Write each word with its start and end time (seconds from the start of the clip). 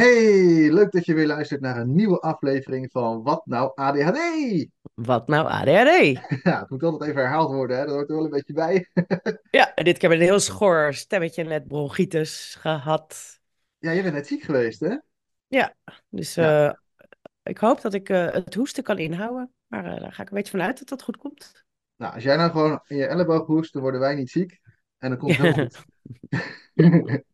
Hey, 0.00 0.72
leuk 0.72 0.90
dat 0.90 1.04
je 1.04 1.14
weer 1.14 1.26
luistert 1.26 1.60
naar 1.60 1.76
een 1.76 1.94
nieuwe 1.94 2.20
aflevering 2.20 2.90
van 2.90 3.22
Wat 3.22 3.46
nou 3.46 3.72
ADHD? 3.74 4.18
Wat 4.94 5.28
nou 5.28 5.46
ADHD? 5.46 6.20
Ja, 6.42 6.60
het 6.60 6.70
moet 6.70 6.82
altijd 6.82 7.10
even 7.10 7.22
herhaald 7.22 7.52
worden, 7.52 7.78
hè? 7.78 7.84
Dat 7.84 7.94
hoort 7.94 8.08
er 8.08 8.14
wel 8.14 8.24
een 8.24 8.30
beetje 8.30 8.52
bij. 8.52 8.88
Ja, 9.50 9.74
en 9.74 9.84
dit 9.84 9.98
keer 9.98 10.08
met 10.08 10.18
een 10.18 10.24
heel 10.24 10.40
schor 10.40 10.94
stemmetje 10.94 11.44
net 11.44 11.68
bronchitis 11.68 12.56
gehad. 12.60 13.38
Ja, 13.78 13.90
je 13.90 14.02
bent 14.02 14.14
net 14.14 14.26
ziek 14.26 14.42
geweest, 14.42 14.80
hè? 14.80 14.96
Ja, 15.48 15.74
dus 16.08 16.34
Ja. 16.34 16.68
eh, 16.68 16.74
ik 17.42 17.58
hoop 17.58 17.80
dat 17.80 17.94
ik 17.94 18.08
eh, 18.08 18.30
het 18.32 18.54
hoesten 18.54 18.82
kan 18.82 18.98
inhouden. 18.98 19.52
Maar 19.66 19.84
eh, 19.84 20.00
daar 20.00 20.12
ga 20.12 20.22
ik 20.22 20.28
een 20.28 20.36
beetje 20.36 20.50
vanuit 20.50 20.78
dat 20.78 20.88
dat 20.88 21.02
goed 21.02 21.16
komt. 21.16 21.64
Nou, 21.96 22.14
als 22.14 22.22
jij 22.22 22.36
nou 22.36 22.50
gewoon 22.50 22.80
in 22.86 22.96
je 22.96 23.06
elleboog 23.06 23.46
hoest, 23.46 23.72
dan 23.72 23.82
worden 23.82 24.00
wij 24.00 24.14
niet 24.14 24.30
ziek. 24.30 24.60
En 24.98 25.08
dan 25.08 25.18
komt 25.18 25.36
het 25.36 25.40
helemaal 25.40 25.68
goed. 27.04 27.24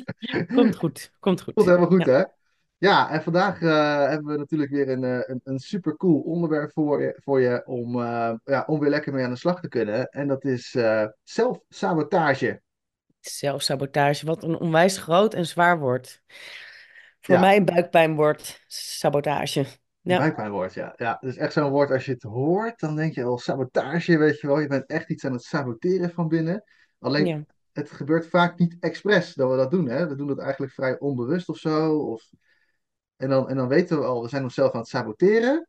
Komt 0.52 0.76
goed, 0.76 1.12
komt 1.20 1.42
Komt 1.52 1.66
goed. 1.66 1.66
helemaal 1.66 1.88
goed, 1.88 2.04
Ja, 2.04 2.06
hè? 2.06 2.22
Ja, 2.78 3.10
en 3.10 3.22
vandaag 3.22 3.60
eh, 3.62 4.08
hebben 4.08 4.32
we 4.32 4.38
natuurlijk 4.38 4.70
weer 4.70 4.88
een, 4.88 5.04
eh, 5.04 5.20
een, 5.26 5.40
een 5.44 5.58
super 5.58 5.96
cool 5.96 6.20
onderwerp 6.20 6.72
voor 6.72 7.02
je, 7.02 7.18
voor 7.24 7.40
je 7.40 7.66
om, 7.66 8.00
eh, 8.02 8.32
ja, 8.44 8.64
om 8.66 8.80
weer 8.80 8.90
lekker 8.90 9.12
mee 9.12 9.24
aan 9.24 9.30
de 9.30 9.36
slag 9.36 9.60
te 9.60 9.68
kunnen. 9.68 10.08
En 10.08 10.28
dat 10.28 10.44
is 10.44 10.74
eh, 10.74 11.06
zelfsabotage. 11.24 12.62
zelfsabotage, 13.20 14.26
wat 14.26 14.42
een 14.42 14.58
onwijs 14.60 14.98
groot 14.98 15.34
en 15.34 15.46
zwaar 15.46 15.78
woord. 15.78 16.22
Voor 17.20 17.38
Ja, 17.38 17.40
mij 17.40 17.56
een 17.56 17.64
buikpijnwoord, 17.64 18.64
sabotage. 18.66 19.66
Ja, 20.00 20.18
buikpijnwoord, 20.18 20.74
ja. 20.74 20.92
Ja, 20.96 21.16
het 21.20 21.30
is 21.30 21.36
echt 21.36 21.52
zo'n 21.52 21.70
woord, 21.70 21.90
als 21.90 22.04
je 22.04 22.12
het 22.12 22.22
hoort, 22.22 22.80
dan 22.80 22.96
denk 22.96 23.14
je 23.14 23.24
al 23.24 23.38
sabotage, 23.38 24.18
weet 24.18 24.40
je 24.40 24.46
wel. 24.46 24.58
Je 24.60 24.66
bent 24.66 24.86
echt 24.86 25.10
iets 25.10 25.24
aan 25.24 25.32
het 25.32 25.42
saboteren 25.42 26.10
van 26.10 26.28
binnen. 26.28 26.64
Alleen, 26.98 27.26
ja, 27.26 27.44
het 27.72 27.90
gebeurt 27.90 28.26
vaak 28.26 28.58
niet 28.58 28.76
expres 28.80 29.34
dat 29.34 29.50
we 29.50 29.56
dat 29.56 29.70
doen, 29.70 29.88
hè. 29.88 30.08
We 30.08 30.14
doen 30.14 30.26
dat 30.26 30.38
eigenlijk 30.38 30.72
vrij 30.72 30.98
onbewust 30.98 31.48
of 31.48 31.58
zo. 31.58 31.98
Of... 31.98 32.30
En 33.16 33.28
dan, 33.28 33.48
en 33.48 33.56
dan 33.56 33.68
weten 33.68 33.98
we 33.98 34.04
al, 34.04 34.22
we 34.22 34.28
zijn 34.28 34.42
onszelf 34.42 34.72
aan 34.72 34.80
het 34.80 34.88
saboteren. 34.88 35.68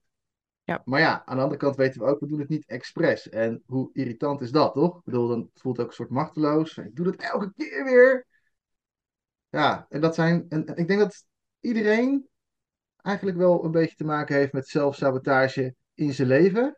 ja, 0.63 0.81
Maar 0.85 0.99
ja, 0.99 1.25
aan 1.25 1.35
de 1.35 1.41
andere 1.41 1.59
kant 1.59 1.75
weten 1.75 2.01
we 2.01 2.07
ook, 2.07 2.19
we 2.19 2.27
doen 2.27 2.39
het 2.39 2.49
niet 2.49 2.65
expres. 2.65 3.29
En 3.29 3.63
hoe 3.65 3.89
irritant 3.93 4.41
is 4.41 4.51
dat, 4.51 4.73
toch? 4.73 4.97
Ik 4.97 5.03
bedoel, 5.03 5.27
dan 5.27 5.49
voelt 5.53 5.77
het 5.77 5.85
ook 5.85 5.91
een 5.91 5.97
soort 5.97 6.09
machteloos. 6.09 6.77
Ik 6.77 6.95
doe 6.95 7.05
dat 7.05 7.15
elke 7.15 7.53
keer 7.53 7.83
weer. 7.83 8.25
Ja, 9.49 9.85
en 9.89 10.01
dat 10.01 10.15
zijn, 10.15 10.45
en, 10.49 10.65
en 10.65 10.75
ik 10.75 10.87
denk 10.87 10.99
dat 10.99 11.25
iedereen 11.59 12.27
eigenlijk 13.01 13.37
wel 13.37 13.65
een 13.65 13.71
beetje 13.71 13.95
te 13.95 14.03
maken 14.03 14.35
heeft 14.35 14.53
met 14.53 14.67
zelfsabotage 14.67 15.75
in 15.93 16.13
zijn 16.13 16.27
leven. 16.27 16.77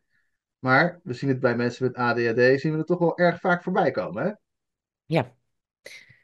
Maar 0.59 0.99
we 1.03 1.13
zien 1.13 1.29
het 1.29 1.39
bij 1.39 1.55
mensen 1.55 1.85
met 1.85 1.95
ADHD, 1.95 2.59
zien 2.61 2.71
we 2.71 2.77
het 2.77 2.87
toch 2.87 2.99
wel 2.99 3.17
erg 3.17 3.39
vaak 3.39 3.63
voorbij 3.63 3.91
komen, 3.91 4.23
hè? 4.23 4.31
Ja, 5.05 5.33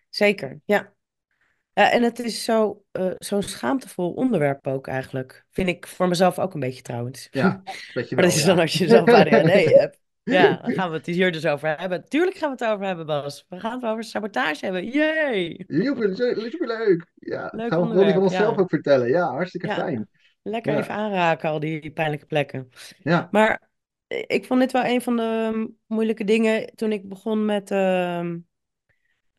zeker. 0.10 0.62
Ja. 0.66 0.94
Ja, 1.74 1.92
en 1.92 2.04
het 2.04 2.20
is 2.20 2.44
zo, 2.44 2.84
eh, 2.92 3.12
zo'n 3.18 3.42
schaamtevol 3.42 4.12
onderwerp 4.14 4.68
ook 4.68 4.88
eigenlijk. 4.88 5.46
Vind 5.50 5.68
ik 5.68 5.88
voor 5.88 6.08
mezelf 6.08 6.40
ook 6.40 6.54
een 6.54 6.60
beetje 6.60 6.82
trouwens. 6.82 7.28
Ja, 7.32 7.62
je 7.94 8.16
Maar 8.16 8.24
dat 8.24 8.34
is 8.34 8.44
dan 8.44 8.56
ja. 8.56 8.62
als 8.62 8.74
je 8.74 8.88
zelf 8.88 9.10
ADHD 9.14 9.66
hebt. 9.66 10.00
Ja, 10.24 10.56
dan 10.62 10.72
gaan 10.74 10.90
we 10.90 10.98
het 10.98 11.06
hier 11.06 11.32
dus 11.32 11.46
over 11.46 11.80
hebben. 11.80 12.06
Tuurlijk 12.10 12.38
gaan 12.38 12.56
we 12.58 12.64
het 12.64 12.74
over 12.74 12.86
hebben, 12.86 13.06
Bas. 13.06 13.46
We 13.50 13.60
gaan 13.60 13.74
het 13.74 13.84
over 13.84 14.04
sabotage 14.04 14.66
hebben. 14.66 14.86
Yay! 14.90 15.64
Joepie, 15.68 16.16
superleuk. 16.50 17.06
Ja, 17.16 17.42
dat 17.42 17.52
Leuk 17.52 17.70
gaan 17.70 17.82
we 17.82 17.88
onderwerp, 17.88 18.18
onszelf 18.18 18.56
ja. 18.56 18.62
ook 18.62 18.70
vertellen. 18.70 19.08
Ja, 19.08 19.32
hartstikke 19.32 19.68
Ja, 19.68 19.74
fijn. 19.76 20.10
lekker 20.42 20.74
Ja, 20.74 20.80
even 20.80 20.94
aanraken, 20.94 21.50
al 21.50 21.60
die 21.60 21.92
pijnlijke 21.92 22.26
plekken. 22.26 22.70
ja, 22.98 23.28
Maar 23.32 23.70
eh, 24.08 24.24
ik 24.28 24.46
vond 24.46 24.60
dit 24.60 24.72
wel 24.72 24.86
een 24.86 25.02
van 25.02 25.16
de 25.16 25.70
moeilijke 25.88 26.24
dingen 26.24 26.76
toen 26.76 26.92
ik 26.92 27.10
begon 27.10 27.46
met 27.46 27.72
ehm, 27.72 28.38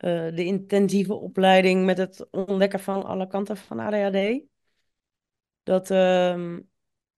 eh, 0.02 0.34
de 0.34 0.44
intensieve 0.44 1.14
opleiding 1.14 1.84
met 1.84 1.98
het 1.98 2.26
ontdekken 2.30 2.80
van 2.80 3.04
alle 3.04 3.26
kanten 3.26 3.56
van 3.56 3.78
ADHD. 3.78 4.40
Dat, 5.62 5.90
ehm, 5.90 6.60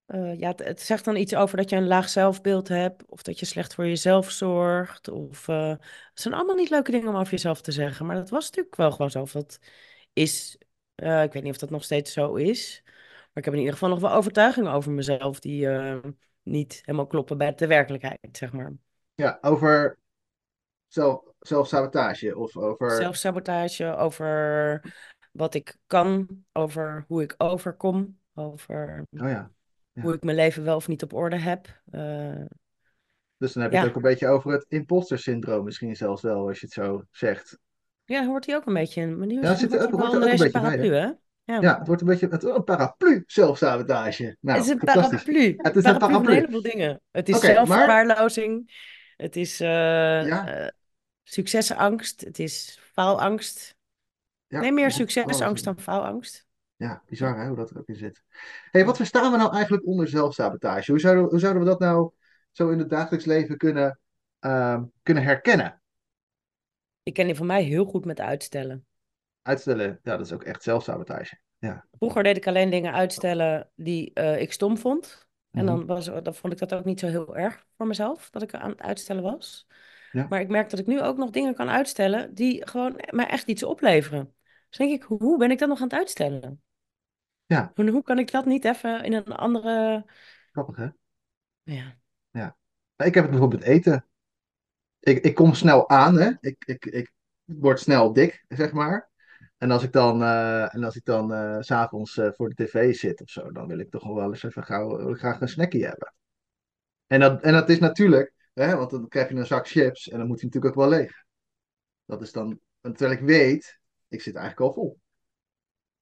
eh, 0.06 0.38
ja, 0.38 0.52
het, 0.56 0.80
zegt 0.80 1.04
dan 1.04 1.16
iets 1.16 1.34
over 1.34 1.56
dat 1.56 1.70
je 1.70 1.76
een 1.76 1.86
laag 1.86 2.08
zelfbeeld 2.08 2.68
hebt, 2.68 3.06
of 3.06 3.22
dat 3.22 3.38
je 3.38 3.46
slecht 3.46 3.74
voor 3.74 3.86
jezelf 3.86 4.30
zorgt. 4.30 5.08
Of, 5.08 5.46
het 5.46 5.80
zijn 6.14 6.34
allemaal 6.34 6.54
niet 6.54 6.70
leuke 6.70 6.90
dingen 6.90 7.08
om 7.08 7.16
over 7.16 7.30
jezelf 7.30 7.60
te 7.60 7.72
zeggen, 7.72 8.06
maar 8.06 8.16
dat 8.16 8.30
was 8.30 8.44
natuurlijk 8.44 8.76
wel 8.76 8.90
gewoon 8.90 9.10
zo. 9.10 9.20
Of 9.20 9.34
is, 10.12 10.56
ik 10.96 11.32
weet 11.32 11.42
niet 11.42 11.52
of 11.52 11.58
dat 11.58 11.70
nog 11.70 11.84
steeds 11.84 12.12
zo 12.12 12.34
is, 12.34 12.80
maar 12.84 13.30
ik 13.34 13.44
heb 13.44 13.52
in 13.52 13.58
ieder 13.58 13.72
geval 13.72 13.88
nog 13.88 14.00
wel 14.00 14.12
overtuigingen 14.12 14.72
over 14.72 14.92
mezelf 14.92 15.40
die 15.40 15.68
niet 16.42 16.80
helemaal 16.84 17.06
kloppen 17.06 17.38
bij 17.38 17.54
de 17.54 17.66
werkelijkheid, 17.66 18.28
zeg 18.32 18.52
maar. 18.52 18.72
ja, 19.14 19.38
over 19.40 19.98
zelf, 20.88 21.22
zelfsabotage 21.38 22.36
of 22.36 22.56
over... 22.56 22.90
Zelfsabotage 22.90 23.96
over 23.96 24.94
wat 25.32 25.54
ik 25.54 25.76
kan, 25.86 26.28
over 26.52 27.04
hoe 27.08 27.22
ik 27.22 27.34
overkom, 27.38 28.18
over 28.34 29.06
Oh 29.20 29.28
ja, 29.28 29.50
hoe 30.00 30.14
ik 30.14 30.22
mijn 30.22 30.36
leven 30.36 30.64
wel 30.64 30.76
of 30.76 30.88
niet 30.88 31.02
op 31.02 31.12
orde 31.12 31.38
heb. 31.38 31.80
Eh, 31.90 32.44
Dus 33.36 33.52
dan 33.52 33.62
heb 33.62 33.72
je 33.72 33.78
het 33.78 33.88
ook 33.88 33.96
een 33.96 34.02
beetje 34.02 34.28
over 34.28 34.52
het 34.52 34.66
imposter 34.68 35.18
syndroom 35.18 35.64
misschien 35.64 35.96
zelfs 35.96 36.22
wel, 36.22 36.46
als 36.48 36.60
je 36.60 36.66
het 36.66 36.74
zo 36.74 37.04
zegt. 37.10 37.58
Ja, 38.04 38.26
hoort 38.26 38.46
hij 38.46 38.56
ook 38.56 38.66
een 38.66 38.74
beetje 38.74 39.00
in. 39.00 39.18
Maar 39.18 39.28
die 39.28 39.40
Ja, 39.40 39.48
het 39.48 39.58
zit 39.58 39.78
ook, 39.78 39.90
hoort 39.90 40.04
ook 40.04 40.12
een 40.14 40.20
beetje 40.20 40.50
bij, 40.50 40.60
hè? 40.60 40.68
paraplu, 40.68 40.94
hè? 40.94 41.10
Ja. 41.44 41.60
Ja, 41.60 41.78
het 41.78 41.86
wordt 41.86 42.02
een 42.02 42.08
beetje 42.08 42.28
het, 42.28 42.42
een 42.44 42.64
paraplu 42.64 43.22
zelfsabotage. 43.26 44.24
Het 44.24 44.36
Nou, 44.40 44.60
is 44.60 44.68
een 44.68 44.78
paraplu. 44.78 45.54
Het 45.56 45.76
is 45.76 45.84
een 45.84 45.92
Paraplu 45.92 45.92
een 45.92 45.98
paraplu. 45.98 46.34
heleboel 46.34 46.62
dingen. 46.62 47.00
Het 47.10 47.28
is 47.28 47.40
zelfverwaarlozing. 47.40 48.72
Het 49.16 49.36
is 49.36 49.58
ja, 49.58 50.46
eh, 50.46 50.68
succesangst. 51.22 52.20
Het 52.20 52.38
is 52.38 52.78
faalangst. 52.92 53.76
Nee, 54.48 54.62
ja, 54.62 54.68
meer 54.68 54.78
ja, 54.78 54.82
alles. 54.82 54.94
succesangst 54.94 55.64
dan 55.64 55.78
faalangst. 55.78 56.46
Ja, 56.76 57.02
bizar 57.06 57.38
hè, 57.38 57.46
hoe 57.46 57.56
dat 57.56 57.70
er 57.70 57.78
ook 57.78 57.88
in 57.88 57.96
zit. 57.96 58.22
hey, 58.70 58.84
wat 58.84 58.96
verstaan 58.96 59.32
we 59.32 59.36
nou 59.38 59.52
eigenlijk 59.54 59.86
onder 59.86 60.08
zelfsabotage? 60.08 60.90
Hoe 60.90 61.00
zouden, 61.00 61.24
hoe 61.24 61.38
zouden 61.38 61.62
we 61.62 61.68
dat 61.68 61.78
nou 61.78 62.10
zo 62.52 62.70
in 62.70 62.78
het 62.78 62.90
dagelijks 62.90 63.24
leven 63.24 63.56
kunnen, 63.56 63.98
ehm, 64.38 64.84
kunnen 65.02 65.22
herkennen? 65.22 65.82
Ik 67.02 67.14
ken 67.14 67.26
die 67.26 67.34
van 67.34 67.46
mij 67.46 67.62
heel 67.62 67.84
goed 67.84 68.04
met 68.04 68.20
uitstellen. 68.20 68.86
Uitstellen, 69.42 70.00
ja, 70.02 70.16
dat 70.16 70.26
is 70.26 70.32
ook 70.32 70.42
echt 70.42 70.62
zelfsabotage. 70.62 71.38
Ja. 71.58 71.86
Vroeger 71.92 72.22
deed 72.22 72.36
ik 72.36 72.46
alleen 72.46 72.70
dingen 72.70 72.92
uitstellen 72.92 73.70
die 73.74 74.10
eh, 74.12 74.40
ik 74.40 74.52
stom 74.52 74.78
vond. 74.78 75.23
En 75.54 75.64
Mhm. 75.64 75.76
dan, 75.76 75.86
was, 75.86 76.04
dan 76.06 76.34
vond 76.34 76.52
ik 76.52 76.58
dat 76.58 76.74
ook 76.74 76.84
niet 76.84 77.00
zo 77.00 77.06
heel 77.06 77.36
erg 77.36 77.66
voor 77.76 77.86
mezelf, 77.86 78.30
dat 78.30 78.42
ik 78.42 78.54
aan 78.54 78.70
het 78.70 78.80
uitstellen 78.80 79.22
was. 79.22 79.66
Ja, 80.10 80.28
Maar 80.28 80.40
ik 80.40 80.48
merk 80.48 80.70
dat 80.70 80.78
ik 80.80 80.86
nu 80.86 81.02
ook 81.02 81.16
nog 81.16 81.30
dingen 81.30 81.54
kan 81.54 81.68
uitstellen 81.68 82.34
die 82.34 82.68
gewoon 82.68 83.00
mij 83.10 83.26
echt 83.26 83.46
iets 83.48 83.62
opleveren. 83.62 84.34
Dus 84.68 84.78
denk 84.78 84.92
ik, 84.92 85.02
hoe 85.02 85.38
ben 85.38 85.50
ik 85.50 85.58
dat 85.58 85.68
nog 85.68 85.78
aan 85.78 85.84
het 85.88 85.98
uitstellen? 85.98 86.62
ja, 87.46 87.72
Hoe, 87.74 87.90
hoe 87.90 88.02
kan 88.02 88.18
ik 88.18 88.30
dat 88.30 88.46
niet 88.46 88.64
even 88.64 89.04
in 89.04 89.12
een 89.12 89.24
andere... 89.36 90.04
grappig 90.52 90.76
hè? 90.76 90.88
Ja, 91.64 91.96
Ja. 92.30 92.56
Ik 92.96 93.14
heb 93.14 93.22
het 93.22 93.30
bijvoorbeeld 93.30 93.62
eten. 93.62 94.06
Ik, 95.00 95.24
ik 95.24 95.34
kom 95.34 95.54
snel 95.54 95.88
aan, 95.88 96.16
hè? 96.16 96.30
Ik, 96.40 96.64
ik, 96.66 96.84
ik 96.84 97.12
word 97.44 97.80
snel 97.80 98.12
dik, 98.12 98.44
zeg 98.48 98.72
maar. 98.72 99.10
En 99.64 99.70
als 99.70 99.82
ik 99.82 99.92
dan, 99.92 100.22
eh, 100.22 100.74
en 100.74 100.84
als 100.84 100.96
ik 100.96 101.04
dan 101.04 101.30
's 101.62 101.66
s'avonds 101.66 102.16
eh, 102.16 102.32
voor 102.32 102.48
de 102.48 102.64
tv 102.64 102.94
zit 102.94 103.20
of 103.20 103.30
zo, 103.30 103.52
dan 103.52 103.66
wil 103.66 103.78
ik 103.78 103.90
toch 103.90 104.14
wel 104.14 104.30
eens 104.30 104.42
even 104.42 104.64
gauw, 104.64 105.14
graag 105.14 105.40
een 105.40 105.48
snackie 105.48 105.86
hebben. 105.86 106.14
En 107.06 107.20
dat, 107.20 107.42
en 107.42 107.52
dat 107.52 107.68
is 107.68 107.78
natuurlijk, 107.78 108.32
hè, 108.52 108.76
want 108.76 108.90
dan 108.90 109.08
krijg 109.08 109.28
je 109.28 109.34
een 109.34 109.46
zak 109.46 109.68
chips 109.68 110.08
en 110.08 110.18
dan 110.18 110.26
moet 110.26 110.40
hij 110.40 110.44
natuurlijk 110.44 110.74
ook 110.76 110.88
wel 110.88 110.98
leeg. 110.98 111.24
Dat 112.04 112.22
is 112.22 112.32
dan, 112.32 112.60
terwijl 112.80 113.10
ik 113.10 113.20
weet, 113.20 113.78
ik 114.08 114.22
zit 114.22 114.34
eigenlijk 114.34 114.66
al 114.66 114.72
vol. 114.74 114.98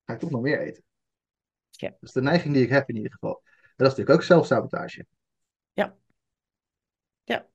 Ga 0.05 0.13
ik 0.13 0.19
toch 0.19 0.31
nog 0.31 0.43
meer 0.43 0.61
eten. 0.61 0.83
ja, 1.71 1.89
Dat 1.89 1.99
is 2.01 2.13
de 2.13 2.23
neiging 2.23 2.55
die 2.55 2.63
ik 2.63 2.71
heb 2.71 2.89
in 2.89 2.97
ieder 2.97 3.13
geval. 3.13 3.43
En 3.45 3.73
dat 3.77 3.87
is 3.87 3.97
natuurlijk 3.97 4.19
ook 4.21 4.27
zelfsabotage. 4.27 5.07
ja, 5.73 5.97
ja. 7.25 7.47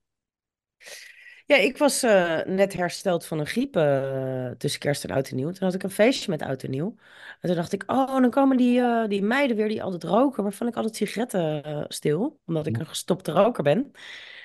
Ja, 1.48 1.56
ik 1.56 1.78
was 1.78 2.04
eh, 2.04 2.40
net 2.46 2.74
hersteld 2.74 3.26
van 3.26 3.40
een 3.40 3.46
griep 3.46 3.76
eh, 3.76 4.50
tussen 4.52 4.80
kerst 4.80 5.04
en 5.04 5.10
oud 5.12 5.30
en 5.30 5.36
nieuw. 5.36 5.52
Toen 5.52 5.64
had 5.68 5.74
ik 5.74 5.84
een 5.84 5.90
feestje 5.90 6.32
met 6.32 6.42
oud 6.42 6.64
en 6.64 6.70
nieuw. 6.70 6.96
En 7.40 7.48
toen 7.48 7.56
dacht 7.56 7.74
ik, 7.74 7.84
oh, 7.88 8.08
dan 8.22 8.30
komen 8.30 8.58
die, 8.58 8.80
eh, 8.82 9.08
die 9.08 9.22
meiden 9.22 9.56
weer 9.58 9.68
die 9.68 9.84
altijd 9.84 10.04
roken, 10.04 10.44
waarvan 10.44 10.68
ik 10.68 10.76
altijd 10.76 10.96
sigaretten 10.96 11.86
stil, 11.88 12.40
omdat 12.46 12.68
ik 12.68 12.74
Ja, 12.74 12.80
een 12.80 12.88
gestopte 12.88 13.32
roker 13.32 13.64
ben. 13.64 13.92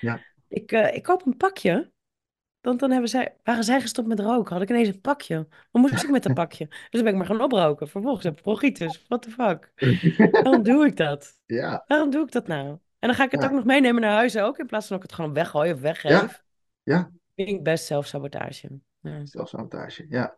ja. 0.01 0.21
Ik, 0.49 0.73
ik 0.73 1.03
koop 1.03 1.27
een 1.27 1.37
pakje, 1.37 1.93
want 2.61 2.81
dan 2.81 2.91
hebben 2.91 3.09
zij, 3.09 3.37
waren 3.43 3.65
zij 3.65 3.81
gestopt 3.81 4.09
met 4.09 4.21
roken. 4.21 4.53
Had 4.53 4.63
ik 4.63 4.71
ineens 4.71 4.89
een 4.89 5.01
pakje. 5.01 5.37
Wat 5.71 5.83
moest 5.83 6.03
ik 6.03 6.11
met 6.11 6.23
dat 6.23 6.35
pakje? 6.43 6.67
Dus 6.69 6.79
dan 6.91 7.03
ben 7.03 7.13
ik 7.13 7.19
maar 7.19 7.27
gaan 7.27 7.43
oproken. 7.43 7.89
Vervolgens 7.89 8.25
heb 8.25 8.37
ik 8.37 8.43
bronchitis. 8.43 9.05
What 9.09 9.23
the 9.23 9.31
fuck? 9.31 9.73
Waarom 10.43 10.63
doe 10.63 10.87
ik 10.87 10.97
dat? 10.97 11.39
Ja, 11.47 11.85
Waarom 11.87 12.11
doe 12.11 12.25
ik 12.25 12.33
dat 12.33 12.47
nou? 12.47 12.69
En 12.99 13.09
dan 13.09 13.15
ga 13.15 13.25
ik 13.25 13.31
het 13.31 13.45
ook 13.45 13.51
nog 13.51 13.65
meenemen 13.65 14.03
naar 14.03 14.13
huis 14.13 14.37
ook, 14.37 14.59
in 14.59 14.67
plaats 14.67 14.87
van 14.87 14.97
dat 14.97 15.05
ik 15.05 15.11
het 15.11 15.21
gewoon 15.21 15.35
weggooi 15.35 15.73
of 15.73 15.81
weggeef. 15.81 16.43
Ja. 16.83 17.11
Ik 17.35 17.63
best 17.63 17.85
zelfsabotage. 17.85 18.79
Ja. 19.01 19.25
Zelfsabotage, 19.27 20.07
ja. 20.09 20.37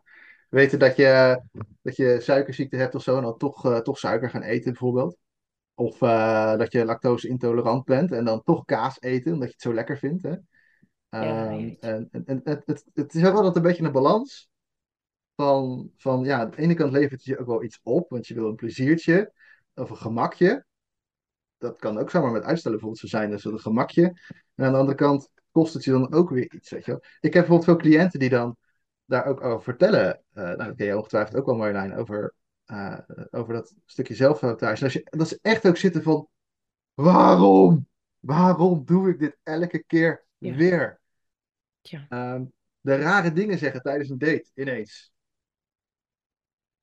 Weten 0.48 0.78
dat 0.78 0.96
je, 0.96 1.40
dat 1.82 1.96
je 1.96 2.20
suikerziekte 2.20 2.76
hebt 2.76 2.94
of 2.94 3.02
zo 3.02 3.16
en 3.16 3.22
dan 3.22 3.38
toch, 3.38 3.64
eh, 3.64 3.78
toch 3.78 3.98
suiker 3.98 4.30
gaan 4.30 4.42
eten 4.42 4.72
bijvoorbeeld. 4.72 5.16
Of 5.74 6.02
eh, 6.02 6.56
dat 6.56 6.72
je 6.72 6.84
lactose 6.84 7.28
intolerant 7.28 7.84
bent 7.84 8.12
en 8.12 8.24
dan 8.24 8.42
toch 8.42 8.64
kaas 8.64 9.00
eten 9.00 9.32
omdat 9.32 9.48
je 9.48 9.54
het 9.54 9.62
zo 9.62 9.74
lekker 9.74 9.98
vindt. 9.98 10.22
Hè? 10.22 10.30
Ja, 10.30 10.38
Ehm, 11.08 11.74
en, 11.80 12.08
en, 12.10 12.24
en 12.24 12.40
het, 12.44 12.62
het, 12.66 12.84
het 12.94 13.14
is 13.14 13.24
ook 13.24 13.34
altijd 13.34 13.56
een 13.56 13.62
beetje 13.62 13.84
een 13.84 13.92
balans. 13.92 14.48
van, 15.34 15.90
van 15.96 16.24
ja, 16.24 16.40
aan 16.40 16.50
de 16.50 16.56
ene 16.56 16.74
kant 16.74 16.92
levert 16.92 17.12
het 17.12 17.24
je 17.24 17.38
ook 17.38 17.46
wel 17.46 17.62
iets 17.62 17.80
op, 17.82 18.10
want 18.10 18.26
je 18.26 18.34
wil 18.34 18.48
een 18.48 18.54
pleziertje 18.54 19.32
of 19.74 19.90
een 19.90 19.96
gemakje. 19.96 20.64
Dat 21.58 21.78
kan 21.78 21.98
ook 21.98 22.10
zomaar 22.10 22.32
met 22.32 22.42
uitstellen 22.42 22.78
bijvoorbeeld 22.78 23.10
zo 23.10 23.16
zijn, 23.16 23.30
dus 23.30 23.44
een 23.44 23.60
gemakje. 23.60 24.02
En 24.54 24.64
aan 24.64 24.72
de 24.72 24.78
andere 24.78 24.96
kant 24.96 25.30
kost 25.54 25.74
het 25.74 25.84
je 25.84 25.90
dan 25.90 26.12
ook 26.12 26.30
weer 26.30 26.52
iets, 26.52 26.70
weet 26.70 26.84
je 26.84 26.90
wel. 26.90 27.00
Ik 27.20 27.32
heb 27.34 27.46
bijvoorbeeld 27.46 27.64
veel 27.64 27.76
cliënten 27.90 28.18
die 28.18 28.28
dan 28.28 28.56
daar 29.04 29.26
ook 29.26 29.40
over 29.44 29.62
vertellen. 29.62 30.22
Uh, 30.34 30.44
nou, 30.44 30.56
dat 30.56 30.74
ken 30.76 30.86
je 30.86 30.96
ongetwijfeld 30.96 31.36
ook 31.36 31.46
wel, 31.46 31.56
Marjolein, 31.56 31.94
over, 31.96 32.34
uh, 32.66 32.98
over 33.30 33.54
dat 33.54 33.74
stukje 33.86 34.14
zelfsabotage. 34.14 34.76
En 34.78 34.84
als 34.84 34.92
je, 34.92 35.06
dat 35.10 35.28
ze 35.28 35.38
echt 35.42 35.66
ook 35.66 35.76
zitten 35.76 36.02
van, 36.02 36.28
waarom? 36.94 37.88
Waarom 38.20 38.84
doe 38.84 39.10
ik 39.10 39.18
dit 39.18 39.36
elke 39.42 39.84
keer 39.86 40.24
Ja. 40.38 40.54
weer? 40.54 41.00
Ja. 41.82 42.06
Ehm, 42.08 42.44
de 42.80 42.96
rare 42.96 43.32
dingen 43.32 43.58
zeggen 43.58 43.82
tijdens 43.82 44.08
een 44.10 44.18
date, 44.18 44.50
ineens. 44.54 45.12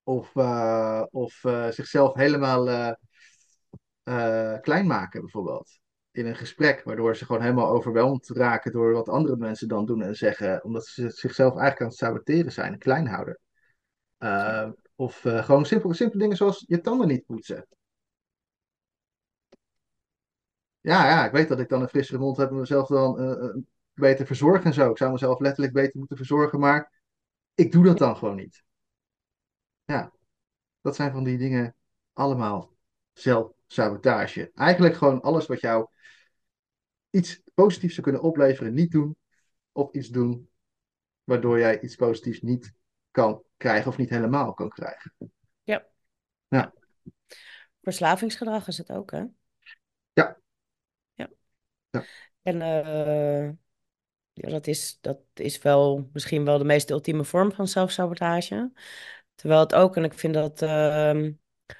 Of, 0.03 0.35
eh, 0.35 1.03
of 1.11 1.43
eh, 1.43 1.69
zichzelf 1.69 2.13
helemaal 2.13 2.69
eh, 2.69 2.91
eh, 4.03 4.59
klein 4.61 4.87
maken, 4.87 5.21
bijvoorbeeld. 5.21 5.79
In 6.11 6.25
een 6.25 6.35
gesprek, 6.35 6.83
waardoor 6.83 7.15
ze 7.15 7.25
gewoon 7.25 7.41
helemaal 7.41 7.69
overweldigd 7.69 8.29
raken 8.29 8.71
door 8.71 8.93
wat 8.93 9.09
andere 9.09 9.35
mensen 9.37 9.67
dan 9.67 9.85
doen 9.85 10.01
en 10.01 10.15
zeggen, 10.15 10.63
omdat 10.63 10.85
ze 10.85 11.09
zichzelf 11.09 11.51
eigenlijk 11.51 11.81
aan 11.81 11.87
het 11.87 11.97
saboteren 11.97 12.51
zijn, 12.51 12.77
klein 12.77 13.07
houden. 13.07 13.39
Eh, 14.17 14.69
of 14.95 15.25
eh, 15.25 15.43
gewoon 15.45 15.65
simpele, 15.65 15.93
simpele 15.93 16.21
dingen 16.21 16.37
zoals 16.37 16.63
je 16.67 16.81
tanden 16.81 17.07
niet 17.07 17.25
poetsen. 17.25 17.67
Ja, 20.81 21.07
ja, 21.07 21.25
ik 21.25 21.31
weet 21.31 21.47
dat 21.47 21.59
ik 21.59 21.69
dan 21.69 21.81
een 21.81 21.87
frissere 21.89 22.19
mond 22.19 22.37
heb 22.37 22.49
en 22.49 22.55
mezelf 22.55 22.87
dan 22.87 23.19
eh, 23.19 23.55
beter 23.93 24.25
verzorgen 24.25 24.65
en 24.65 24.73
zo. 24.73 24.89
Ik 24.89 24.97
zou 24.97 25.11
mezelf 25.11 25.39
letterlijk 25.39 25.73
beter 25.73 25.97
moeten 25.99 26.17
verzorgen, 26.17 26.59
maar 26.59 26.91
ik 27.55 27.71
doe 27.71 27.83
dat 27.83 27.97
dan 27.97 28.17
gewoon 28.17 28.35
niet. 28.35 28.63
Ja, 29.85 30.11
dat 30.81 30.95
zijn 30.95 31.11
van 31.11 31.23
die 31.23 31.37
dingen 31.37 31.75
allemaal 32.13 32.71
zelfsabotage. 33.21 34.51
Eigenlijk 34.53 34.95
gewoon 34.95 35.21
alles 35.21 35.47
wat 35.47 35.59
jou 35.59 35.87
iets 37.09 37.41
positiefs 37.53 37.93
zou 37.93 38.07
kunnen 38.07 38.21
opleveren, 38.25 38.73
niet 38.73 38.91
doen. 38.91 39.15
Of 39.71 39.93
iets 39.93 40.07
doen 40.07 40.49
waardoor 41.23 41.59
jij 41.59 41.81
iets 41.81 41.95
positiefs 41.95 42.41
niet 42.41 42.73
kan 43.11 43.43
krijgen 43.57 43.87
of 43.87 43.97
niet 43.97 44.09
helemaal 44.09 44.53
kan 44.53 44.69
krijgen. 44.69 45.13
Ja. 45.63 45.87
Ja. 46.47 46.73
Verslavingsgedrag 47.81 48.67
is 48.67 48.77
het 48.77 48.91
ook, 48.91 49.11
hè? 49.11 49.23
Ja. 50.13 50.37
Ja. 51.13 51.29
Ja. 51.89 52.03
En 52.41 52.61
eh, 52.61 53.49
ja, 54.33 54.49
dat 54.49 54.67
is, 54.67 54.97
dat 55.01 55.19
is 55.33 55.61
wel 55.61 56.09
misschien 56.13 56.45
wel 56.45 56.57
de 56.57 56.63
meest 56.63 56.89
ultieme 56.89 57.23
vorm 57.23 57.51
van 57.51 57.67
zelfsabotage. 57.67 58.71
Terwijl 59.35 59.59
het 59.59 59.73
ook, 59.73 59.95
en 59.95 60.03
ik 60.03 60.13
vind 60.13 60.33
dat, 60.33 60.61
ehm, 60.61 61.31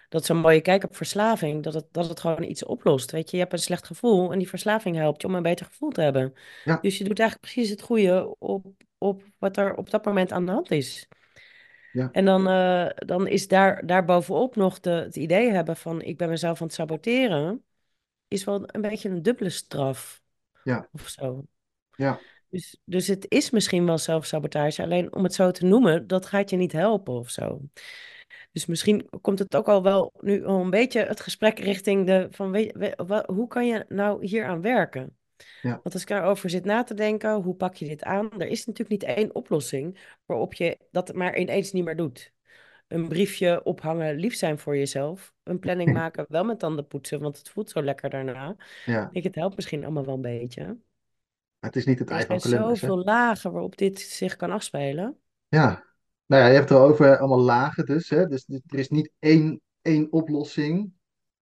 dat 0.10 0.26
zo'n 0.26 0.38
mooie 0.38 0.62
kijk 0.62 0.84
op 0.84 0.96
verslaving, 0.96 1.64
dat 1.64 1.74
het, 1.74 1.86
dat 1.92 2.10
het 2.10 2.20
gewoon 2.20 2.44
iets 2.44 2.66
oplost. 2.66 3.12
Weet 3.12 3.30
je, 3.30 3.36
je 3.36 3.42
hebt 3.42 3.54
een 3.56 3.60
slecht 3.60 3.86
gevoel 3.86 4.32
en 4.32 4.38
die 4.38 4.50
verslaving 4.50 4.96
helpt 4.96 5.22
je 5.22 5.28
om 5.28 5.36
een 5.36 5.44
beter 5.44 5.66
gevoel 5.66 5.90
te 5.90 6.02
hebben. 6.02 6.34
Ja. 6.64 6.78
Dus 6.82 6.98
je 6.98 7.04
doet 7.04 7.20
eigenlijk 7.20 7.52
precies 7.52 7.70
het 7.72 7.82
goede 7.82 8.36
op, 8.40 8.66
op 8.98 9.24
wat 9.38 9.58
er 9.58 9.76
op 9.76 9.90
dat 9.90 10.06
moment 10.06 10.32
aan 10.32 10.46
de 10.46 10.52
hand 10.52 10.72
is. 10.72 11.08
Ja. 11.92 12.10
En 12.12 12.26
dan, 12.26 12.48
eh, 12.48 12.90
dan 12.96 13.28
is 13.28 13.48
daar, 13.48 13.86
daar 13.86 14.06
bovenop 14.06 14.56
nog 14.56 14.80
de, 14.80 14.90
het 14.90 15.16
idee 15.16 15.52
hebben 15.52 15.76
van 15.76 16.02
ik 16.02 16.18
ben 16.18 16.30
mezelf 16.30 16.62
aan 16.62 16.68
het 16.68 16.76
saboteren, 16.76 17.64
is 18.28 18.44
wel 18.44 18.64
een 18.66 18.82
beetje 18.82 19.10
een 19.10 19.22
dubbele 19.22 19.50
straf 19.50 20.22
Ja. 20.64 20.88
of 20.92 21.08
zo. 21.08 21.46
Ja. 21.96 22.20
Dus, 22.50 22.78
dus 22.86 23.08
het 23.08 23.26
is 23.30 23.50
misschien 23.50 23.86
wel 23.86 23.98
zelfsabotage, 23.98 24.84
alleen 24.84 25.14
om 25.14 25.24
het 25.24 25.34
zo 25.34 25.52
te 25.52 25.66
noemen, 25.66 26.08
dat 26.08 26.26
gaat 26.26 26.50
je 26.50 26.58
niet 26.58 26.72
helpen 26.72 27.14
of 27.14 27.30
zo. 27.30 27.62
Dus 28.52 28.66
misschien 28.66 29.10
komt 29.22 29.40
het 29.40 29.56
ook 29.56 29.68
al 29.68 29.84
wel 29.84 30.12
nu 30.20 30.46
al 30.46 30.62
een 30.62 30.70
beetje 30.70 31.06
het 31.06 31.20
gesprek 31.20 31.60
richting 31.60 32.06
de 32.06 32.28
van 32.32 32.52
weet, 32.52 32.94
hoe 33.26 33.48
kan 33.48 33.68
je 33.68 33.86
nou 33.88 34.26
hier 34.26 34.46
aan 34.46 34.62
werken? 34.62 35.16
Ja. 35.62 35.70
Want 35.70 35.94
als 35.94 36.02
ik 36.02 36.08
daarover 36.08 36.50
zit 36.50 36.66
na 36.66 36.84
te 36.84 36.94
denken, 36.94 37.34
hoe 37.34 37.56
pak 37.56 37.76
je 37.76 37.88
dit 37.88 38.04
aan? 38.04 38.32
Er 38.42 38.48
is 38.48 38.66
natuurlijk 38.66 39.02
niet 39.02 39.16
één 39.18 39.36
oplossing 39.36 40.16
waarop 40.26 40.54
je 40.54 40.78
dat 40.92 41.14
maar 41.14 41.38
ineens 41.38 41.72
niet 41.72 41.84
meer 41.84 41.96
doet. 41.96 42.34
Een 42.88 43.08
briefje 43.08 43.64
ophangen, 43.64 44.16
lief 44.16 44.36
zijn 44.36 44.60
voor 44.60 44.78
jezelf. 44.78 45.34
Een 45.44 45.60
planning 45.60 45.94
maken, 46.00 46.26
wel 46.30 46.44
met 46.44 46.60
tanden 46.60 46.88
poetsen, 46.88 47.20
want 47.20 47.38
het 47.38 47.50
voelt 47.50 47.70
zo 47.70 47.84
lekker 47.84 48.10
daarna. 48.10 48.56
Ja, 48.86 49.06
Ik 49.06 49.14
denk, 49.14 49.26
het 49.26 49.36
helpt 49.36 49.56
misschien 49.56 49.84
allemaal 49.84 50.06
wel 50.06 50.16
een 50.16 50.22
beetje. 50.22 50.78
het 51.60 51.76
is 51.76 51.86
niet 51.86 52.00
het 52.00 52.10
Er 52.10 52.16
ei 52.16 52.26
van 52.26 52.40
zijn 52.40 52.62
hè? 52.62 52.76
zoveel 52.76 53.04
lagen 53.04 53.52
waarop 53.52 53.78
dit 53.78 54.00
zich 54.00 54.36
kan 54.36 54.52
afspelen. 54.52 55.18
Ja, 55.48 55.84
nou 56.32 56.44
ja, 56.44 56.50
je 56.50 56.56
hebt 56.56 56.70
het 56.70 56.78
erover 56.78 57.18
allemaal 57.18 57.42
lagen 57.42 57.86
dus, 57.86 58.10
hè? 58.10 58.28
Dus 58.28 58.46
er 58.48 58.80
is 58.80 58.90
niet 58.90 59.12
één, 59.20 59.62
één 59.82 60.12
oplossing 60.12 60.92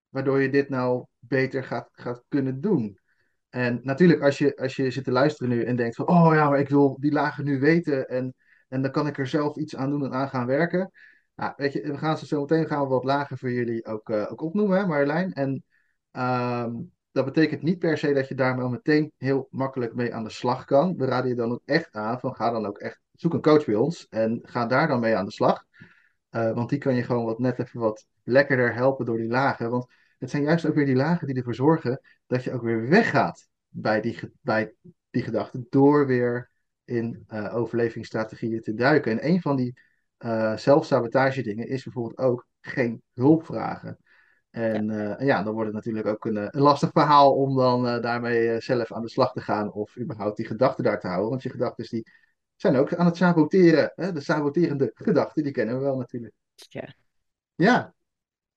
waardoor 0.10 0.42
je 0.42 0.50
dit 0.50 0.70
nou 0.70 1.06
beter 1.20 1.64
gaat, 1.64 1.90
gaat 1.92 2.24
kunnen 2.28 2.62
doen. 2.62 3.00
En 3.50 3.80
natuurlijk, 3.84 4.22
als 4.22 4.38
je, 4.38 4.58
als 4.58 4.76
je 4.76 4.92
zit 4.92 5.04
te 5.04 5.12
luisteren 5.12 5.50
nu 5.50 5.64
en 5.64 5.76
denkt 5.76 5.96
van, 5.96 6.08
oh 6.08 6.34
ja, 6.34 6.50
maar 6.50 6.60
ik 6.60 6.70
wil 6.70 6.98
die 7.00 7.12
lagen 7.12 7.46
nu 7.46 7.60
weten 7.60 8.08
en, 8.08 8.34
en 8.68 8.82
dan 8.82 8.92
kan 8.92 9.08
ik 9.08 9.18
er 9.18 9.28
zelf 9.28 9.58
iets 9.58 9.76
aan 9.76 9.90
doen 9.90 10.06
en 10.06 10.14
aan 10.14 10.30
gaan 10.30 10.46
werken. 10.46 10.92
Nou, 11.36 11.54
weet 11.56 11.74
je, 11.74 11.82
we 11.82 11.98
gaan 11.98 12.18
zo 12.18 12.40
meteen 12.40 12.68
gaan 12.68 12.82
we 12.82 12.88
wat 12.88 13.04
lagen 13.04 13.38
voor 13.38 13.52
jullie 13.52 13.86
ook, 13.86 14.10
eh, 14.10 14.32
ook 14.32 14.42
opnoemen, 14.42 14.78
hè, 14.78 14.86
Marjolein. 14.86 15.34
En 15.34 15.64
ehm, 16.12 16.72
dat 17.26 17.34
betekent 17.34 17.62
niet 17.62 17.80
per 17.80 17.98
se 17.98 18.14
dat 18.14 18.28
je 18.28 18.36
daar 18.36 18.56
maar 18.56 18.70
meteen 18.70 19.12
heel 19.18 19.48
makkelijk 19.52 19.96
mee 19.96 20.14
aan 20.14 20.24
de 20.24 20.30
slag 20.30 20.66
kan. 20.66 20.98
We 20.98 21.06
raden 21.06 21.30
je 21.30 21.36
dan 21.36 21.52
ook 21.52 21.62
echt 21.66 21.96
aan 21.96 22.20
van, 22.20 22.36
ga 22.36 22.52
dan 22.52 22.66
ook 22.66 22.78
echt, 22.78 23.00
zoek 23.14 23.34
een 23.34 23.42
coach 23.42 23.66
bij 23.66 23.76
ons 23.76 24.08
en 24.10 24.40
ga 24.44 24.66
daar 24.66 24.88
dan 24.88 25.00
mee 25.00 25.16
aan 25.16 25.26
de 25.26 25.32
slag. 25.32 25.66
Eh, 26.30 26.52
want 26.52 26.70
die 26.70 26.78
kan 26.78 26.96
je 26.96 27.04
gewoon 27.04 27.26
wat 27.26 27.40
net 27.40 27.60
even 27.60 27.80
wat 27.80 28.06
lekkerder 28.24 28.74
helpen 28.74 29.06
door 29.06 29.18
die 29.18 29.28
lagen. 29.28 29.70
Want 29.70 29.86
het 30.18 30.30
zijn 30.30 30.44
juist 30.44 30.66
ook 30.66 30.76
weer 30.76 30.86
die 30.86 30.96
lagen 30.96 31.28
die 31.28 31.36
ervoor 31.36 31.56
zorgen 31.56 32.02
dat 32.28 32.44
je 32.44 32.54
ook 32.54 32.62
weer 32.62 32.90
weggaat 32.90 33.48
bij 33.68 34.02
die, 34.02 34.20
bij 34.42 34.74
die 35.10 35.24
gedachten. 35.24 35.68
Door 35.70 36.08
weer 36.08 36.50
in 36.86 37.24
eh, 37.28 37.56
overlevingsstrategieën 37.56 38.62
te 38.62 38.74
duiken. 38.74 39.12
En 39.12 39.28
een 39.28 39.42
van 39.42 39.56
die 39.56 39.80
eh 40.18 40.58
zelfsabotage 40.58 41.42
dingen 41.42 41.68
is 41.68 41.84
bijvoorbeeld 41.84 42.18
ook 42.18 42.48
geen 42.62 43.02
hulp 43.14 43.46
vragen. 43.46 43.98
En 44.50 44.90
eh, 44.90 45.20
en 45.20 45.26
ja, 45.26 45.44
dan 45.44 45.54
wordt 45.54 45.68
het 45.68 45.76
natuurlijk 45.76 46.08
ook 46.08 46.26
een, 46.26 46.38
eh, 46.38 46.48
een 46.50 46.62
lastig 46.62 46.90
verhaal 46.92 47.36
om 47.36 47.56
dan 47.56 47.88
eh, 47.88 48.02
daarmee 48.02 48.50
eh, 48.50 48.62
zelf 48.62 48.92
aan 48.94 49.02
de 49.02 49.10
slag 49.10 49.34
te 49.34 49.42
gaan. 49.42 49.72
Of 49.72 49.98
überhaupt 49.98 50.38
die 50.38 50.46
gedachten 50.46 50.84
daar 50.84 51.00
te 51.00 51.08
houden. 51.08 51.30
Want 51.30 51.44
je 51.44 51.50
gedachten 51.50 51.86
die 51.90 52.12
zijn 52.56 52.76
ook 52.76 52.94
aan 52.94 53.06
het 53.06 53.18
saboteren. 53.18 53.92
Hè? 53.96 54.12
De 54.12 54.22
saboterende 54.22 54.92
gedachten, 54.94 55.44
die 55.44 55.52
kennen 55.52 55.78
we 55.78 55.84
wel 55.84 55.98
natuurlijk. 55.98 56.34
Ja. 56.56 56.94
Ja, 57.56 57.94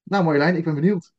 nou 0.02 0.24
Marjolein, 0.24 0.56
ik 0.56 0.64
ben 0.64 0.74
benieuwd. 0.74 1.12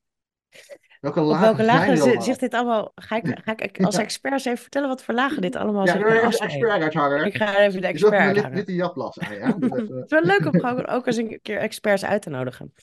Welke 0.99 1.19
Op 1.19 1.25
lagen 1.25 1.43
welke 1.45 1.63
zijn 1.63 1.97
lagen 1.97 2.21
zit 2.21 2.39
dit 2.39 2.53
allemaal? 2.53 2.91
Ga 2.95 3.15
ik, 3.15 3.39
ga 3.43 3.57
ik 3.57 3.83
als 3.83 3.95
Ja. 3.95 4.01
expert 4.01 4.33
eens 4.33 4.45
even 4.45 4.57
vertellen 4.61 4.87
wat 4.87 5.03
voor 5.03 5.13
lagen 5.13 5.41
dit 5.41 5.55
allemaal 5.55 5.85
Ja, 5.85 5.91
zich 5.91 6.01
ik 6.01 6.07
kan 6.07 6.15
even 6.15 6.31
de 6.31 6.37
expert 6.37 6.81
uithangen. 6.81 7.25
Ik 7.25 7.35
ga 7.35 7.59
even 7.59 7.81
de 7.81 7.87
expert 7.87 8.49
witte 8.49 8.73
japlas 8.75 9.19
aan, 9.19 9.35
ja? 9.35 9.51
Dus 9.51 9.69
Het 9.87 10.03
is 10.03 10.09
wel 10.09 10.23
leuk 10.23 10.53
om 10.53 10.79
ook 10.79 11.07
eens 11.07 11.17
een 11.17 11.39
keer 11.41 11.57
experts 11.57 12.05
uit 12.05 12.21
te 12.21 12.29
nodigen. 12.29 12.73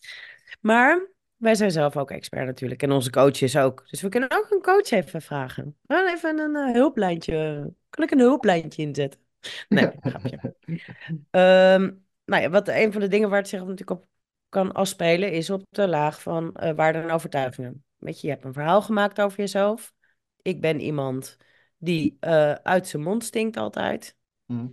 Maar 0.60 1.08
wij 1.40 1.54
zijn 1.54 1.70
zelf 1.70 1.96
ook 1.96 2.10
expert 2.10 2.46
natuurlijk 2.46 2.82
en 2.82 2.92
onze 2.92 3.10
coaches 3.10 3.56
ook. 3.56 3.84
Dus 3.90 4.00
we 4.00 4.08
kunnen 4.08 4.30
ook 4.30 4.50
een 4.50 4.62
coach 4.62 4.90
even 4.90 5.22
vragen. 5.22 5.76
Wel 5.82 6.08
even 6.08 6.38
een 6.38 6.56
eh, 6.56 6.72
hulplijntje. 6.72 7.72
Kan 7.90 8.04
ik 8.04 8.10
een 8.10 8.18
hulplijntje 8.18 8.82
inzetten? 8.82 9.20
Nee, 9.68 9.90
grapje. 10.00 10.54
Ehm, 11.30 11.90
nou 12.24 12.42
ja, 12.42 12.50
wat 12.50 12.68
een 12.68 12.92
van 12.92 13.00
de 13.00 13.08
dingen 13.08 13.28
waar 13.28 13.38
het 13.38 13.48
zich 13.48 13.60
natuurlijk 13.60 13.90
op 13.90 14.08
kan 14.48 14.72
afspelen 14.72 15.32
is 15.32 15.50
op 15.50 15.62
de 15.70 15.88
laag 15.88 16.22
van 16.22 16.52
waarden 16.52 17.02
en 17.02 17.10
overtuigingen. 17.10 17.84
Weet 17.98 18.20
je, 18.20 18.26
je 18.26 18.32
hebt 18.32 18.44
een 18.44 18.52
verhaal 18.52 18.82
gemaakt 18.82 19.20
over 19.20 19.38
jezelf. 19.38 19.92
Ik 20.42 20.60
ben 20.60 20.80
iemand 20.80 21.36
die 21.78 22.16
eh, 22.20 22.52
uit 22.52 22.88
zijn 22.88 23.02
mond 23.02 23.24
stinkt 23.24 23.56
altijd. 23.56 24.16
Hm. 24.46 24.66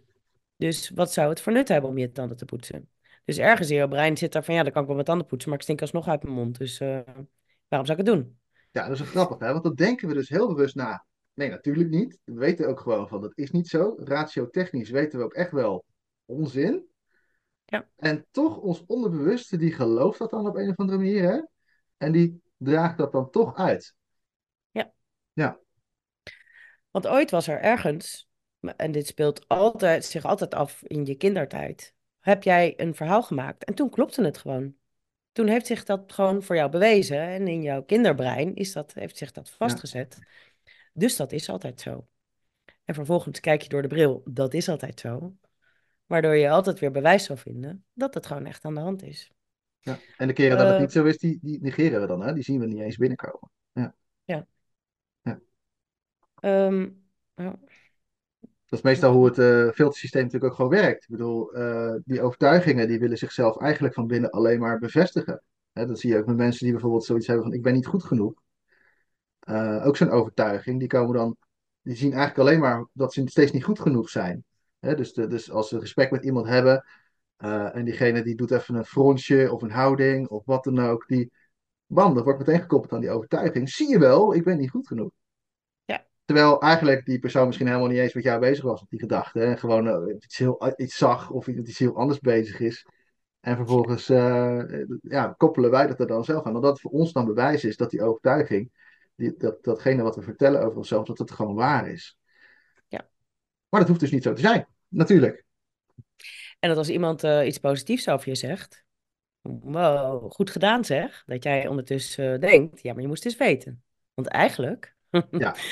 Dus 0.58 0.90
wat 0.90 1.14
zou 1.14 1.30
het 1.30 1.42
voor 1.42 1.54
nut 1.54 1.68
hebben 1.68 1.90
om 1.90 1.98
je 1.98 2.12
tanden 2.12 2.38
te 2.38 2.46
poetsen? 2.46 2.90
Dus 3.28 3.38
ergens 3.38 3.70
in 3.70 3.78
je 3.78 3.88
brein 3.88 4.18
zit 4.18 4.36
er 4.36 4.44
van 4.44 4.56
ja, 4.56 4.64
dan 4.64 4.72
kan 4.72 4.82
ik 4.82 4.88
wel 4.88 4.96
mijn 4.96 5.08
tanden 5.08 5.28
poetsen, 5.28 5.50
maar 5.50 5.58
ik 5.58 5.64
stink 5.64 5.82
alsnog 5.82 6.08
uit 6.08 6.24
mijn 6.24 6.36
mond. 6.36 6.58
Dus 6.58 6.80
eh, 6.80 7.00
waarom 7.68 7.88
zou 7.88 8.00
ik 8.00 8.06
het 8.06 8.06
doen? 8.06 8.40
Ja, 8.72 8.88
dat 8.88 8.92
is 8.92 9.00
wel 9.00 9.08
grappig, 9.08 9.40
hè? 9.40 9.52
Want 9.52 9.64
dat 9.64 9.78
denken 9.78 10.08
we 10.08 10.14
dus 10.14 10.30
heel 10.30 10.48
bewust 10.48 10.76
na. 10.76 11.06
Nee, 11.34 11.50
natuurlijk 11.50 11.90
niet. 11.90 12.20
We 12.24 12.34
weten 12.34 12.68
ook 12.68 12.80
gewoon 12.80 13.08
van 13.08 13.22
dat 13.22 13.38
is 13.38 13.52
niet 13.52 13.68
zo. 13.68 13.96
Ratiotechnisch 13.98 14.90
weten 14.90 15.20
we 15.20 15.26
ook 15.26 15.34
echt 15.34 15.52
wel 15.52 15.86
onzin. 16.26 16.86
Ja. 17.66 17.90
En 17.96 18.26
toch, 18.32 18.58
ons 18.58 18.84
onderbewuste, 18.86 19.58
die 19.58 19.74
gelooft 19.74 20.20
dat 20.20 20.30
dan 20.30 20.48
op 20.48 20.56
een 20.56 20.70
of 20.70 20.78
andere 20.78 20.98
manier, 20.98 21.24
hè? 21.24 21.42
En 21.98 22.12
die 22.12 22.42
draagt 22.58 22.98
dat 22.98 23.12
dan 23.12 23.30
toch 23.30 23.56
uit. 23.56 23.96
Want 26.98 27.08
ooit 27.08 27.32
was 27.32 27.48
er 27.48 27.62
ergens, 27.62 28.30
en 28.60 28.92
dit 28.92 29.08
speelt 29.08 29.48
altijd, 29.48 30.06
zich 30.06 30.26
altijd 30.26 30.54
af 30.54 30.84
in 30.84 31.06
je 31.06 31.16
kindertijd, 31.16 31.94
heb 32.28 32.44
jij 32.44 32.74
een 32.78 32.96
verhaal 32.96 33.24
gemaakt 33.24 33.64
en 33.64 33.74
toen 33.74 33.90
klopte 33.90 34.24
het 34.24 34.38
gewoon. 34.38 34.76
Toen 35.32 35.48
heeft 35.48 35.66
zich 35.66 35.84
dat 35.84 36.12
gewoon 36.12 36.44
voor 36.44 36.56
jou 36.56 36.70
bewezen 36.70 37.20
en 37.20 37.48
in 37.48 37.62
jouw 37.62 37.84
kinderbrein 37.84 38.56
is 38.56 38.74
dat, 38.74 38.94
heeft 38.94 39.18
zich 39.18 39.32
dat 39.32 39.50
vastgezet. 39.50 40.20
Dus 40.94 41.16
dat 41.16 41.32
is 41.32 41.50
altijd 41.50 41.82
zo. 41.82 42.08
En 42.84 42.94
vervolgens 42.94 43.40
kijk 43.40 43.62
je 43.62 43.70
door 43.70 43.82
de 43.82 43.88
bril, 43.88 44.22
dat 44.26 44.54
is 44.54 44.70
altijd 44.70 45.00
zo. 45.00 45.36
Waardoor 46.06 46.36
je 46.36 46.50
altijd 46.50 46.80
weer 46.80 46.92
bewijs 46.92 47.24
zal 47.24 47.38
vinden 47.38 47.86
dat 47.94 48.14
het 48.14 48.26
gewoon 48.26 48.46
echt 48.46 48.66
aan 48.66 48.76
de 48.76 48.82
hand 48.82 49.04
is. 49.04 49.32
Ja. 49.80 50.00
En 50.18 50.28
de 50.28 50.34
keren 50.34 50.58
dat 50.58 50.66
het 50.66 50.76
Eh, 50.76 50.82
niet 50.82 50.92
zo 50.92 51.04
is, 51.04 51.18
die, 51.18 51.40
die 51.42 51.62
negeren 51.62 52.02
we 52.02 52.08
dan. 52.08 52.22
Hè? 52.22 52.34
Die 52.34 52.44
zien 52.44 52.60
we 52.60 52.66
niet 52.66 52.80
eens 52.80 52.98
binnenkomen. 52.98 53.52
Ja. 53.72 53.96
ja. 54.24 54.48
Ja. 55.22 55.40
Ehm, 56.40 56.90
ja. 57.36 57.60
Dat 58.68 58.80
is 58.80 58.86
meestal 58.86 59.14
hoe 59.14 59.26
het 59.26 59.38
eh, 59.40 59.70
filtersysteem 59.74 60.24
natuurlijk 60.24 60.52
ook 60.52 60.58
gewoon 60.58 60.82
werkt. 60.82 61.04
Ik 61.04 61.10
bedoel, 61.10 61.54
eh, 61.54 61.94
die 62.06 62.22
overtuigingen 62.22 62.88
die 62.88 63.00
willen 63.00 63.18
zichzelf 63.18 63.58
eigenlijk 63.62 63.94
van 63.94 64.08
binnen 64.08 64.30
alleen 64.30 64.60
maar 64.60 64.80
bevestigen. 64.80 65.44
Hè, 65.72 65.86
dat 65.86 66.00
zie 66.00 66.12
je 66.12 66.18
ook 66.18 66.26
met 66.26 66.38
mensen 66.38 66.64
die 66.64 66.72
bijvoorbeeld 66.72 67.06
zoiets 67.06 67.28
hebben 67.28 67.46
van 67.46 67.54
ik 67.54 67.62
ben 67.62 67.74
niet 67.74 67.86
goed 67.86 68.04
genoeg. 68.04 68.34
Eh, 69.40 69.86
ook 69.86 69.98
zo'n 69.98 70.10
overtuiging, 70.10 70.80
die 70.80 70.88
komen 70.88 71.16
dan, 71.16 71.38
die 71.82 71.96
zien 71.96 72.14
eigenlijk 72.14 72.40
alleen 72.40 72.60
maar 72.60 72.88
dat 72.94 73.14
ze 73.14 73.22
steeds 73.26 73.52
niet 73.52 73.64
goed 73.64 73.80
genoeg 73.80 74.10
zijn. 74.10 74.44
Hè, 74.80 74.96
dus, 74.96 75.14
dus 75.14 75.52
als 75.52 75.68
ze 75.70 75.76
een 75.76 75.82
gesprek 75.82 76.12
met 76.12 76.24
iemand 76.24 76.48
hebben 76.48 76.86
en 77.38 77.86
diegene 77.86 78.24
die 78.24 78.36
doet 78.36 78.52
even 78.52 78.76
een 78.76 78.86
frontje 78.86 79.54
of 79.54 79.62
een 79.62 79.72
houding 79.72 80.28
of 80.28 80.46
wat 80.46 80.64
dan 80.64 80.80
ook, 80.80 81.08
die, 81.08 81.32
bam, 81.86 82.14
dat 82.14 82.24
wordt 82.24 82.40
meteen 82.40 82.62
gekoppeld 82.62 82.94
aan 82.94 83.00
die 83.00 83.10
overtuiging. 83.10 83.70
Zie 83.70 83.90
je 83.90 84.00
wel, 84.00 84.34
ik 84.34 84.44
ben 84.44 84.58
niet 84.58 84.70
goed 84.70 84.88
genoeg. 84.88 85.12
Terwijl 86.28 86.62
eigenlijk 86.62 87.06
die 87.06 87.20
persoon 87.20 87.46
misschien 87.46 87.68
helemaal 87.68 87.88
niet 87.88 87.98
eens 87.98 88.14
met 88.14 88.24
jou 88.24 88.40
bezig 88.40 88.64
was 88.64 88.82
op 88.82 88.90
die 88.90 89.00
gedachte. 89.00 89.42
En 89.42 89.58
gewoon 89.58 89.88
eh, 89.88 90.16
iets, 90.16 90.38
heel, 90.38 90.74
iets 90.78 90.98
zag 90.98 91.30
of 91.30 91.48
iets, 91.48 91.80
heel 91.80 91.96
anders 91.96 92.20
bezig 92.20 92.60
is. 92.60 92.86
En 93.40 93.56
vervolgens 93.56 94.10
eh, 94.10 94.62
ja, 95.02 95.34
koppelen 95.38 95.72
wij 95.72 95.88
dat 95.88 96.00
er 96.00 96.08
dan 96.08 96.24
zelf 96.24 96.46
aan. 96.46 96.56
Omdat 96.56 96.72
het 96.72 96.82
voor 96.82 96.92
ons 96.92 97.14
dan 97.14 97.26
bewijs 97.26 97.64
is 97.64 97.78
dat 97.78 97.90
die 97.90 98.02
overtuiging, 98.02 98.72
die, 99.16 99.36
dat, 99.38 99.64
datgene 99.64 100.04
wat 100.04 100.16
we 100.16 100.22
vertellen 100.22 100.62
over 100.62 100.78
onszelf, 100.78 101.06
dat 101.06 101.18
het 101.18 101.32
gewoon 101.32 101.56
waar 101.56 101.90
is. 101.90 102.18
Ja. 102.88 103.10
Maar 103.70 103.80
dat 103.80 103.90
hoeft 103.90 104.02
dus 104.02 104.12
niet 104.12 104.24
zo 104.24 104.34
te 104.34 104.42
zijn. 104.42 104.68
Natuurlijk. 104.88 105.46
En 106.60 106.70
dat 106.70 106.78
als 106.78 106.90
iemand 106.90 107.24
eh, 107.24 107.46
iets 107.46 107.58
positiefs 107.58 108.10
over 108.10 108.30
je 108.30 108.36
zegt, 108.36 108.86
wow, 109.42 110.32
goed 110.32 110.50
gedaan 110.50 110.86
zeg, 110.86 111.24
dat 111.26 111.44
jij 111.44 111.68
ondertussen 111.68 112.34
eh, 112.34 112.40
denkt, 112.40 112.82
ja, 112.82 112.94
maar 112.94 113.02
je 113.02 113.08
moest 113.08 113.26
eens 113.26 113.38
weten. 113.38 113.84
Want 114.14 114.28
eigenlijk, 114.28 114.96
Ja. 115.32 115.56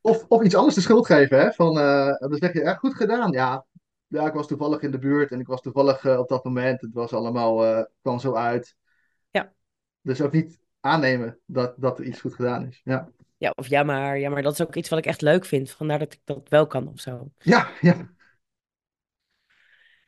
Of, 0.00 0.24
of 0.28 0.42
iets 0.42 0.54
anders 0.54 0.74
de 0.74 0.80
schuld 0.80 1.06
geven. 1.06 1.38
Hè? 1.38 1.52
Van, 1.52 1.78
eh, 1.78 2.18
dan 2.18 2.34
zeg 2.34 2.52
je, 2.52 2.76
goed 2.78 2.94
gedaan. 2.94 3.32
Ja, 3.32 3.66
ja, 4.06 4.26
ik 4.26 4.32
was 4.32 4.46
toevallig 4.46 4.80
in 4.80 4.90
de 4.90 4.98
buurt 4.98 5.30
en 5.30 5.40
ik 5.40 5.46
was 5.46 5.60
toevallig 5.60 6.04
eh, 6.04 6.18
op 6.18 6.28
dat 6.28 6.44
moment. 6.44 6.80
Het 6.80 6.92
was 6.92 7.12
allemaal, 7.12 7.86
kwam 8.02 8.18
zo 8.18 8.34
uit. 8.34 8.76
Ja. 9.30 9.52
Dus 10.00 10.20
ook 10.20 10.32
niet 10.32 10.60
aannemen 10.80 11.38
dat, 11.46 11.74
dat 11.76 11.98
er 11.98 12.04
iets 12.04 12.20
goed 12.20 12.34
gedaan 12.34 12.66
is. 12.66 12.80
Ja, 12.84 13.10
ja, 13.36 13.52
of 13.54 13.66
ja 13.66 13.82
maar, 13.82 14.18
ja, 14.18 14.30
maar 14.30 14.42
dat 14.42 14.52
is 14.52 14.60
ook 14.60 14.74
iets 14.74 14.88
wat 14.88 14.98
ik 14.98 15.06
echt 15.06 15.20
leuk 15.20 15.44
vind, 15.44 15.70
vandaar 15.70 15.98
dat 15.98 16.12
ik 16.12 16.20
dat 16.24 16.48
wel 16.48 16.66
kan 16.66 16.88
of 16.88 17.00
zo. 17.00 17.30
ja. 17.38 17.68
ja. 17.80 18.08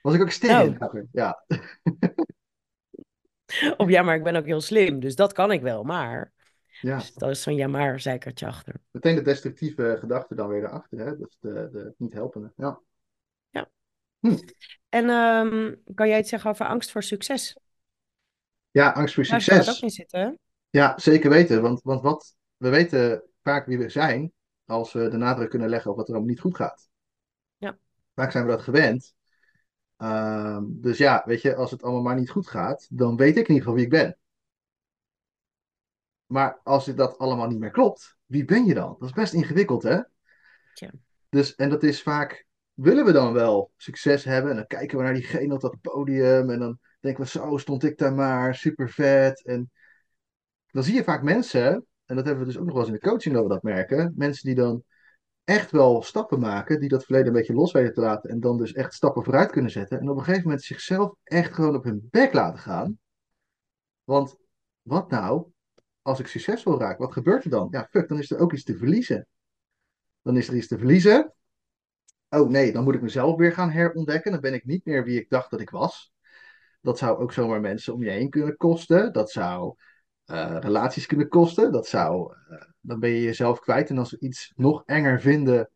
Was 0.00 0.14
ik 0.14 0.20
ook 0.20 0.30
sterk 0.30 0.78
Nou. 0.78 1.08
Ja, 1.12 1.44
Of 3.76 3.88
ja, 3.88 4.02
maar 4.02 4.16
ik 4.16 4.22
ben 4.22 4.36
ook 4.36 4.46
heel 4.46 4.60
slim, 4.60 5.00
dus 5.00 5.14
dat 5.14 5.32
kan 5.32 5.52
ik 5.52 5.60
wel, 5.60 5.82
maar. 5.82 6.32
Ja. 6.82 6.98
Dus 6.98 7.14
dat 7.14 7.30
is 7.30 7.42
zo'n 7.42 7.54
ja 7.54 7.66
maar 7.66 8.00
zeikertje 8.00 8.46
achter. 8.46 8.74
Meteen 8.90 9.14
de 9.14 9.22
destructieve 9.22 9.96
gedachte 10.00 10.34
dan 10.34 10.48
weer 10.48 10.64
erachter. 10.64 10.98
Hè? 10.98 11.16
Dus 11.16 11.36
de, 11.40 11.68
de 11.72 11.94
niet 11.96 12.12
helpende. 12.12 12.52
Ja. 12.56 12.80
En 14.88 15.08
ehm, 15.08 15.74
kan 15.94 16.08
jij 16.08 16.18
iets 16.18 16.28
zeggen 16.28 16.50
over 16.50 16.66
angst 16.66 16.90
voor 16.90 17.02
succes? 17.02 17.56
ja, 18.70 18.90
angst 18.90 19.14
voor 19.14 19.24
Daar 19.26 19.40
zou 19.40 19.58
het 19.58 19.68
ook 19.68 19.74
succes. 19.74 19.98
in 19.98 20.04
zitten? 20.04 20.38
Ja, 20.70 20.98
zeker 20.98 21.30
weten. 21.30 21.62
Want, 21.62 21.82
want 21.82 22.02
wat, 22.02 22.36
we 22.56 22.68
weten 22.68 23.22
vaak 23.42 23.66
wie 23.66 23.78
we 23.78 23.88
zijn 23.88 24.32
als 24.64 24.92
we 24.92 25.08
de 25.08 25.16
nadruk 25.16 25.50
kunnen 25.50 25.68
leggen 25.68 25.90
op 25.90 25.96
wat 25.96 26.06
er 26.08 26.12
allemaal 26.14 26.30
niet 26.30 26.40
goed 26.40 26.56
gaat. 26.56 26.88
Ja. 27.56 27.78
Vaak 28.14 28.30
zijn 28.30 28.44
we 28.44 28.50
dat 28.50 28.62
gewend. 28.62 29.14
Ehm, 29.96 30.64
dus 30.66 30.98
ja, 30.98 31.22
weet 31.26 31.42
je, 31.42 31.54
als 31.54 31.70
het 31.70 31.82
allemaal 31.82 32.02
maar 32.02 32.18
niet 32.18 32.30
goed 32.30 32.48
gaat, 32.48 32.86
dan 32.90 33.16
weet 33.16 33.36
ik 33.36 33.48
in 33.48 33.54
ieder 33.54 33.56
geval 33.56 33.74
wie 33.74 33.84
ik 33.84 33.90
ben. 33.90 34.16
Maar 36.32 36.60
als 36.62 36.84
dit 36.84 36.96
dat 36.96 37.18
allemaal 37.18 37.48
niet 37.48 37.58
meer 37.58 37.70
klopt, 37.70 38.16
wie 38.26 38.44
ben 38.44 38.64
je 38.64 38.74
dan? 38.74 38.96
Dat 38.98 39.08
is 39.08 39.14
best 39.14 39.32
ingewikkeld, 39.32 39.82
hè? 39.82 40.00
Dus, 41.28 41.54
en 41.54 41.68
dat 41.68 41.82
is 41.82 42.02
vaak, 42.02 42.46
willen 42.72 43.04
we 43.04 43.12
dan 43.12 43.32
wel 43.32 43.70
succes 43.76 44.24
hebben? 44.24 44.50
En 44.50 44.56
dan 44.56 44.66
kijken 44.66 44.98
we 44.98 45.04
naar 45.04 45.14
diegene 45.14 45.54
op 45.54 45.60
dat 45.60 45.80
podium 45.80 46.50
en 46.50 46.58
dan 46.58 46.78
denken 47.00 47.22
we, 47.22 47.28
zo 47.28 47.56
stond 47.56 47.84
ik 47.84 47.98
daar 47.98 48.12
maar, 48.12 48.54
super 48.54 48.90
vet. 48.90 49.44
En 49.44 49.70
dan 50.66 50.82
zie 50.82 50.94
je 50.94 51.04
vaak 51.04 51.22
mensen, 51.22 51.86
en 52.04 52.16
dat 52.16 52.24
hebben 52.24 52.46
we 52.46 52.52
dus 52.52 52.58
ook 52.58 52.64
nog 52.64 52.74
wel 52.74 52.82
eens 52.82 52.92
in 52.92 52.98
de 53.02 53.08
coaching 53.08 53.34
dat 53.34 53.42
we 53.42 53.48
dat 53.48 53.62
merken, 53.62 54.12
mensen 54.16 54.46
die 54.46 54.54
dan 54.54 54.84
echt 55.44 55.70
wel 55.70 56.02
stappen 56.02 56.40
maken, 56.40 56.80
die 56.80 56.88
dat 56.88 57.04
verleden 57.04 57.26
een 57.26 57.32
beetje 57.32 57.54
los 57.54 57.72
weten 57.72 57.94
te 57.94 58.00
laten 58.00 58.30
en 58.30 58.40
dan 58.40 58.56
dus 58.56 58.72
echt 58.72 58.94
stappen 58.94 59.24
vooruit 59.24 59.50
kunnen 59.50 59.70
zetten. 59.70 60.00
En 60.00 60.08
op 60.08 60.16
een 60.16 60.24
gegeven 60.24 60.44
moment 60.44 60.62
zichzelf 60.62 61.14
echt 61.22 61.54
gewoon 61.54 61.74
op 61.74 61.84
hun 61.84 62.08
bek 62.10 62.32
laten 62.32 62.58
gaan. 62.58 62.98
Want 64.04 64.36
wat 64.82 65.10
nou 65.10 65.52
als 66.02 66.20
ik 66.20 66.26
succesvol 66.26 66.78
raak? 66.78 66.98
Wat 66.98 67.12
gebeurt 67.12 67.44
er 67.44 67.50
dan? 67.50 67.68
Ja, 67.70 67.88
fuck, 67.90 68.08
dan 68.08 68.18
is 68.18 68.30
er 68.30 68.38
ook 68.38 68.52
iets 68.52 68.64
te 68.64 68.76
verliezen. 68.76 69.26
Dan 70.22 70.36
is 70.36 70.48
er 70.48 70.54
iets 70.54 70.68
te 70.68 70.78
verliezen. 70.78 71.32
Oh 72.28 72.48
nee, 72.48 72.72
dan 72.72 72.84
moet 72.84 72.94
ik 72.94 73.02
mezelf 73.02 73.36
weer 73.36 73.52
gaan 73.52 73.70
herontdekken. 73.70 74.32
Dan 74.32 74.40
ben 74.40 74.54
ik 74.54 74.64
niet 74.64 74.84
meer 74.84 75.04
wie 75.04 75.20
ik 75.20 75.30
dacht 75.30 75.50
dat 75.50 75.60
ik 75.60 75.70
was. 75.70 76.12
Dat 76.80 76.98
zou 76.98 77.18
ook 77.18 77.32
zomaar 77.32 77.60
mensen 77.60 77.94
om 77.94 78.02
je 78.02 78.10
heen 78.10 78.30
kunnen 78.30 78.56
kosten. 78.56 79.12
Dat 79.12 79.30
zou 79.30 79.74
eh, 80.24 80.56
relaties 80.60 81.06
kunnen 81.06 81.28
kosten. 81.28 81.72
Dat 81.72 81.86
zou, 81.86 82.34
eh, 82.48 82.62
dan 82.80 83.00
ben 83.00 83.10
je 83.10 83.22
jezelf 83.22 83.60
kwijt. 83.60 83.90
En 83.90 83.98
als 83.98 84.10
we 84.10 84.18
iets 84.18 84.52
nog 84.56 84.82
enger 84.86 85.20
vinden 85.20 85.70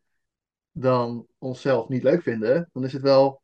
dan 0.70 1.26
onszelf 1.38 1.88
niet 1.88 2.02
leuk 2.02 2.22
vinden, 2.22 2.68
dan 2.72 2.84
is 2.84 2.92
het 2.92 3.02
wel 3.02 3.42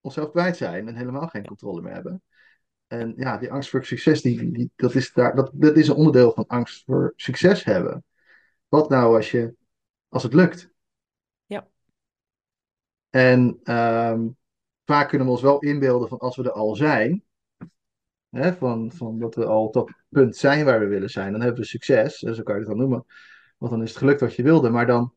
onszelf 0.00 0.30
kwijt 0.30 0.56
zijn 0.56 0.88
en 0.88 0.96
helemaal 0.96 1.26
geen 1.26 1.46
controle 1.46 1.82
meer 1.82 1.92
hebben. 1.92 2.22
En 3.00 3.12
ja, 3.16 3.38
die 3.38 3.52
angst 3.52 3.70
voor 3.70 3.84
succes, 3.84 4.22
die, 4.22 4.50
die, 4.50 4.70
dat, 4.76 4.94
is 4.94 5.12
daar, 5.12 5.34
dat, 5.34 5.50
dat 5.54 5.76
is 5.76 5.88
een 5.88 5.94
onderdeel 5.94 6.32
van 6.32 6.46
angst 6.46 6.84
voor 6.84 7.12
succes 7.16 7.64
hebben. 7.64 8.04
Wat 8.68 8.88
nou 8.88 9.16
als, 9.16 9.30
je, 9.30 9.54
als 10.08 10.22
het 10.22 10.34
lukt? 10.34 10.70
Ja. 11.46 11.68
En 13.10 13.60
ehm, 13.62 14.28
vaak 14.84 15.08
kunnen 15.08 15.26
we 15.26 15.32
ons 15.32 15.42
wel 15.42 15.58
inbeelden 15.58 16.08
van 16.08 16.18
als 16.18 16.36
we 16.36 16.42
er 16.42 16.52
al 16.52 16.74
zijn, 16.74 17.24
hè, 18.28 18.54
van, 18.54 18.92
van 18.92 19.18
dat 19.18 19.34
we 19.34 19.44
al 19.44 19.64
op 19.64 19.72
dat 19.72 19.92
punt 20.08 20.36
zijn 20.36 20.64
waar 20.64 20.80
we 20.80 20.86
willen 20.86 21.10
zijn, 21.10 21.32
dan 21.32 21.40
hebben 21.40 21.60
we 21.60 21.66
succes, 21.66 22.18
zo 22.18 22.42
kan 22.42 22.54
je 22.54 22.60
het 22.60 22.68
dan 22.68 22.78
noemen. 22.78 23.04
Want 23.58 23.72
dan 23.72 23.82
is 23.82 23.88
het 23.88 23.98
gelukt 23.98 24.20
wat 24.20 24.34
je 24.34 24.42
wilde, 24.42 24.70
maar 24.70 24.86
dan 24.86 25.14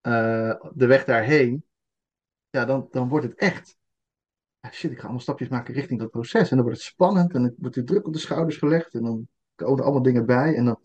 eh, 0.00 0.54
de 0.72 0.86
weg 0.86 1.04
daarheen, 1.04 1.64
ja, 2.50 2.64
dan, 2.64 2.88
dan 2.90 3.08
wordt 3.08 3.26
het 3.26 3.34
echt. 3.34 3.78
Ja, 4.60 4.70
shit, 4.70 4.90
ik 4.90 4.96
ga 4.96 5.02
allemaal 5.02 5.20
stapjes 5.20 5.48
maken 5.48 5.74
richting 5.74 6.00
dat 6.00 6.10
proces. 6.10 6.50
En 6.50 6.56
dan 6.56 6.64
wordt 6.64 6.80
het 6.80 6.88
spannend 6.88 7.34
en 7.34 7.42
dan 7.42 7.54
wordt 7.58 7.76
er 7.76 7.84
druk 7.84 8.06
op 8.06 8.12
de 8.12 8.18
schouders 8.18 8.56
gelegd. 8.56 8.94
En 8.94 9.02
dan 9.02 9.28
komen 9.54 9.78
er 9.78 9.84
allemaal 9.84 10.02
dingen 10.02 10.26
bij 10.26 10.54
en 10.54 10.64
dan 10.64 10.80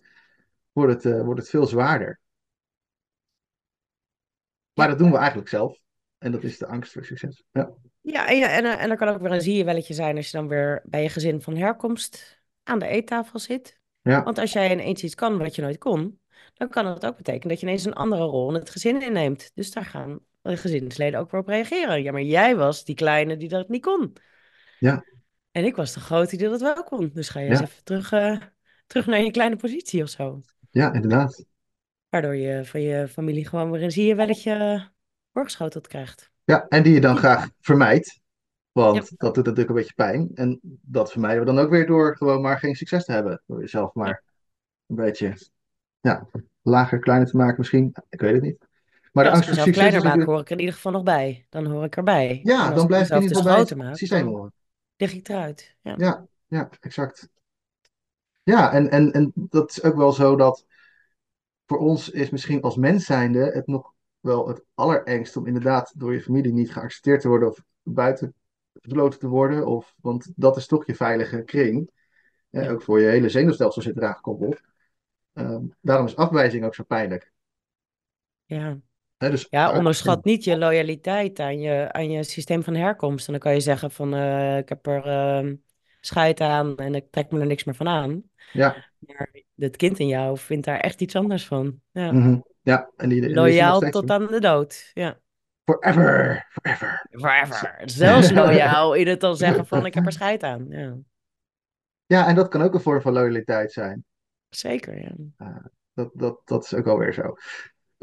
wordt 0.71 0.93
het, 0.93 1.13
eh, 1.13 1.23
wordt 1.23 1.39
het 1.39 1.49
veel 1.49 1.65
zwaarder. 1.65 2.19
Maar 4.73 4.87
dat 4.87 4.97
doen 4.97 5.11
we 5.11 5.17
eigenlijk 5.17 5.49
zelf. 5.49 5.79
En 6.17 6.31
dat 6.31 6.43
is 6.43 6.57
de 6.57 6.67
angst 6.67 6.91
voor 6.91 7.05
succes. 7.05 7.43
Ja, 7.51 7.71
Ja, 8.01 8.27
en, 8.27 8.41
en, 8.41 8.79
en 8.79 8.89
er 8.89 8.97
kan 8.97 9.07
ook 9.07 9.21
weer 9.21 9.31
een 9.31 9.41
zie 9.41 9.57
je 9.57 9.63
welletje 9.63 9.93
zijn 9.93 10.15
als 10.15 10.31
je 10.31 10.37
dan 10.37 10.47
weer 10.47 10.81
bij 10.85 11.01
je 11.01 11.09
gezin 11.09 11.41
van 11.41 11.55
herkomst 11.55 12.41
aan 12.63 12.79
de 12.79 12.87
eettafel 12.87 13.39
zit. 13.39 13.79
ja, 14.01 14.23
Want 14.23 14.37
als 14.37 14.53
jij 14.53 14.71
ineens 14.71 15.03
iets 15.03 15.15
kan 15.15 15.37
wat 15.37 15.55
je 15.55 15.61
nooit 15.61 15.77
kon, 15.77 16.19
dan 16.53 16.69
kan 16.69 16.85
dat 16.85 17.05
ook 17.05 17.17
betekenen 17.17 17.47
dat 17.47 17.59
je 17.59 17.65
ineens 17.65 17.85
een 17.85 17.93
andere 17.93 18.23
rol 18.23 18.49
in 18.49 18.55
het 18.55 18.69
gezin 18.69 19.01
inneemt. 19.01 19.51
Dus 19.53 19.71
daar 19.71 19.85
gaan 19.85 20.13
de 20.13 20.21
gezinsleden 20.45 21.19
ook 21.19 21.31
weer 21.31 21.41
op 21.41 21.47
reageren. 21.47 22.03
Ja, 22.03 22.11
maar 22.11 22.21
jij 22.21 22.55
was 22.55 22.83
die 22.85 22.95
kleine 22.95 23.37
die 23.37 23.49
dat 23.49 23.69
niet 23.69 23.81
kon. 23.81 24.13
Ja. 24.79 25.03
En 25.51 25.65
ik 25.65 25.75
was 25.75 25.93
de 25.93 25.99
grote 25.99 26.37
die 26.37 26.49
dat 26.49 26.61
wel 26.61 26.83
kon. 26.83 27.09
Dus 27.13 27.29
ga 27.29 27.39
je 27.39 27.45
Ja. 27.45 27.51
eens 27.51 27.61
even 27.61 27.83
terug, 27.83 28.11
eh, 28.11 28.37
terug 28.87 29.05
naar 29.05 29.19
je 29.21 29.31
kleine 29.31 29.55
positie 29.55 30.03
of 30.03 30.09
zo. 30.09 30.41
ja, 30.71 30.93
inderdaad. 30.93 31.45
Waardoor 32.09 32.35
je 32.35 32.65
van 32.65 32.81
je 32.81 33.07
familie 33.07 33.47
gewoon 33.47 33.71
weer 33.71 33.83
een 33.83 33.91
zie 33.91 34.05
je 34.05 34.15
welletje 34.15 34.53
eh, 34.53 34.83
voorgeschoteld 35.33 35.87
krijgt. 35.87 36.31
Ja, 36.43 36.65
en 36.67 36.83
die 36.83 36.93
je 36.93 37.01
dan 37.01 37.17
graag 37.17 37.49
vermijdt. 37.59 38.19
Want 38.71 38.95
Ja. 38.95 39.01
dat 39.17 39.35
doet 39.35 39.45
natuurlijk 39.45 39.69
een 39.69 39.75
beetje 39.75 39.93
pijn. 39.93 40.29
En 40.33 40.59
dat 40.81 41.11
vermijden 41.11 41.39
we 41.39 41.45
dan 41.45 41.59
ook 41.59 41.69
weer 41.69 41.85
door 41.85 42.17
gewoon 42.17 42.41
maar 42.41 42.59
geen 42.59 42.75
succes 42.75 43.05
te 43.05 43.11
hebben. 43.11 43.41
Door 43.45 43.59
jezelf 43.59 43.93
maar 43.93 44.23
een 44.87 44.95
beetje 44.95 45.37
ja, 46.01 46.27
lager, 46.61 46.99
kleiner 46.99 47.27
te 47.27 47.37
maken 47.37 47.55
misschien. 47.57 47.93
Ik 48.09 48.19
weet 48.21 48.33
het 48.33 48.41
niet. 48.41 48.67
Maar 49.15 49.23
Ja, 49.23 49.31
de 49.31 49.35
als 49.37 49.47
angst 49.47 49.49
ik 49.49 49.55
voor 49.55 49.73
succes 49.73 49.73
kleiner 49.73 50.03
natuurlijk... 50.03 50.29
hoor 50.29 50.39
ik 50.39 50.45
er 50.45 50.51
in 50.51 50.59
ieder 50.59 50.75
geval 50.75 50.91
nog 50.91 51.03
bij. 51.03 51.45
Dan 51.49 51.65
hoor 51.65 51.83
ik 51.83 51.95
erbij. 51.95 52.39
Ja, 52.43 52.69
dan 52.69 52.81
ik 52.81 52.87
blijf 52.87 53.07
je 53.07 53.13
in 53.13 53.21
mezelf 53.21 53.43
ieder 53.43 53.53
geval 53.53 53.75
bij 53.75 53.87
het 53.87 53.97
systeem 53.97 54.27
horen. 54.27 54.53
lig 54.97 55.13
ik 55.13 55.29
eruit. 55.29 55.75
Ja. 55.81 55.93
Ja, 55.97 56.25
ja, 56.47 56.69
exact. 56.79 57.29
Ja, 58.43 58.73
en, 58.73 58.89
en, 58.89 59.11
en 59.11 59.31
dat 59.35 59.69
is 59.69 59.83
ook 59.83 59.95
wel 59.95 60.11
zo 60.11 60.35
dat 60.35 60.65
voor 61.65 61.77
ons 61.77 62.09
is 62.09 62.29
misschien 62.29 62.61
als 62.61 62.75
mens 62.75 63.05
zijnde 63.05 63.51
het 63.51 63.67
nog 63.67 63.93
wel 64.19 64.47
het 64.47 64.63
allerengst 64.73 65.37
om 65.37 65.45
inderdaad 65.47 65.93
door 65.97 66.13
je 66.13 66.21
familie 66.21 66.53
niet 66.53 66.73
geaccepteerd 66.73 67.21
te 67.21 67.27
worden 67.27 67.49
of 67.49 67.63
buiten 67.83 68.33
gesloten 68.81 69.19
te 69.19 69.27
worden. 69.27 69.65
Of, 69.67 69.95
want 70.01 70.31
dat 70.35 70.57
is 70.57 70.67
toch 70.67 70.85
je 70.85 70.95
veilige 70.95 71.41
kring. 71.41 71.89
Ja, 72.49 72.61
Ja. 72.61 72.69
Ook 72.69 72.81
voor 72.81 72.99
je 72.99 73.07
hele 73.07 73.29
zenuwstelsel 73.29 73.81
zit 73.81 73.97
eraan 73.97 74.15
gekoppeld. 74.15 74.61
Ehm, 75.33 75.63
daarom 75.81 76.05
is 76.05 76.15
afwijzing 76.15 76.65
ook 76.65 76.75
zo 76.75 76.83
pijnlijk. 76.83 77.31
Ja. 78.45 78.79
Dus 79.29 79.47
Ja, 79.49 79.77
onderschat 79.77 80.23
niet 80.23 80.43
je 80.43 80.57
loyaliteit 80.57 81.39
aan 81.39 81.59
je, 81.59 81.91
aan 81.91 82.09
je 82.11 82.23
systeem 82.23 82.63
van 82.63 82.75
herkomst. 82.75 83.25
En 83.25 83.31
dan 83.33 83.41
kan 83.41 83.53
je 83.53 83.59
zeggen 83.59 83.91
van, 83.91 84.13
eh, 84.13 84.57
ik 84.57 84.69
heb 84.69 84.87
er 84.87 85.05
ehm 85.05 85.55
scheid 86.05 86.41
aan 86.41 86.77
en 86.77 86.95
ik 86.95 87.05
trek 87.09 87.31
me 87.31 87.39
er 87.39 87.45
niks 87.45 87.63
meer 87.63 87.75
van 87.75 87.87
aan. 87.87 88.23
ja, 88.51 88.75
Maar 88.99 89.29
het 89.55 89.75
kind 89.75 89.99
in 89.99 90.07
jou 90.07 90.37
vindt 90.37 90.65
daar 90.65 90.79
echt 90.79 91.01
iets 91.01 91.15
anders 91.15 91.45
van. 91.45 91.81
Ja. 91.91 92.11
mhm, 92.11 92.39
ja, 92.61 92.89
en 92.95 93.09
die, 93.09 93.33
Loyaal 93.33 93.79
tot 93.79 94.09
aan 94.09 94.27
de 94.27 94.39
dood. 94.39 94.91
Ja. 94.93 95.19
Forever, 95.63 96.45
forever. 96.49 97.07
Forever. 97.11 97.81
Zelfs 97.85 98.31
loyaal 98.31 98.93
in 98.93 99.07
het 99.07 99.19
dan 99.19 99.37
zeggen 99.45 99.65
van, 99.65 99.85
ik 99.85 99.93
heb 99.93 100.05
er 100.05 100.11
scheid 100.11 100.43
aan. 100.43 100.65
Ja. 100.69 100.97
Ja, 102.05 102.27
en 102.27 102.35
dat 102.35 102.47
kan 102.47 102.61
ook 102.61 102.73
een 102.73 102.81
vorm 102.81 103.01
van 103.01 103.13
loyaliteit 103.13 103.71
zijn. 103.71 104.05
Zeker, 104.49 105.01
ja. 105.01 105.13
Dat, 105.93 106.09
dat, 106.13 106.41
dat 106.45 106.63
is 106.63 106.73
ook 106.73 106.87
alweer 106.87 107.13
zo. 107.13 107.33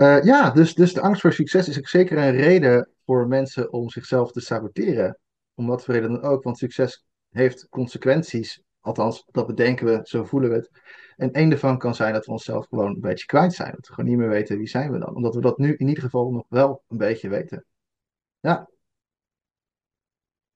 Eh, 0.02 0.22
ja, 0.22 0.50
dus, 0.50 0.74
dus 0.74 0.92
de 0.92 1.00
angst 1.00 1.20
voor 1.20 1.32
succes 1.32 1.68
is 1.68 1.78
ook 1.78 1.88
zeker 1.88 2.18
een 2.18 2.30
reden 2.30 2.88
voor 3.04 3.28
mensen 3.28 3.72
om 3.72 3.90
zichzelf 3.90 4.32
te 4.32 4.40
saboteren. 4.40 5.18
Om 5.54 5.66
wat 5.66 5.84
voor 5.84 5.94
reden 5.94 6.12
dan 6.12 6.22
ook, 6.22 6.42
want 6.42 6.58
succes 6.58 7.04
heeft 7.30 7.68
consequenties. 7.68 8.62
Althans, 8.80 9.24
dat 9.30 9.46
bedenken 9.46 9.86
we, 9.86 10.00
zo 10.02 10.24
voelen 10.24 10.50
we 10.50 10.56
het. 10.56 10.70
En 11.16 11.32
één 11.32 11.48
daarvan 11.48 11.78
kan 11.78 11.94
zijn 11.94 12.12
dat 12.12 12.26
we 12.26 12.32
onszelf 12.32 12.66
gewoon 12.68 12.94
een 12.94 13.00
beetje 13.00 13.26
kwijt 13.26 13.52
zijn. 13.52 13.70
Dat 13.74 13.86
we 13.86 13.94
gewoon 13.94 14.10
niet 14.10 14.18
meer 14.18 14.28
weten 14.28 14.58
wie 14.58 14.68
zijn 14.68 14.92
we 14.92 14.98
dan. 14.98 15.14
Omdat 15.14 15.34
we 15.34 15.40
dat 15.40 15.58
nu 15.58 15.74
in 15.76 15.88
ieder 15.88 16.02
geval 16.02 16.30
nog 16.30 16.44
wel 16.48 16.82
een 16.88 16.96
beetje 16.96 17.28
weten. 17.28 17.64
Ja. 18.40 18.68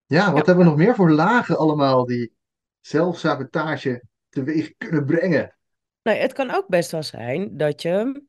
Ja, 0.07 0.25
wat 0.33 0.39
Ja. 0.39 0.45
hebben 0.45 0.65
we 0.65 0.71
nog 0.71 0.77
meer 0.79 0.95
voor 0.95 1.11
lagen 1.11 1.59
allemaal 1.59 2.07
die 2.07 2.33
zelfsabotage 2.81 4.03
teweeg 4.29 4.73
kunnen 4.77 5.05
brengen? 5.05 5.57
Nee, 6.03 6.21
het 6.21 6.33
kan 6.33 6.51
ook 6.51 6.69
best 6.69 6.91
wel 6.91 7.03
zijn 7.03 7.57
dat 7.57 7.83
je 7.83 8.25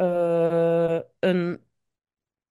eh, 0.00 1.00
een, 1.18 1.64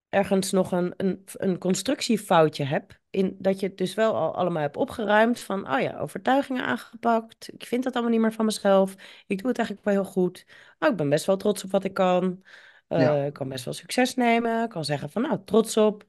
ergens 0.09 0.51
nog 0.51 0.71
een, 0.71 0.93
een, 0.97 1.23
een 1.33 1.57
constructiefoutje 1.57 2.63
hebt. 2.63 2.99
In, 3.09 3.35
dat 3.39 3.59
je 3.59 3.67
het 3.67 3.77
dus 3.77 3.93
wel 3.93 4.15
al 4.15 4.35
allemaal 4.35 4.61
hebt 4.61 4.77
opgeruimd 4.77 5.39
van, 5.39 5.71
oh 5.73 5.79
ja, 5.79 5.97
overtuigingen 5.97 6.65
aangepakt. 6.65 7.53
Ik 7.53 7.65
vind 7.65 7.83
dat 7.83 7.93
allemaal 7.93 8.11
niet 8.11 8.21
meer 8.21 8.33
van 8.33 8.45
mezelf. 8.45 8.95
Ik 9.27 9.37
doe 9.37 9.47
het 9.47 9.57
eigenlijk 9.57 9.87
wel 9.87 10.03
heel 10.03 10.11
goed. 10.11 10.45
Oh, 10.79 10.89
ik 10.89 10.95
ben 10.95 11.09
best 11.09 11.25
wel 11.25 11.37
trots 11.37 11.63
op 11.63 11.71
wat 11.71 11.83
ik 11.83 11.93
kan. 11.93 12.43
Eh, 12.87 13.01
Ja. 13.01 13.23
ik 13.23 13.33
kan 13.33 13.49
best 13.49 13.65
wel 13.65 13.73
succes 13.73 14.15
nemen. 14.15 14.63
Ik 14.63 14.69
kan 14.69 14.85
zeggen 14.85 15.09
van, 15.09 15.21
nou, 15.21 15.39
trots 15.45 15.77
op. 15.77 16.05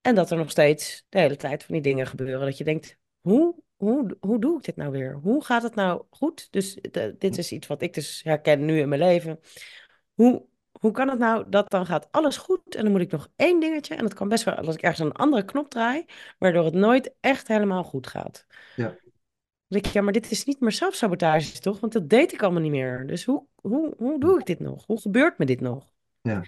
En 0.00 0.14
dat 0.14 0.30
er 0.30 0.36
nog 0.36 0.50
steeds 0.50 1.06
de 1.08 1.18
hele 1.18 1.36
tijd 1.36 1.64
van 1.64 1.74
die 1.74 1.82
dingen 1.82 2.06
gebeuren. 2.06 2.46
Dat 2.46 2.58
je 2.58 2.64
denkt, 2.64 2.98
hoe, 3.20 3.54
hoe, 3.76 4.16
hoe 4.20 4.40
doe 4.40 4.56
ik 4.56 4.64
dit 4.64 4.76
nou 4.76 4.90
weer? 4.90 5.14
Hoe 5.22 5.44
gaat 5.44 5.62
het 5.62 5.74
nou 5.74 6.04
goed? 6.10 6.48
Dus 6.52 6.80
eh, 6.80 7.12
dit 7.18 7.38
is 7.38 7.52
iets 7.52 7.66
wat 7.66 7.82
ik 7.82 7.94
dus 7.94 8.22
herken 8.22 8.64
nu 8.64 8.78
in 8.80 8.88
mijn 8.88 9.00
leven. 9.00 9.40
Hoe, 10.14 10.46
hoe 10.80 10.90
kan 10.90 11.08
het 11.08 11.18
nou 11.18 11.44
dat 11.48 11.70
dan 11.70 11.86
gaat 11.86 12.08
alles 12.10 12.36
goed 12.36 12.74
en 12.74 12.82
dan 12.82 12.92
moet 12.92 13.00
ik 13.00 13.10
nog 13.10 13.28
één 13.36 13.60
dingetje. 13.60 13.94
En 13.94 14.02
dat 14.02 14.14
kan 14.14 14.28
best 14.28 14.44
wel 14.44 14.54
als 14.54 14.74
ik 14.74 14.82
ergens 14.82 15.08
een 15.08 15.12
andere 15.12 15.44
knop 15.44 15.70
draai, 15.70 16.04
waardoor 16.38 16.64
het 16.64 16.74
nooit 16.74 17.14
echt 17.20 17.48
helemaal 17.48 17.84
goed 17.84 18.06
gaat. 18.06 18.46
Ja. 18.76 18.86
Dan 18.86 19.02
denk 19.66 19.86
ik, 19.86 19.92
ja, 19.92 20.02
maar 20.02 20.12
dit 20.12 20.30
is 20.30 20.44
niet 20.44 20.60
meer 20.60 20.72
zelfsabotage, 20.72 21.60
toch? 21.60 21.80
Want 21.80 21.92
dat 21.92 22.08
deed 22.08 22.32
ik 22.32 22.42
allemaal 22.42 22.62
niet 22.62 22.70
meer. 22.70 23.06
Dus 23.06 23.24
hoe, 23.24 23.46
hoe, 23.60 23.94
hoe 23.96 24.20
doe 24.20 24.38
ik 24.38 24.46
dit 24.46 24.60
nog? 24.60 24.86
Hoe 24.86 25.00
gebeurt 25.00 25.38
me 25.38 25.44
dit 25.44 25.60
nog? 25.60 25.92
Ja. 26.20 26.42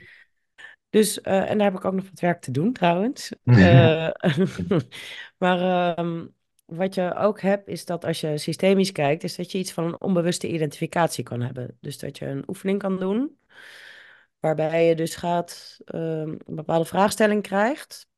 Dus, 0.91 1.21
eh, 1.21 1.51
en 1.51 1.59
daar 1.59 1.67
heb 1.71 1.77
ik 1.77 1.85
ook 1.85 1.95
nog 1.95 2.09
wat 2.11 2.21
werk 2.21 2.41
te 2.41 2.51
doen 2.51 2.73
trouwens. 2.73 3.33
Eh, 3.45 4.11
maar 5.39 5.95
ehm, 5.97 6.27
wat 6.65 6.95
je 6.95 7.15
ook 7.15 7.41
hebt, 7.41 7.69
is 7.69 7.85
dat 7.85 8.05
als 8.05 8.21
je 8.21 8.39
systemisch 8.39 8.93
kijkt, 8.93 9.25
is 9.25 9.37
dat 9.37 9.53
je 9.53 9.59
iets 9.59 9.73
van 9.73 9.85
een 9.85 10.01
onbewuste 10.01 10.49
identificatie 10.49 11.25
kan 11.25 11.41
hebben. 11.41 11.77
Dus 11.81 11.99
dat 11.99 12.19
je 12.19 12.27
een 12.27 12.45
oefening 12.47 12.79
kan 12.79 12.99
doen, 12.99 13.39
waarbij 14.41 14.87
je 14.87 14.95
dus 14.95 15.17
gaat 15.17 15.79
ehm, 15.85 16.29
een 16.29 16.55
bepaalde 16.55 16.85
vraagstelling 16.85 17.43
krijgt. 17.43 18.09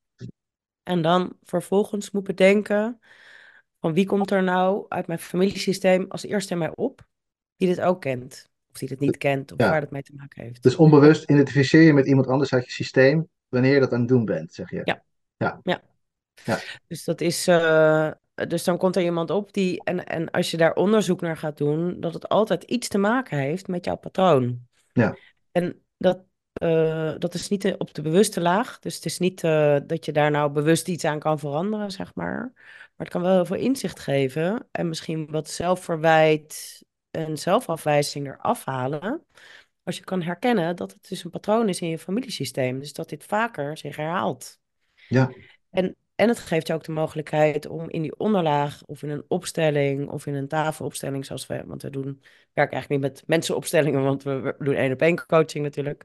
En 0.83 1.03
dan 1.03 1.37
vervolgens 1.43 2.11
moet 2.11 2.25
bedenken 2.25 3.01
van 3.81 3.93
wie 3.93 4.07
komt 4.07 4.31
er 4.31 4.43
nou 4.43 4.87
uit 4.89 5.07
mijn 5.07 5.19
familiesysteem 5.19 6.05
als 6.09 6.25
eerste 6.25 6.53
in 6.53 6.59
mij 6.59 6.73
op, 6.75 7.07
die 7.57 7.69
dit 7.69 7.81
ook 7.81 8.01
kent. 8.01 8.49
Of 8.73 8.79
die 8.79 8.89
dit 8.89 9.01
niet 9.01 9.17
kent, 9.17 9.53
of 9.53 9.59
Ja. 9.59 9.71
waar 9.71 9.81
het 9.81 9.91
mee 9.91 10.03
te 10.03 10.15
maken 10.15 10.43
heeft. 10.43 10.63
Dus 10.63 10.77
onbewust 10.77 11.31
identificeer 11.31 11.83
je 11.83 11.93
met 11.93 12.07
iemand 12.07 12.27
anders 12.27 12.53
uit 12.55 12.65
je 12.65 12.71
systeem 12.71 13.29
wanneer 13.49 13.75
je 13.75 13.81
dat 13.81 13.93
aan 13.93 13.99
het 14.01 14.09
doen 14.09 14.25
bent, 14.25 14.55
zeg 14.55 14.71
je. 14.71 14.81
Ja. 14.85 15.03
Ja. 15.37 15.61
Ja. 15.63 15.83
Ja. 16.45 16.59
Dus 16.87 17.05
dat 17.05 17.21
is, 17.21 17.47
eh, 17.47 18.11
dus 18.49 18.65
dan 18.65 18.79
komt 18.79 18.97
er 18.97 19.03
iemand 19.03 19.31
op 19.31 19.53
die, 19.53 19.85
en, 19.85 20.05
en 20.07 20.31
als 20.31 20.51
je 20.51 20.57
daar 20.57 20.75
onderzoek 20.75 21.21
naar 21.21 21.37
gaat 21.37 21.57
doen, 21.57 22.01
dat 22.01 22.15
het 22.15 22.29
altijd 22.29 22.63
iets 22.63 22.89
te 22.89 22.99
maken 22.99 23.39
heeft 23.39 23.69
met 23.69 23.85
jouw 23.85 23.97
patroon. 23.97 24.68
Ja. 24.99 25.17
En 25.53 25.83
dat, 25.97 26.25
eh, 26.53 27.15
dat 27.19 27.35
is 27.35 27.49
niet 27.49 27.63
de- 27.63 27.79
op 27.79 27.95
de 27.95 28.03
bewuste 28.03 28.41
laag, 28.41 28.79
dus 28.79 28.95
het 28.95 29.05
is 29.05 29.19
niet 29.19 29.45
eh, 29.45 29.77
dat 29.87 30.05
je 30.05 30.13
daar 30.13 30.31
nou 30.31 30.53
bewust 30.53 30.89
iets 30.89 31.05
aan 31.05 31.19
kan 31.19 31.39
veranderen, 31.39 31.91
zeg 31.91 32.15
maar. 32.15 32.53
Maar 32.55 33.07
het 33.07 33.09
kan 33.09 33.23
wel 33.23 33.35
heel 33.35 33.45
veel 33.45 33.57
inzicht 33.57 33.99
geven 34.01 34.69
en 34.71 34.89
misschien 34.89 35.31
wat 35.31 35.51
zelfverwijt 35.51 36.85
en 37.11 37.39
zelfafwijzing 37.39 38.27
eraf 38.27 38.65
halen. 38.65 39.25
Als 39.83 39.97
je 39.97 40.05
kan 40.05 40.23
herkennen 40.23 40.77
dat 40.77 40.93
het 40.93 41.09
dus 41.09 41.25
een 41.25 41.31
patroon 41.31 41.69
is 41.69 41.81
in 41.81 41.89
je 41.89 41.99
familiesysteem. 41.99 42.79
Dus 42.79 42.93
dat 42.93 43.09
dit 43.09 43.25
vaker 43.25 43.79
zich 43.79 43.97
herhaalt. 43.97 44.59
Ja. 45.09 45.33
En, 45.71 45.97
en 46.19 46.29
het 46.29 46.39
geeft 46.39 46.67
je 46.67 46.73
ook 46.75 46.85
de 46.85 46.93
mogelijkheid 46.93 47.67
om 47.67 47.91
in 47.91 48.03
die 48.03 48.19
onderlaag 48.19 48.85
of 48.85 49.03
in 49.03 49.11
een 49.11 49.25
opstelling 49.29 50.09
of 50.09 50.27
in 50.27 50.35
een 50.35 50.49
tafelopstelling, 50.49 51.27
zoals 51.27 51.47
we, 51.47 51.65
want 51.67 51.83
we 51.83 51.91
doen, 51.91 52.23
werken 52.53 52.75
eigenlijk 52.75 52.89
niet 52.89 53.13
met 53.13 53.23
mensenopstellingen, 53.27 54.03
want 54.03 54.23
we, 54.23 54.41
we 54.41 54.55
doen 54.59 54.75
één 54.75 54.93
op 54.93 55.01
één 55.03 55.27
coaching 55.27 55.65
natuurlijk. 55.65 56.05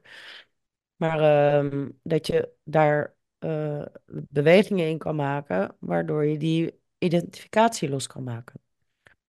Maar 0.96 1.20
ehm, 1.20 1.90
dat 2.02 2.26
je 2.26 2.52
daar 2.64 3.16
eh, 3.38 3.82
bewegingen 4.06 4.88
in 4.88 4.98
kan 4.98 5.16
maken, 5.16 5.76
waardoor 5.80 6.24
je 6.24 6.38
die 6.38 6.80
identificatie 6.98 7.88
los 7.88 8.06
kan 8.06 8.22
maken. 8.22 8.63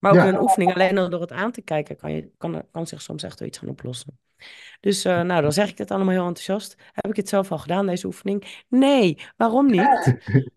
Maar 0.06 0.14
ook 0.14 0.20
Ja. 0.20 0.28
een 0.34 0.42
oefening, 0.42 0.74
alleen 0.74 0.98
al 0.98 1.10
door 1.10 1.22
het 1.22 1.32
aan 1.32 1.52
te 1.52 1.62
kijken, 1.62 1.96
kan, 1.96 2.12
je, 2.12 2.30
kan, 2.38 2.64
kan 2.72 2.88
zich 2.88 3.02
soms 3.02 3.24
echt 3.24 3.40
wel 3.40 3.48
iets 3.48 3.58
gaan 3.58 3.70
oplossen. 3.70 4.20
Dus 4.80 5.06
eh, 5.06 5.22
nou, 5.22 5.42
dan 5.42 5.52
zeg 5.52 5.70
ik 5.70 5.78
het 5.78 5.92
allemaal 5.92 6.14
heel 6.14 6.26
enthousiast. 6.28 6.76
Heb 6.92 7.06
ik 7.06 7.16
het 7.16 7.30
zelf 7.30 7.52
al 7.52 7.58
gedaan, 7.58 7.86
deze 7.86 8.06
oefening? 8.06 8.64
Nee, 8.68 9.18
waarom 9.38 9.66
niet? 9.72 10.16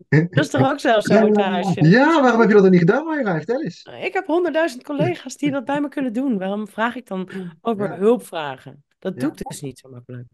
Dat 0.29 0.43
is 0.43 0.49
toch 0.49 0.71
ook 0.71 0.79
zelfsabotage? 0.79 1.87
Ja, 1.89 2.21
waarom 2.21 2.39
heb 2.39 2.47
je 2.47 2.53
dat 2.53 2.63
dan 2.63 2.71
niet 2.71 2.79
gedaan, 2.79 3.05
Mayra? 3.05 3.35
Vertel 3.35 3.61
eens. 3.63 3.83
Ik 4.01 4.13
heb 4.13 4.25
honderdduizend 4.25 4.83
collega's 4.83 5.37
die 5.37 5.51
dat 5.51 5.65
bij 5.65 5.81
me 5.81 5.87
kunnen 5.87 6.13
doen. 6.13 6.37
Waarom 6.37 6.67
vraag 6.67 6.95
ik 6.95 7.07
dan 7.07 7.29
over 7.61 7.89
Ja. 7.91 7.97
hulp 7.97 8.25
vragen? 8.25 8.83
Dat 8.99 9.13
Ja. 9.13 9.19
doe 9.19 9.31
ik 9.31 9.47
dus 9.47 9.61
niet 9.61 9.79
zo 9.79 9.89
makkelijk. 9.89 10.27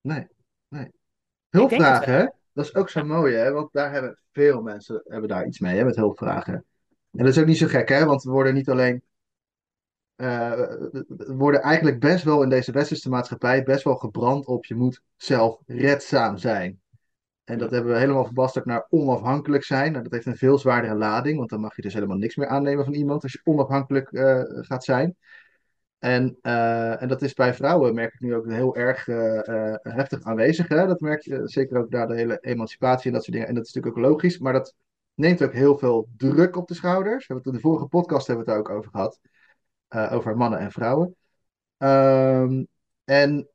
Nee, 0.00 0.26
nee. 0.68 0.88
Hulpvragen, 1.48 2.12
hè? 2.12 2.26
Dat 2.52 2.64
is 2.64 2.74
ook 2.74 2.88
zo 2.90 3.04
mooi, 3.04 3.34
hè? 3.34 3.50
Want 3.52 3.72
daar 3.72 3.92
hebben 3.92 4.18
veel 4.32 4.62
mensen 4.62 5.02
hebben 5.04 5.28
daar 5.28 5.46
iets 5.46 5.58
mee, 5.58 5.76
hè? 5.76 5.84
Met 5.84 5.96
hulpvragen. 5.96 6.64
En 7.12 7.24
dat 7.24 7.28
is 7.28 7.38
ook 7.38 7.46
niet 7.46 7.56
zo 7.58 7.66
gek, 7.66 7.88
hè? 7.88 8.04
Want 8.04 8.22
we 8.22 8.30
worden 8.30 8.54
niet 8.54 8.68
alleen... 8.68 9.02
eh, 10.16 10.50
we 11.08 11.34
worden 11.36 11.60
eigenlijk 11.62 12.00
best 12.00 12.24
wel 12.24 12.42
in 12.42 12.48
deze 12.48 12.72
westerse 12.72 13.08
maatschappij 13.08 13.62
best 13.62 13.84
wel 13.84 13.96
gebrand 13.96 14.46
op 14.46 14.64
je 14.64 14.74
moet 14.74 15.02
zelfredzaam 15.16 16.36
zijn. 16.36 16.80
En 17.44 17.58
dat 17.58 17.70
hebben 17.70 17.92
we 17.92 17.98
helemaal 17.98 18.24
verbasterd 18.24 18.64
naar 18.64 18.86
onafhankelijk 18.88 19.64
zijn. 19.64 19.90
Nou, 19.92 20.02
dat 20.02 20.12
heeft 20.12 20.26
een 20.26 20.36
veel 20.36 20.58
zwaardere 20.58 20.94
lading, 20.94 21.38
want 21.38 21.50
dan 21.50 21.60
mag 21.60 21.76
je 21.76 21.82
dus 21.82 21.94
helemaal 21.94 22.16
niks 22.16 22.36
meer 22.36 22.46
aannemen 22.48 22.84
van 22.84 22.94
iemand 22.94 23.22
als 23.22 23.32
je 23.32 23.40
onafhankelijk 23.44 24.12
eh, 24.12 24.42
gaat 24.46 24.84
zijn. 24.84 25.16
En, 25.98 26.38
eh, 26.42 27.02
en 27.02 27.08
dat 27.08 27.22
is 27.22 27.34
bij 27.34 27.54
vrouwen, 27.54 27.94
merk 27.94 28.14
ik 28.14 28.20
nu 28.20 28.34
ook 28.34 28.46
heel 28.46 28.76
erg 28.76 29.06
heftig 29.82 30.22
aanwezig. 30.22 30.68
Hè? 30.68 30.86
Dat 30.86 31.00
merk 31.00 31.20
je 31.20 31.40
zeker 31.44 31.78
ook 31.78 31.90
na 31.90 32.06
de 32.06 32.14
hele 32.14 32.38
emancipatie 32.40 33.06
en 33.06 33.12
dat 33.12 33.22
soort 33.22 33.32
dingen. 33.32 33.48
En 33.48 33.54
dat 33.54 33.66
is 33.66 33.72
natuurlijk 33.72 34.04
ook 34.04 34.10
logisch, 34.10 34.38
maar 34.38 34.52
dat 34.52 34.74
neemt 35.20 35.42
ook 35.42 35.52
heel 35.52 35.78
veel 35.78 36.08
druk 36.16 36.56
op 36.56 36.68
de 36.68 36.74
schouders. 36.74 37.26
Hebben 37.26 37.44
in 37.44 37.52
de 37.52 37.60
vorige 37.60 37.86
podcast 37.86 38.26
hebben 38.26 38.44
we 38.44 38.52
het 38.52 38.60
daar 38.60 38.72
ook 38.72 38.78
over 38.78 38.90
gehad. 38.90 39.20
eh, 39.88 40.12
over 40.12 40.36
mannen 40.36 40.58
en 40.58 40.72
vrouwen. 40.72 41.16
Ehm, 41.76 42.64
en 43.04 43.48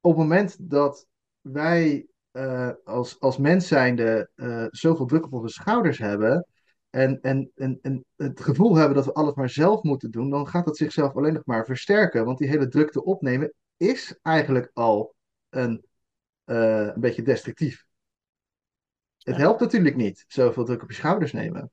op 0.00 0.10
het 0.10 0.20
moment 0.20 0.70
dat 0.70 1.06
wij 1.40 2.06
eh, 2.30 2.70
als, 2.84 3.20
als 3.20 3.38
mens 3.38 3.68
zijnde 3.68 4.30
eh, 4.34 4.66
zoveel 4.70 5.06
druk 5.06 5.24
op 5.24 5.32
onze 5.32 5.54
schouders 5.54 5.98
hebben 5.98 6.46
en, 6.90 7.20
en, 7.20 7.50
en, 7.54 7.78
en 7.82 8.04
het 8.16 8.40
gevoel 8.40 8.76
hebben 8.76 8.96
dat 8.96 9.04
we 9.04 9.12
alles 9.12 9.34
maar 9.34 9.50
zelf 9.50 9.82
moeten 9.82 10.10
doen, 10.10 10.30
dan 10.30 10.48
gaat 10.48 10.64
dat 10.64 10.76
zichzelf 10.76 11.16
alleen 11.16 11.32
nog 11.32 11.44
maar 11.44 11.64
versterken. 11.64 12.24
Want 12.24 12.38
die 12.38 12.48
hele 12.48 12.68
drukte 12.68 13.04
opnemen 13.04 13.52
is 13.76 14.18
eigenlijk 14.22 14.70
al 14.72 15.14
een, 15.48 15.84
een 16.44 17.00
beetje 17.00 17.22
destructief. 17.22 17.86
Het 19.26 19.36
helpt 19.36 19.60
natuurlijk 19.60 19.96
niet, 19.96 20.24
zoveel 20.28 20.64
druk 20.64 20.82
op 20.82 20.90
je 20.90 20.96
schouders 20.96 21.32
nemen. 21.32 21.70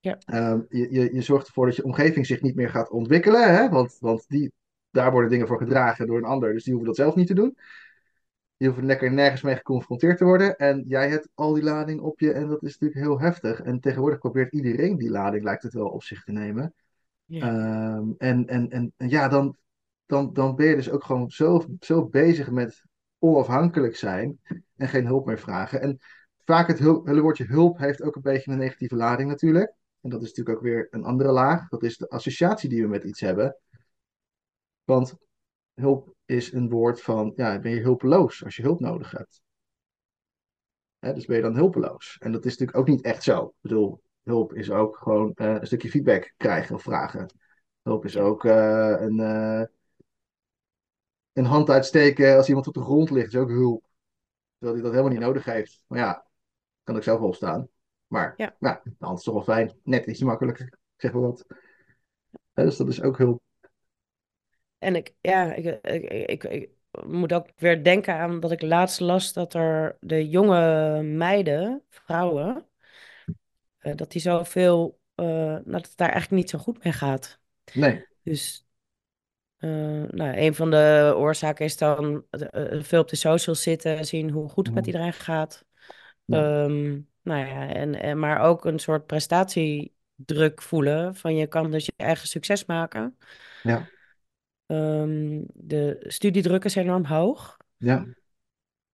Ja. 0.00 0.18
Ehm, 0.24 0.60
je, 0.68 0.92
je, 0.92 1.14
je 1.14 1.22
zorgt 1.22 1.46
ervoor 1.46 1.66
dat 1.66 1.76
je 1.76 1.84
omgeving 1.84 2.26
zich 2.26 2.40
niet 2.40 2.54
meer 2.54 2.68
gaat 2.68 2.90
ontwikkelen, 2.90 3.54
hè? 3.54 3.68
Want, 3.68 3.96
want 4.00 4.24
die, 4.28 4.52
daar 4.90 5.10
worden 5.10 5.30
dingen 5.30 5.46
voor 5.46 5.58
gedragen 5.58 6.06
door 6.06 6.18
een 6.18 6.24
ander, 6.24 6.52
dus 6.52 6.64
die 6.64 6.72
hoeven 6.72 6.90
dat 6.90 7.00
zelf 7.00 7.14
niet 7.14 7.26
te 7.26 7.34
doen. 7.34 7.56
Je 8.56 8.68
hoeft 8.68 8.82
lekker 8.82 9.12
nergens 9.12 9.42
mee 9.42 9.56
geconfronteerd 9.56 10.18
te 10.18 10.24
worden. 10.24 10.56
En 10.56 10.84
jij 10.86 11.08
hebt 11.08 11.28
al 11.34 11.52
die 11.52 11.62
lading 11.62 12.00
op 12.00 12.20
je. 12.20 12.32
En 12.32 12.48
dat 12.48 12.62
is 12.62 12.78
natuurlijk 12.78 13.00
heel 13.00 13.20
heftig. 13.20 13.60
En 13.62 13.80
tegenwoordig 13.80 14.18
probeert 14.18 14.52
iedereen 14.52 14.96
die 14.96 15.10
lading, 15.10 15.44
lijkt 15.44 15.62
het 15.62 15.72
wel, 15.72 15.88
op 15.88 16.02
zich 16.02 16.24
te 16.24 16.32
nemen. 16.32 16.74
Ja. 17.24 17.40
Ehm, 17.40 18.10
en, 18.18 18.46
en, 18.46 18.70
en, 18.70 18.92
en 18.96 19.08
ja, 19.08 19.28
dan, 19.28 19.56
dan, 20.06 20.32
dan 20.32 20.56
ben 20.56 20.66
je 20.66 20.74
dus 20.74 20.90
ook 20.90 21.04
gewoon 21.04 21.30
zo, 21.30 21.64
zo 21.80 22.06
bezig 22.06 22.50
met 22.50 22.82
onafhankelijk 23.18 23.96
zijn 23.96 24.38
en 24.76 24.88
geen 24.88 25.06
hulp 25.06 25.26
meer 25.26 25.38
vragen. 25.38 25.80
En 25.80 25.98
vaak 26.48 26.68
het, 26.68 26.78
het 26.78 27.18
woordje 27.18 27.44
hulp 27.44 27.78
heeft 27.78 28.02
ook 28.02 28.16
een 28.16 28.22
beetje 28.22 28.50
een 28.50 28.58
negatieve 28.58 28.96
lading 28.96 29.28
natuurlijk. 29.28 29.74
En 30.00 30.10
dat 30.10 30.22
is 30.22 30.28
natuurlijk 30.28 30.56
ook 30.56 30.62
weer 30.62 30.86
een 30.90 31.04
andere 31.04 31.30
laag. 31.30 31.68
Dat 31.68 31.82
is 31.82 31.96
de 31.96 32.08
associatie 32.08 32.68
die 32.68 32.82
we 32.82 32.88
met 32.88 33.04
iets 33.04 33.20
hebben. 33.20 33.56
Want 34.84 35.16
hulp 35.74 36.14
is 36.24 36.52
een 36.52 36.68
woord 36.68 37.02
van, 37.02 37.32
ja, 37.36 37.58
ben 37.58 37.72
je 37.72 37.80
hulpeloos 37.80 38.44
als 38.44 38.56
je 38.56 38.62
hulp 38.62 38.80
nodig 38.80 39.10
hebt? 39.10 39.42
Hè, 40.98 41.12
dus 41.12 41.26
ben 41.26 41.36
je 41.36 41.42
dan 41.42 41.54
hulpeloos? 41.54 42.16
En 42.18 42.32
dat 42.32 42.44
is 42.44 42.50
natuurlijk 42.50 42.78
ook 42.78 42.88
niet 42.88 43.04
echt 43.04 43.22
zo. 43.22 43.44
Ik 43.44 43.60
bedoel, 43.60 44.02
hulp 44.22 44.54
is 44.54 44.70
ook 44.70 44.96
gewoon 44.96 45.32
uh, 45.34 45.46
een 45.46 45.66
stukje 45.66 45.90
feedback 45.90 46.34
krijgen 46.36 46.74
of 46.74 46.82
vragen. 46.82 47.34
Hulp 47.82 48.04
is 48.04 48.16
ook 48.16 48.44
uh, 48.44 48.96
een, 49.00 49.18
uh, 49.18 49.62
een 51.32 51.44
hand 51.44 51.70
uitsteken 51.70 52.36
als 52.36 52.48
iemand 52.48 52.66
op 52.66 52.74
de 52.74 52.82
grond 52.82 53.10
ligt, 53.10 53.28
is 53.28 53.40
ook 53.40 53.48
hulp. 53.48 53.86
Terwijl 54.58 54.74
hij 54.74 54.82
dat 54.82 54.92
helemaal 54.92 55.18
niet 55.18 55.26
nodig 55.26 55.44
heeft. 55.44 55.84
Maar 55.86 55.98
ja, 55.98 56.27
kan 56.88 56.96
ik 56.96 57.02
zelf 57.02 57.20
wel 57.20 57.32
staan. 57.32 57.68
Maar 58.06 58.34
Ja. 58.36 58.54
nou, 58.58 58.78
de 58.84 58.92
hand 58.98 59.18
is 59.18 59.24
toch 59.24 59.34
wel 59.34 59.42
fijn. 59.56 59.72
Net 59.82 60.06
ietsje 60.06 60.24
makkelijker, 60.24 60.78
zeg 60.96 61.12
maar 61.12 61.22
wat. 61.22 61.46
Dus 62.54 62.76
dat 62.76 62.88
is 62.88 63.02
ook 63.02 63.18
hulp. 63.18 63.40
En 64.78 64.96
ik, 64.96 65.14
ja, 65.20 65.52
ik, 65.54 65.64
ik, 65.86 66.02
ik, 66.28 66.44
ik 66.44 66.70
moet 67.06 67.32
ook 67.32 67.46
weer 67.56 67.84
denken 67.84 68.14
aan 68.14 68.40
dat 68.40 68.50
ik 68.50 68.62
laatst 68.62 69.00
las 69.00 69.32
dat 69.32 69.54
er 69.54 69.96
de 70.00 70.28
jonge 70.28 71.02
meiden, 71.02 71.82
vrouwen, 71.88 72.66
eh, 73.78 73.96
dat 73.96 74.10
die 74.10 74.20
zoveel, 74.20 75.00
nou, 75.14 75.62
dat 75.64 75.86
het 75.86 75.96
daar 75.96 76.10
eigenlijk 76.10 76.42
niet 76.42 76.50
zo 76.50 76.58
goed 76.58 76.84
mee 76.84 76.92
gaat. 76.92 77.38
Nee, 77.72 78.06
Dus 78.22 78.66
eh, 79.56 79.68
nou, 80.10 80.36
een 80.36 80.54
van 80.54 80.70
de 80.70 81.14
oorzaken 81.16 81.64
is 81.64 81.76
dan 81.76 82.24
veel 82.70 83.00
op 83.00 83.08
de 83.08 83.16
socials 83.16 83.62
zitten, 83.62 84.04
zien 84.04 84.30
hoe 84.30 84.48
goed 84.48 84.66
het 84.66 84.74
met 84.74 84.86
Mhm. 84.86 84.94
iedereen 84.94 85.12
gaat. 85.20 85.64
Ja. 86.28 86.64
Ehm, 86.64 87.00
nou 87.22 87.46
ja, 87.46 87.68
en, 87.68 88.00
en, 88.00 88.18
maar 88.18 88.40
ook 88.40 88.64
een 88.64 88.78
soort 88.78 89.06
prestatiedruk 89.06 90.62
voelen 90.62 91.14
van 91.14 91.36
je 91.36 91.46
kan 91.46 91.70
dus 91.70 91.86
je 91.86 91.92
eigen 91.96 92.28
succes 92.28 92.64
maken. 92.64 93.18
ja, 93.62 93.88
Ehm, 94.66 95.42
de 95.54 96.04
studiedruk 96.06 96.64
is 96.64 96.74
enorm 96.74 97.04
hoog. 97.04 97.56
ja, 97.76 98.06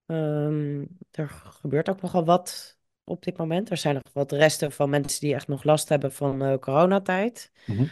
Ehm, 0.07 0.85
er 1.11 1.29
gebeurt 1.29 1.89
ook 1.89 2.01
nogal 2.01 2.25
wat 2.25 2.79
op 3.05 3.23
dit 3.23 3.37
moment. 3.37 3.71
Er 3.71 3.77
zijn 3.77 3.95
nog 3.95 4.13
wat 4.13 4.33
resten 4.33 4.73
van 4.73 4.91
mensen 4.91 5.21
die 5.21 5.35
echt 5.35 5.49
nog 5.49 5.65
last 5.65 5.89
hebben 5.89 6.13
van 6.13 6.43
eh, 6.43 6.59
coronatijd. 6.59 7.51
Mhm. 7.67 7.85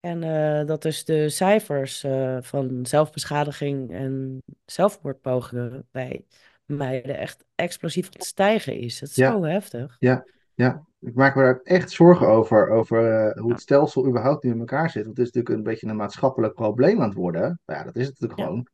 En 0.00 0.22
eh, 0.22 0.66
dat 0.66 0.82
dus 0.82 1.04
de 1.04 1.28
cijfers 1.28 2.04
eh, 2.04 2.38
van 2.40 2.86
zelfbeschadiging 2.86 3.92
en 3.92 4.42
zelfmoordpogingen 4.64 5.88
bij 5.90 6.24
meiden 6.66 7.18
echt 7.18 7.44
explosief 7.54 8.04
aan 8.06 8.12
het 8.12 8.24
stijgen 8.24 8.78
is. 8.78 8.98
Dat 8.98 9.08
is 9.08 9.14
Ja. 9.14 9.30
zo 9.32 9.42
heftig. 9.44 9.96
ja, 9.98 10.24
ja. 10.54 10.84
Ik 11.00 11.14
maak 11.14 11.34
me 11.34 11.42
daar 11.42 11.60
echt 11.62 11.90
zorgen 11.90 12.28
over, 12.28 12.68
over 12.70 13.12
eh, 13.12 13.42
hoe 13.42 13.50
het 13.52 13.60
stelsel 13.60 14.06
überhaupt 14.06 14.44
nu 14.44 14.50
in 14.50 14.58
elkaar 14.58 14.90
zit. 14.90 15.04
Want 15.04 15.16
het 15.16 15.26
is 15.26 15.32
natuurlijk 15.32 15.56
een 15.56 15.70
beetje 15.72 15.86
een 15.86 15.96
maatschappelijk 15.96 16.54
probleem 16.54 17.00
aan 17.00 17.08
het 17.08 17.18
worden. 17.18 17.60
Nou 17.66 17.78
ja, 17.78 17.84
dat 17.84 17.96
is 17.96 18.06
het 18.06 18.20
natuurlijk 18.20 18.48
gewoon. 18.48 18.66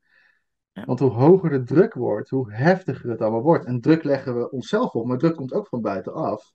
Ja. 0.72 0.84
Want 0.84 0.98
hoe 0.98 1.10
hoger 1.10 1.50
de 1.50 1.62
druk 1.62 1.94
wordt, 1.94 2.30
hoe 2.30 2.52
heftiger 2.52 3.10
het 3.10 3.20
allemaal 3.20 3.42
wordt. 3.42 3.64
En 3.64 3.80
druk 3.80 4.04
leggen 4.04 4.38
we 4.38 4.50
onszelf 4.50 4.92
op, 4.94 5.06
maar 5.06 5.18
druk 5.18 5.36
komt 5.36 5.52
ook 5.52 5.66
van 5.68 5.80
buitenaf. 5.80 6.52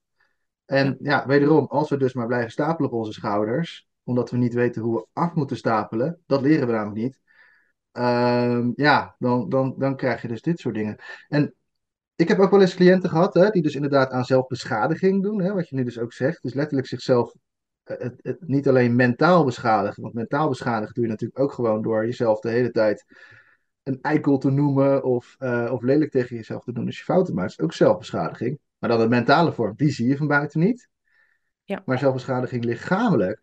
En 0.65 0.85
Ja. 0.85 0.95
ja, 0.99 1.27
wederom, 1.27 1.65
als 1.65 1.89
we 1.89 1.97
dus 1.97 2.13
maar 2.13 2.27
blijven 2.27 2.51
stapelen 2.51 2.91
op 2.91 2.97
onze 2.97 3.13
schouders, 3.13 3.87
omdat 4.03 4.31
we 4.31 4.37
niet 4.37 4.53
weten 4.53 4.81
hoe 4.81 4.95
we 4.95 5.05
af 5.13 5.33
moeten 5.33 5.57
stapelen, 5.57 6.19
dat 6.25 6.41
leren 6.41 6.67
we 6.67 6.73
namelijk 6.73 6.97
niet. 7.01 7.19
Ehm, 7.97 8.71
ja, 8.75 9.15
dan, 9.19 9.49
dan, 9.49 9.75
dan 9.77 9.95
krijg 9.95 10.21
je 10.21 10.27
dus 10.27 10.41
dit 10.41 10.59
soort 10.59 10.75
dingen. 10.75 10.97
En 11.27 11.53
ik 12.15 12.27
heb 12.27 12.39
ook 12.39 12.51
wel 12.51 12.61
eens 12.61 12.75
cliënten 12.75 13.09
gehad, 13.09 13.33
hè, 13.33 13.49
die 13.49 13.61
dus 13.61 13.75
inderdaad 13.75 14.11
aan 14.11 14.25
zelfbeschadiging 14.25 15.23
doen, 15.23 15.41
hè, 15.41 15.53
wat 15.53 15.69
je 15.69 15.75
nu 15.75 15.83
dus 15.83 15.99
ook 15.99 16.13
zegt. 16.13 16.41
Dus 16.41 16.53
letterlijk 16.53 16.87
zichzelf 16.87 17.33
eh, 17.83 17.97
het, 17.99 18.19
het 18.21 18.47
niet 18.47 18.67
alleen 18.67 18.95
mentaal 18.95 19.45
beschadigen, 19.45 20.01
want 20.01 20.13
mentaal 20.13 20.49
beschadigen 20.49 20.93
doe 20.93 21.03
je 21.03 21.09
natuurlijk 21.09 21.39
ook 21.39 21.51
gewoon 21.51 21.81
door 21.81 22.05
jezelf 22.05 22.39
de 22.39 22.49
hele 22.49 22.71
tijd 22.71 23.05
een 23.83 23.99
eikel 24.01 24.37
te 24.37 24.49
noemen 24.49 25.03
of, 25.03 25.35
eh, 25.39 25.69
of 25.71 25.81
lelijk 25.81 26.11
tegen 26.11 26.35
jezelf 26.35 26.63
te 26.63 26.73
doen 26.73 26.85
als 26.85 26.97
je 26.97 27.03
fouten 27.03 27.33
maakt. 27.33 27.49
Dat 27.49 27.59
is 27.59 27.63
ook 27.65 27.73
zelfbeschadiging. 27.73 28.59
Maar 28.77 28.89
dan 28.89 28.99
de 28.99 29.07
mentale 29.07 29.53
vorm, 29.53 29.73
die 29.75 29.91
zie 29.91 30.07
je 30.07 30.17
van 30.17 30.27
buiten 30.27 30.59
niet. 30.59 30.89
Ja. 31.63 31.81
Maar 31.85 31.99
zelfbeschadiging 31.99 32.63
lichamelijk, 32.63 33.41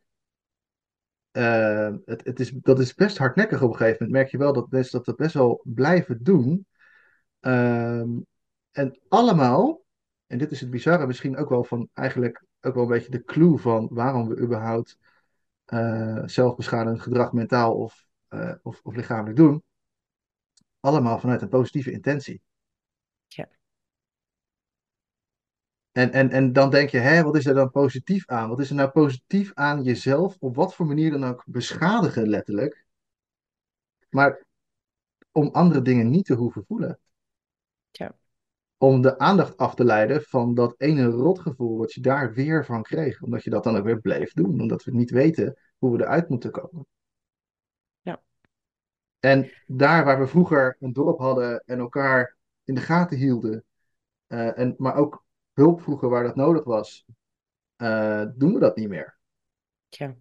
eh, 1.35 1.95
het, 2.05 2.25
het 2.25 2.41
is, 2.41 2.51
dat 2.51 2.79
is 2.79 2.95
best 2.95 3.19
hardnekkig 3.19 3.63
op 3.63 3.71
een 3.71 3.77
gegeven 3.77 3.97
moment. 4.05 4.13
Merk 4.13 4.31
je 4.31 4.39
wel 4.39 4.53
dat 4.53 4.71
mensen 4.71 4.93
dat, 4.93 5.05
dat 5.05 5.17
best 5.17 5.35
wel 5.35 5.61
blijven 5.65 6.23
doen. 6.23 6.67
Ehm, 7.41 8.11
en 8.71 9.01
allemaal, 9.09 9.85
en 10.27 10.39
dit 10.39 10.51
is 10.51 10.61
het 10.61 10.71
bizarre 10.71 11.07
misschien 11.07 11.37
ook 11.37 11.49
wel 11.49 11.65
van 11.65 11.89
eigenlijk 11.93 12.45
ook 12.61 12.75
wel 12.75 12.83
een 12.83 12.89
beetje 12.89 13.11
de 13.11 13.25
clue 13.25 13.59
van 13.59 13.89
waarom 13.91 14.29
we 14.29 14.39
überhaupt 14.39 14.99
eh 15.65 16.23
zelfbeschadigend 16.25 17.03
gedrag 17.03 17.33
mentaal 17.33 17.75
of, 17.77 18.07
eh, 18.29 18.55
of, 18.63 18.81
of 18.83 18.95
lichamelijk 18.95 19.37
doen. 19.37 19.63
Allemaal 20.81 21.19
vanuit 21.19 21.43
een 21.43 21.49
positieve 21.49 21.91
intentie. 21.91 22.43
Ja. 23.27 23.49
En, 25.95 26.13
en, 26.13 26.31
en 26.31 26.53
dan 26.53 26.71
denk 26.71 26.89
je, 26.89 26.99
hè, 26.99 27.23
wat 27.23 27.37
is 27.37 27.47
er 27.47 27.55
dan 27.55 27.71
positief 27.71 28.27
aan? 28.27 28.49
Wat 28.49 28.61
is 28.61 28.69
er 28.69 28.75
nou 28.75 28.91
positief 28.91 29.55
aan 29.55 29.83
jezelf, 29.83 30.37
op 30.39 30.57
wat 30.57 30.75
voor 30.75 30.87
manier 30.87 31.11
dan 31.11 31.25
ook 31.25 31.45
beschadigen, 31.47 32.29
letterlijk, 32.29 32.85
maar 34.09 34.45
om 35.33 35.49
andere 35.49 35.83
dingen 35.83 36.11
niet 36.11 36.25
te 36.25 36.35
hoeven 36.35 36.65
voelen. 36.67 36.99
Ja. 37.91 38.17
Om 38.77 39.01
de 39.01 39.19
aandacht 39.19 39.57
af 39.57 39.75
te 39.75 39.85
leiden 39.85 40.23
van 40.23 40.55
dat 40.55 40.75
ene 40.77 41.05
rotgevoel 41.05 41.79
wat 41.79 41.93
je 41.93 42.01
daar 42.01 42.33
weer 42.33 42.65
van 42.65 42.83
kreeg. 42.83 43.23
Omdat 43.23 43.45
je 43.45 43.51
dat 43.51 43.65
dan 43.65 43.77
ook 43.77 43.85
weer 43.85 44.01
bleef 44.01 44.33
doen, 44.33 44.61
omdat 44.61 44.85
we 44.85 44.91
niet 44.91 45.11
weten 45.11 45.57
hoe 45.79 45.97
we 45.97 46.03
eruit 46.03 46.29
moeten 46.29 46.51
komen. 46.51 46.87
Ja. 48.01 48.23
En 49.21 49.51
daar 49.67 50.05
waar 50.05 50.19
we 50.19 50.27
vroeger 50.27 50.77
een 50.81 50.93
dorp 50.93 51.19
hadden 51.19 51.63
en 51.67 51.79
elkaar 51.79 52.37
in 52.65 52.75
de 52.75 52.81
gaten 52.81 53.17
hielden, 53.17 53.65
eh, 54.27 54.59
en, 54.59 54.75
maar 54.79 54.95
ook 54.95 55.24
hulp 55.55 55.83
vroegen 55.83 56.11
waar 56.11 56.23
dat 56.23 56.37
nodig 56.37 56.65
was, 56.65 57.05
eh, 57.77 58.25
doen 58.35 58.53
we 58.53 58.59
dat 58.61 58.77
niet 58.77 58.89
meer. 58.89 59.19
Tja. 59.89 60.17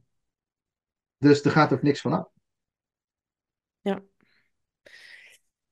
Dus 1.17 1.43
er 1.43 1.51
gaat 1.51 1.73
ook 1.73 1.81
niks 1.81 2.01
van 2.01 2.13
af. 2.13 2.31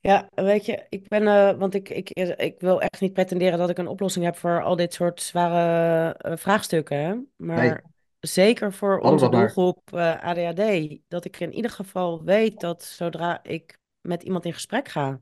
Ja, 0.02 0.30
weet 0.36 0.66
je, 0.66 0.86
ik 0.90 1.08
ben, 1.08 1.28
eh, 1.28 1.58
want 1.58 1.74
ik, 1.74 1.90
ik, 1.90 2.10
ik 2.10 2.60
wil 2.60 2.82
echt 2.82 3.02
niet 3.02 3.14
pretenderen 3.14 3.58
dat 3.58 3.70
ik 3.70 3.78
een 3.78 3.88
oplossing 3.88 4.26
heb 4.26 4.36
voor 4.36 4.64
al 4.64 4.76
dit 4.76 4.94
soort 4.94 5.22
zware 5.22 6.14
eh, 6.14 6.38
vraagstukken. 6.38 6.98
Hè? 6.98 7.16
Maar 7.36 7.58
Nee. 7.58 7.78
zeker 8.20 8.74
voor 8.74 9.00
onze 9.00 9.30
doelgroep 9.30 9.94
ADHD, 9.94 10.98
dat 11.08 11.26
ik 11.26 11.40
in 11.40 11.54
ieder 11.54 11.72
geval 11.72 12.24
weet 12.24 12.60
dat 12.60 12.84
zodra 12.84 13.44
ik 13.44 13.80
met 14.02 14.24
iemand 14.24 14.46
in 14.46 14.54
gesprek 14.54 14.88
ga, 14.88 15.20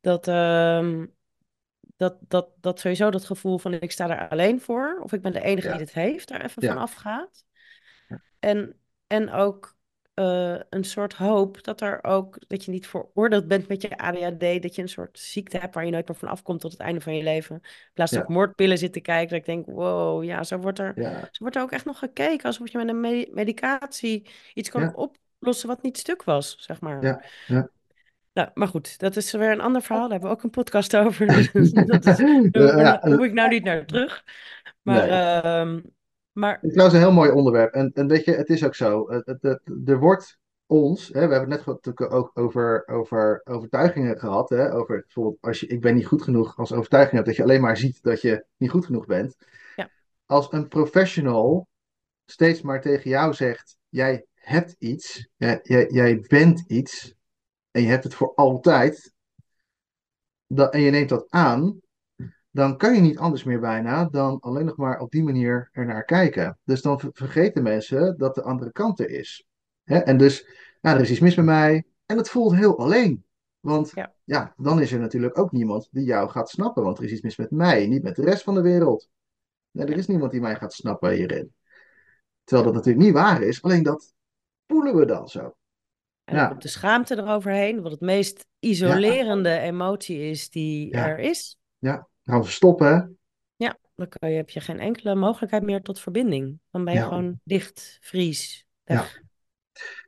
dat, 0.00 0.28
ehm, 0.28 1.06
dat, 1.98 2.16
dat, 2.20 2.48
dat 2.60 2.80
sowieso 2.80 3.10
dat 3.10 3.24
gevoel 3.24 3.58
van 3.58 3.72
ik 3.74 3.90
sta 3.92 4.08
er 4.10 4.28
alleen 4.28 4.60
voor, 4.60 5.00
of 5.02 5.12
ik 5.12 5.22
ben 5.22 5.32
de 5.32 5.42
enige 5.42 5.66
Ja. 5.68 5.76
die 5.76 5.84
dit 5.84 5.94
heeft, 5.94 6.30
er 6.30 6.44
even 6.44 6.62
Ja. 6.62 6.72
van 6.72 6.82
afgaat. 6.82 7.44
En, 8.38 8.80
en 9.06 9.30
ook 9.30 9.76
eh, 10.14 10.56
een 10.70 10.84
soort 10.84 11.12
hoop 11.14 11.64
dat 11.64 11.80
er 11.80 12.04
ook, 12.04 12.38
dat 12.46 12.64
je 12.64 12.70
niet 12.70 12.86
veroordeeld 12.86 13.48
bent 13.48 13.68
met 13.68 13.82
je 13.82 13.96
ADHD, 13.98 14.62
dat 14.62 14.74
je 14.74 14.82
een 14.82 14.88
soort 14.88 15.18
ziekte 15.18 15.58
hebt 15.58 15.74
waar 15.74 15.84
je 15.84 15.90
nooit 15.90 16.08
meer 16.08 16.16
van 16.16 16.28
afkomt 16.28 16.60
tot 16.60 16.72
het 16.72 16.80
einde 16.80 17.00
van 17.00 17.16
je 17.16 17.22
leven. 17.22 17.54
In 17.54 17.90
plaats 17.94 18.10
van 18.12 18.20
Ja. 18.20 18.26
op 18.26 18.30
moordpillen 18.32 18.78
zitten 18.78 19.02
kijken, 19.02 19.28
dat 19.28 19.38
ik 19.38 19.44
denk, 19.44 19.66
wow, 19.66 20.24
ja, 20.24 20.42
zo 20.44 20.58
wordt 20.58 20.78
er, 20.78 21.00
Ja, 21.00 21.18
zo 21.20 21.38
wordt 21.38 21.56
er 21.56 21.62
ook 21.62 21.70
echt 21.72 21.84
nog 21.84 21.98
gekeken, 21.98 22.44
alsof 22.46 22.68
je 22.72 22.78
met 22.78 22.88
een 22.88 23.00
me- 23.00 23.28
medicatie 23.32 24.28
iets 24.54 24.70
kan 24.70 24.80
Ja. 24.82 24.92
oplossen 24.94 25.68
wat 25.68 25.82
niet 25.82 25.98
stuk 25.98 26.24
was, 26.24 26.56
zeg 26.58 26.80
maar. 26.80 27.02
ja, 27.02 27.22
ja. 27.46 27.68
Nou, 28.38 28.50
maar 28.54 28.68
goed, 28.68 28.98
dat 28.98 29.16
is 29.16 29.32
weer 29.32 29.50
een 29.50 29.60
ander 29.60 29.82
verhaal. 29.82 30.02
Daar 30.02 30.10
hebben 30.10 30.28
we 30.30 30.36
ook 30.36 30.42
een 30.42 30.50
podcast 30.50 30.96
over. 30.96 31.26
Dus 31.52 31.72
dat 31.72 32.06
is, 32.06 32.18
Eh, 32.18 32.50
daar 32.50 33.06
hoef 33.08 33.24
ik 33.24 33.32
nou 33.32 33.48
niet 33.48 33.64
naar 33.64 33.86
terug. 33.86 34.24
Maar, 34.82 35.06
Nee. 35.08 35.10
ehm, 35.40 35.80
maar 36.32 36.52
Het 36.54 36.62
is 36.64 36.70
trouwens 36.72 36.98
een 36.98 37.04
heel 37.04 37.12
mooi 37.14 37.30
onderwerp. 37.30 37.74
En, 37.74 37.90
en 37.94 38.06
weet 38.08 38.24
je, 38.24 38.32
het 38.34 38.48
is 38.48 38.64
ook 38.64 38.74
zo. 38.74 39.10
Het, 39.10 39.26
het, 39.26 39.42
het- 39.42 39.60
er 39.86 39.98
wordt 39.98 40.38
ons, 40.66 41.06
hè, 41.08 41.12
we 41.12 41.18
hebben 41.34 41.38
het 41.40 41.48
net 41.48 41.66
natuurlijk 41.66 42.12
ook 42.12 42.30
over, 42.34 42.86
over 42.86 43.40
overtuigingen 43.44 44.18
gehad. 44.18 44.48
Hè, 44.48 44.74
over 44.74 45.00
bijvoorbeeld, 45.00 45.38
als 45.40 45.60
je 45.60 45.66
ik 45.66 45.80
ben 45.80 45.94
niet 45.94 46.06
goed 46.06 46.22
genoeg 46.22 46.56
als 46.58 46.72
overtuiging 46.72 47.14
hebt, 47.14 47.26
dat 47.26 47.36
je 47.36 47.42
alleen 47.42 47.60
maar 47.60 47.76
ziet 47.76 48.02
dat 48.02 48.20
je 48.20 48.44
niet 48.56 48.70
goed 48.70 48.84
genoeg 48.86 49.06
bent. 49.06 49.36
Ja. 49.76 49.90
Als 50.26 50.52
een 50.52 50.68
professional 50.68 51.68
steeds 52.24 52.60
maar 52.62 52.80
tegen 52.80 53.10
jou 53.10 53.34
zegt, 53.34 53.78
jij 53.88 54.24
hebt 54.34 54.76
iets, 54.78 55.28
jij, 55.36 55.60
jij, 55.62 55.86
jij 55.90 56.20
bent 56.28 56.64
iets, 56.66 57.14
en 57.78 57.84
je 57.84 57.90
hebt 57.90 58.04
het 58.04 58.14
voor 58.14 58.34
altijd, 58.34 59.14
dat, 60.46 60.72
en 60.72 60.80
je 60.80 60.90
neemt 60.90 61.08
dat 61.08 61.26
aan, 61.28 61.80
dan 62.50 62.76
kan 62.76 62.94
je 62.94 63.00
niet 63.00 63.18
anders 63.18 63.44
meer 63.44 63.60
bijna 63.60 64.04
dan 64.04 64.40
alleen 64.40 64.64
nog 64.64 64.76
maar 64.76 65.00
op 65.00 65.10
die 65.10 65.22
manier 65.22 65.68
ernaar 65.72 66.04
kijken. 66.04 66.58
Dus 66.64 66.82
dan 66.82 67.00
ver- 67.00 67.10
vergeten 67.12 67.62
mensen 67.62 68.18
dat 68.18 68.34
de 68.34 68.42
andere 68.42 68.72
kant 68.72 69.00
er 69.00 69.10
is. 69.10 69.46
Hè? 69.84 69.98
En 69.98 70.18
dus, 70.18 70.48
nou, 70.80 70.96
er 70.96 71.02
is 71.02 71.10
iets 71.10 71.20
mis 71.20 71.34
met 71.36 71.44
mij 71.44 71.84
en 72.06 72.16
het 72.16 72.28
voelt 72.28 72.54
heel 72.54 72.78
alleen. 72.78 73.24
Want 73.60 73.90
Ja. 73.94 74.14
ja, 74.24 74.54
dan 74.56 74.80
is 74.80 74.92
er 74.92 75.00
natuurlijk 75.00 75.38
ook 75.38 75.52
niemand 75.52 75.88
die 75.90 76.04
jou 76.04 76.28
gaat 76.28 76.50
snappen. 76.50 76.82
Want 76.82 76.98
er 76.98 77.04
is 77.04 77.12
iets 77.12 77.22
mis 77.22 77.36
met 77.36 77.50
mij, 77.50 77.86
niet 77.86 78.02
met 78.02 78.16
de 78.16 78.22
rest 78.24 78.42
van 78.42 78.54
de 78.54 78.62
wereld. 78.62 79.08
Nee, 79.70 79.86
er 79.86 79.96
is 79.96 80.06
niemand 80.06 80.30
die 80.30 80.40
mij 80.40 80.56
gaat 80.56 80.72
snappen 80.72 81.10
hierin. 81.12 81.54
Terwijl 82.44 82.66
dat 82.66 82.76
natuurlijk 82.76 83.04
niet 83.04 83.14
waar 83.14 83.42
is, 83.42 83.62
alleen 83.62 83.82
dat 83.82 84.14
voelen 84.66 84.96
we 84.96 85.04
dan 85.04 85.28
zo. 85.28 85.56
En 86.28 86.34
dan 86.34 86.42
Ja. 86.42 86.48
komt 86.48 86.62
de 86.62 86.68
schaamte 86.68 87.16
eroverheen, 87.16 87.82
wat 87.82 87.92
het 87.92 88.00
meest 88.00 88.46
isolerende 88.58 89.58
emotie 89.58 90.30
is 90.30 90.50
die 90.50 90.94
Ja. 90.94 91.08
er 91.08 91.18
is. 91.18 91.56
Ja, 91.78 91.92
dan 91.96 92.34
gaan 92.34 92.40
we 92.42 92.48
stoppen. 92.48 92.86
hè? 92.86 93.02
Ja, 93.56 93.78
dan 93.94 94.08
kan 94.08 94.30
je, 94.30 94.36
heb 94.36 94.50
je 94.50 94.60
geen 94.60 94.80
enkele 94.80 95.14
mogelijkheid 95.14 95.62
meer 95.62 95.82
tot 95.82 96.00
verbinding. 96.00 96.58
Dan 96.70 96.84
ben 96.84 96.94
je 96.94 97.02
gewoon 97.02 97.40
dicht, 97.44 97.98
vries, 98.00 98.66
weg. 98.84 99.20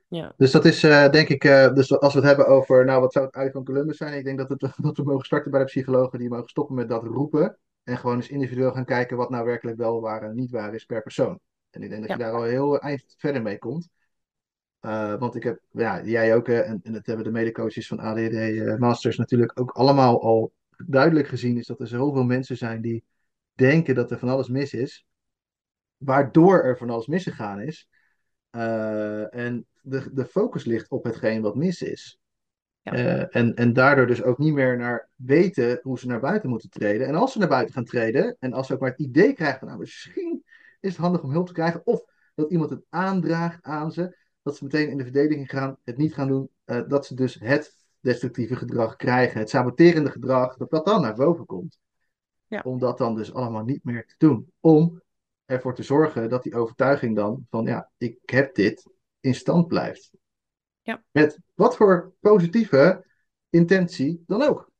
Ja. 0.07 0.33
Dus 0.37 0.51
dat 0.51 0.65
is 0.65 0.83
eh, 0.83 1.09
denk 1.09 1.27
ik, 1.29 1.43
eh, 1.43 1.73
dus 1.73 1.99
als 1.99 2.13
we 2.13 2.19
het 2.19 2.27
hebben 2.27 2.47
over, 2.47 2.85
nou 2.85 3.01
wat 3.01 3.13
zou 3.13 3.25
het 3.25 3.35
uit 3.35 3.51
van 3.51 3.63
Columbus 3.63 3.97
zijn? 3.97 4.13
Ik 4.17 4.23
denk 4.23 4.37
dat, 4.37 4.49
het, 4.49 4.59
dat 4.81 4.97
we 4.97 5.03
mogen 5.03 5.25
starten 5.25 5.51
bij 5.51 5.59
de 5.59 5.65
psychologen, 5.65 6.19
die 6.19 6.29
mogen 6.29 6.49
stoppen 6.49 6.75
met 6.75 6.89
dat 6.89 7.03
roepen. 7.03 7.57
En 7.83 7.97
gewoon 7.97 8.15
eens 8.15 8.29
individueel 8.29 8.71
gaan 8.71 8.85
kijken 8.85 9.17
wat 9.17 9.29
nou 9.29 9.45
werkelijk 9.45 9.77
wel 9.77 10.01
waar 10.01 10.23
en 10.23 10.35
niet 10.35 10.51
waar 10.51 10.73
is 10.73 10.85
per 10.85 11.01
persoon. 11.01 11.39
En 11.69 11.81
ik 11.83 11.89
denk 11.89 12.01
dat 12.01 12.11
je 12.11 12.23
daar 12.23 12.33
al 12.33 12.43
heel 12.43 12.79
eind 12.79 13.03
verder 13.17 13.41
mee 13.41 13.57
komt. 13.57 13.89
Eh, 14.81 15.15
want 15.15 15.35
ik 15.35 15.43
heb, 15.43 15.59
ja, 15.71 16.03
jij 16.03 16.35
ook, 16.35 16.47
en, 16.47 16.79
en 16.83 16.93
dat 16.93 17.05
hebben 17.05 17.25
de 17.25 17.31
medecoaches 17.31 17.87
van 17.87 17.99
ADD 17.99 18.33
eh, 18.33 18.75
Masters 18.75 19.17
natuurlijk 19.17 19.59
ook 19.59 19.71
allemaal 19.71 20.21
al 20.21 20.53
duidelijk 20.85 21.27
gezien, 21.27 21.57
is 21.57 21.67
dat 21.67 21.79
er 21.79 21.87
zoveel 21.87 22.23
mensen 22.23 22.57
zijn 22.57 22.81
die 22.81 23.03
denken 23.53 23.95
dat 23.95 24.11
er 24.11 24.19
van 24.19 24.29
alles 24.29 24.47
mis 24.47 24.73
is, 24.73 25.05
waardoor 25.97 26.63
er 26.63 26.77
van 26.77 26.89
alles 26.89 27.07
misgegaan 27.07 27.61
is. 27.61 27.89
Eh, 28.49 29.35
en 29.35 29.65
de, 29.81 30.09
de 30.13 30.25
focus 30.25 30.65
ligt 30.65 30.89
op 30.89 31.03
hetgeen 31.03 31.41
wat 31.41 31.55
mis 31.55 31.81
is. 31.81 32.19
Ja. 32.81 33.27
En, 33.29 33.53
en 33.55 33.73
daardoor 33.73 34.07
dus 34.07 34.23
ook 34.23 34.37
niet 34.37 34.53
meer 34.53 34.77
naar 34.77 35.09
weten 35.15 35.79
hoe 35.81 35.99
ze 35.99 36.07
naar 36.07 36.19
buiten 36.19 36.49
moeten 36.49 36.69
treden. 36.69 37.07
En 37.07 37.15
als 37.15 37.31
ze 37.31 37.39
naar 37.39 37.47
buiten 37.47 37.73
gaan 37.73 37.85
treden, 37.85 38.35
en 38.39 38.53
als 38.53 38.67
ze 38.67 38.73
ook 38.73 38.79
maar 38.79 38.89
het 38.89 38.99
idee 38.99 39.33
krijgen 39.33 39.59
van, 39.59 39.67
nou, 39.67 39.79
misschien 39.79 40.43
is 40.79 40.89
het 40.89 41.01
handig 41.01 41.23
om 41.23 41.31
hulp 41.31 41.47
te 41.47 41.53
krijgen, 41.53 41.85
of 41.85 42.03
dat 42.35 42.51
iemand 42.51 42.69
het 42.69 42.83
aandraagt 42.89 43.63
aan 43.63 43.91
ze, 43.91 44.17
dat 44.41 44.57
ze 44.57 44.63
meteen 44.63 44.89
in 44.89 44.97
de 44.97 45.03
verdediging 45.03 45.49
gaan, 45.49 45.77
het 45.83 45.97
niet 45.97 46.13
gaan 46.13 46.27
doen, 46.27 46.49
eh, 46.63 46.81
dat 46.87 47.05
ze 47.05 47.15
dus 47.15 47.39
het 47.39 47.75
destructieve 47.99 48.55
gedrag 48.55 48.95
krijgen, 48.95 49.39
het 49.39 49.49
saboterende 49.49 50.11
gedrag, 50.11 50.57
dat 50.57 50.69
dat 50.69 50.85
dan 50.85 51.01
naar 51.01 51.15
boven 51.15 51.45
komt. 51.45 51.79
Ja. 52.47 52.61
Om 52.63 52.79
dat 52.79 52.97
dan 52.97 53.15
dus 53.15 53.33
allemaal 53.33 53.63
niet 53.63 53.83
meer 53.83 54.05
te 54.05 54.15
doen. 54.17 54.51
Om 54.59 55.01
ervoor 55.45 55.75
te 55.75 55.83
zorgen 55.83 56.29
dat 56.29 56.43
die 56.43 56.55
overtuiging 56.55 57.15
dan 57.15 57.45
van, 57.49 57.65
ja, 57.65 57.89
ik 57.97 58.17
heb 58.25 58.55
dit, 58.55 58.89
in 59.19 59.35
stand 59.35 59.67
blijft. 59.67 60.11
Ja. 60.81 61.03
Met 61.11 61.39
wat 61.53 61.75
voor 61.75 62.13
positieve 62.19 63.05
intentie 63.49 64.23
dan 64.27 64.41
ook. 64.41 64.70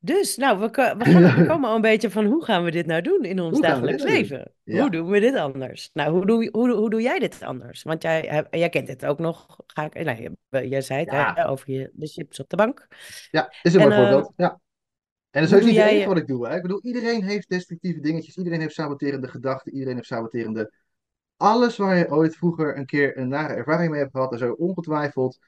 Dus, 0.00 0.36
nou, 0.36 0.58
we, 0.58 0.66
we, 0.98 1.04
gaan, 1.04 1.36
we 1.36 1.46
komen 1.52 1.68
al 1.68 1.74
een 1.74 1.80
beetje 1.80 2.10
van 2.10 2.24
hoe 2.24 2.44
gaan 2.44 2.64
we 2.64 2.70
dit 2.70 2.86
nou 2.86 3.02
doen 3.02 3.22
in 3.22 3.40
ons 3.40 3.52
Hoe 3.52 3.66
dagelijks 3.66 4.02
nou 4.02 4.14
leven? 4.16 4.52
Ja. 4.64 4.80
Hoe 4.80 4.90
doen 4.90 5.08
we 5.08 5.20
dit 5.20 5.34
anders? 5.34 5.90
Nou, 5.92 6.10
hoe 6.12 6.26
doe, 6.26 6.48
hoe, 6.52 6.70
hoe 6.70 6.90
doe 6.90 7.02
jij 7.02 7.18
dit 7.18 7.42
anders? 7.42 7.82
Want 7.82 8.02
jij, 8.02 8.46
jij 8.50 8.68
kent 8.68 8.86
dit 8.86 9.06
ook 9.06 9.18
nog. 9.18 9.60
Ga 9.66 9.84
ik, 9.84 10.04
nou, 10.04 10.22
je- 10.22 10.68
jij 10.68 10.80
zei 10.80 11.00
het 11.00 11.10
Ja. 11.10 11.32
hè, 11.34 11.48
over 11.48 11.70
je, 11.70 11.90
de 11.92 12.06
chips 12.06 12.40
op 12.40 12.48
de 12.48 12.56
bank. 12.56 12.86
Ja, 13.30 13.52
is 13.62 13.74
een 13.74 13.80
En, 13.80 13.88
mooi 13.88 14.00
eh, 14.00 14.08
voorbeeld. 14.10 14.32
Ja. 14.36 14.60
En 15.30 15.42
dat 15.42 15.50
is 15.52 15.56
ook 15.58 15.64
niet 15.64 15.74
jij- 15.74 16.06
wat 16.06 16.16
ik 16.16 16.26
doe. 16.26 16.48
Hè. 16.48 16.56
Ik 16.56 16.62
bedoel, 16.62 16.82
iedereen 16.82 17.22
heeft 17.22 17.48
destructieve 17.48 18.00
dingetjes. 18.00 18.36
Iedereen 18.36 18.60
heeft 18.60 18.74
saboterende 18.74 19.28
gedachten. 19.28 19.72
Iedereen 19.72 19.94
heeft 19.94 20.06
saboterende... 20.08 20.72
Alles 21.36 21.76
waar 21.76 21.96
je 21.96 22.10
ooit 22.10 22.36
vroeger 22.36 22.76
een 22.76 22.86
keer 22.86 23.18
een 23.18 23.28
nare 23.28 23.54
ervaring 23.54 23.90
mee 23.90 24.00
hebt 24.00 24.12
gehad, 24.12 24.38
zou 24.38 24.50
je 24.50 24.58
ongetwijfeld, 24.58 25.38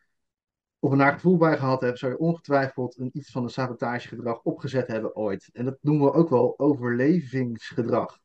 of 0.81 0.93
een 0.93 1.13
gevoel 1.13 1.37
bij 1.37 1.59
gehad 1.59 1.81
hebt, 1.81 1.99
zou 1.99 2.13
je 2.13 2.19
ongetwijfeld 2.19 2.99
een, 2.99 3.11
iets 3.13 3.31
van 3.31 3.43
een 3.43 3.51
sabotagegedrag 3.51 4.43
opgezet 4.43 4.87
hebben 4.87 5.17
ooit. 5.17 5.51
En 5.53 5.65
dat 5.65 5.79
noemen 5.81 6.07
we 6.07 6.13
ook 6.13 6.29
wel 6.29 6.59
overlevingsgedrag. 6.59 8.19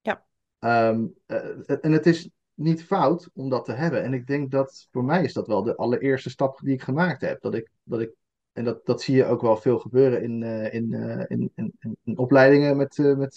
Ja. 0.00 0.24
Ehm, 0.58 1.06
eh, 1.26 1.84
en 1.84 1.92
het 1.92 2.06
is 2.06 2.30
niet 2.54 2.84
fout 2.84 3.30
om 3.34 3.48
dat 3.48 3.64
te 3.64 3.72
hebben. 3.72 4.02
En 4.02 4.14
ik 4.14 4.26
denk 4.26 4.50
dat 4.50 4.88
voor 4.90 5.04
mij 5.04 5.24
is 5.24 5.32
dat 5.32 5.46
wel 5.46 5.62
de 5.62 5.76
allereerste 5.76 6.30
stap 6.30 6.58
die 6.62 6.74
ik 6.74 6.82
gemaakt 6.82 7.20
heb. 7.20 7.40
Dat 7.40 7.54
ik, 7.54 7.70
dat 7.82 8.00
ik, 8.00 8.12
en 8.52 8.64
dat, 8.64 8.86
dat 8.86 9.02
zie 9.02 9.16
je 9.16 9.24
ook 9.24 9.40
wel 9.40 9.56
veel 9.56 9.78
gebeuren 9.78 10.22
in, 10.22 10.42
eh, 10.42 10.74
in, 10.74 10.94
eh, 10.94 11.24
in, 11.28 11.50
in, 11.54 11.72
in, 11.78 11.96
in 12.04 12.18
opleidingen 12.18 12.76
met, 12.76 12.98
met, 12.98 13.34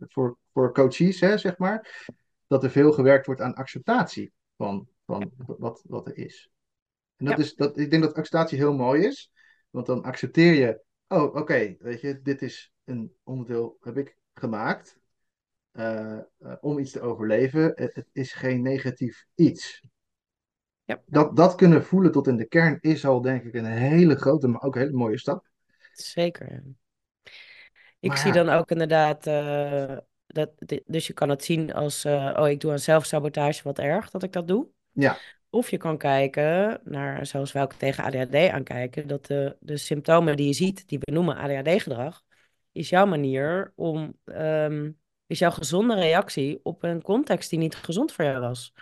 voor, 0.00 0.36
voor 0.52 0.72
coaches, 0.72 1.20
hè, 1.20 1.38
zeg 1.38 1.58
maar. 1.58 2.06
Dat 2.46 2.64
er 2.64 2.70
veel 2.70 2.92
gewerkt 2.92 3.26
wordt 3.26 3.40
aan 3.40 3.54
acceptatie 3.54 4.32
van, 4.56 4.88
van 5.06 5.30
wat, 5.36 5.84
wat 5.86 6.06
er 6.06 6.16
is. 6.16 6.52
En 7.24 7.30
dat 7.30 7.38
Ja. 7.38 7.44
is, 7.44 7.54
dat, 7.54 7.78
ik 7.78 7.90
denk 7.90 8.02
dat 8.02 8.14
acceptatie 8.14 8.58
heel 8.58 8.74
mooi 8.74 9.06
is. 9.06 9.32
Want 9.70 9.86
dan 9.86 10.02
accepteer 10.02 10.54
je, 10.54 10.80
oh 11.08 11.34
oké, 11.34 11.76
weet 11.78 12.00
je, 12.00 12.22
dit 12.22 12.42
is 12.42 12.72
een 12.84 13.14
onderdeel, 13.22 13.76
heb 13.80 13.96
ik 13.96 14.16
gemaakt. 14.34 14.98
eh, 15.72 16.18
eh, 16.18 16.24
om 16.60 16.78
iets 16.78 16.90
te 16.92 17.00
overleven. 17.00 17.72
Het, 17.74 17.94
het 17.94 18.08
is 18.12 18.32
geen 18.32 18.62
negatief 18.62 19.26
iets. 19.34 19.82
Ja. 20.84 21.00
Dat, 21.06 21.36
dat 21.36 21.54
kunnen 21.54 21.84
voelen 21.84 22.12
tot 22.12 22.26
in 22.26 22.36
de 22.36 22.44
kern 22.48 22.78
is 22.80 23.06
al 23.06 23.20
denk 23.20 23.42
ik 23.44 23.54
een 23.54 23.64
hele 23.64 24.16
grote, 24.16 24.48
maar 24.48 24.62
ook 24.62 24.74
een 24.74 24.80
hele 24.82 24.96
mooie 24.96 25.18
stap. 25.18 25.46
Zeker. 25.92 26.62
Ik 28.00 28.10
Maar 28.10 28.16
zie 28.16 28.32
dan 28.32 28.48
ook 28.48 28.70
inderdaad, 28.70 29.26
eh, 29.26 29.96
dat, 30.26 30.50
dus 30.86 31.06
je 31.06 31.12
kan 31.12 31.28
het 31.28 31.44
zien 31.44 31.72
als, 31.74 32.04
eh, 32.04 32.34
oh, 32.38 32.48
ik 32.48 32.60
doe 32.60 32.70
aan 32.72 32.78
zelfsabotage, 32.78 33.62
wat 33.62 33.78
erg 33.78 34.10
dat 34.10 34.22
ik 34.22 34.32
dat 34.32 34.48
doe. 34.48 34.68
Ja, 34.92 35.24
Of 35.54 35.70
je 35.70 35.76
kan 35.76 35.98
kijken 35.98 36.80
naar, 36.84 37.26
zoals 37.26 37.52
wij 37.52 37.62
ook 37.62 37.72
tegen 37.72 38.04
ADHD 38.04 38.34
aankijken, 38.34 39.08
dat 39.08 39.26
de, 39.26 39.56
de 39.60 39.76
symptomen 39.76 40.36
die 40.36 40.46
je 40.46 40.52
ziet, 40.52 40.88
die 40.88 40.98
we 40.98 41.12
noemen 41.12 41.36
ADHD-gedrag, 41.36 42.22
is 42.72 42.88
jouw 42.88 43.06
manier 43.06 43.72
om, 43.74 44.18
ehm, 44.24 44.90
is 45.26 45.38
jouw 45.38 45.50
gezonde 45.50 45.94
reactie 45.94 46.60
op 46.62 46.82
een 46.82 47.02
context 47.02 47.50
die 47.50 47.58
niet 47.58 47.74
gezond 47.74 48.12
voor 48.12 48.24
jou 48.24 48.40
was. 48.40 48.72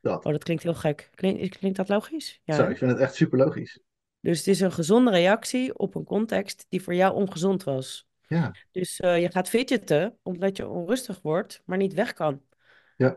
dat. 0.00 0.24
Oh, 0.24 0.32
dat 0.32 0.44
klinkt 0.44 0.62
heel 0.62 0.74
gek. 0.74 1.10
Klinkt, 1.14 1.58
klinkt 1.58 1.76
dat 1.76 1.88
logisch? 1.88 2.40
Ja. 2.44 2.54
Zo, 2.54 2.68
ik 2.68 2.78
vind 2.78 2.90
het 2.90 3.00
echt 3.00 3.14
super 3.14 3.38
logisch. 3.38 3.80
Dus 4.20 4.38
het 4.38 4.46
is 4.46 4.60
een 4.60 4.72
gezonde 4.72 5.10
reactie 5.10 5.78
op 5.78 5.94
een 5.94 6.04
context 6.04 6.66
die 6.68 6.82
voor 6.82 6.94
jou 6.94 7.14
ongezond 7.14 7.64
was. 7.64 8.06
Ja, 8.26 8.52
Dus 8.70 9.00
eh, 9.00 9.20
je 9.20 9.30
gaat 9.30 9.48
fidgeten 9.48 10.18
omdat 10.22 10.56
je 10.56 10.68
onrustig 10.68 11.20
wordt, 11.22 11.62
maar 11.64 11.78
niet 11.78 11.94
weg 11.94 12.12
kan. 12.12 12.42
Ja. 12.96 13.16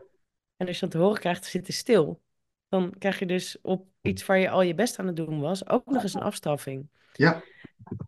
En 0.56 0.66
als 0.66 0.74
je 0.74 0.80
dan 0.80 0.90
te 0.90 0.98
horen 0.98 1.20
krijgt, 1.20 1.44
zitten 1.44 1.74
stil. 1.74 2.24
Dan 2.68 2.94
krijg 2.98 3.18
je 3.18 3.26
dus 3.26 3.60
op 3.62 3.86
iets 4.02 4.26
waar 4.26 4.38
je 4.38 4.50
al 4.50 4.62
je 4.62 4.74
best 4.74 4.98
aan 4.98 5.06
het 5.06 5.16
doen 5.16 5.40
was, 5.40 5.68
ook 5.68 5.86
nog 5.86 6.02
eens 6.02 6.14
een 6.14 6.22
afstraffing. 6.22 6.88
ja, 7.12 7.42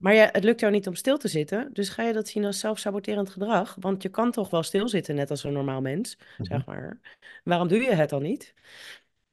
Maar 0.01 0.15
ja, 0.15 0.29
het 0.33 0.45
lukt 0.45 0.61
jou 0.61 0.73
niet 0.73 0.87
om 0.87 0.95
stil 0.95 1.19
te 1.19 1.29
zitten, 1.29 1.73
dus 1.73 1.89
ga 1.89 2.03
je 2.03 2.13
dat 2.13 2.29
zien 2.29 2.45
als 2.45 2.59
zelfsaboterend 2.59 3.31
gedrag. 3.31 3.77
Want 3.81 4.03
je 4.03 4.09
kan 4.09 4.31
toch 4.31 4.51
wel 4.51 4.63
stilzitten, 4.63 5.15
net 5.15 5.31
als 5.31 5.45
een 5.45 5.53
normaal 5.53 5.81
mens, 5.81 6.19
zeg 6.39 6.67
maar. 6.67 7.01
Waarom 7.45 7.69
doe 7.69 7.79
je 7.79 7.95
het 7.95 8.11
dan 8.11 8.23
niet? 8.23 8.55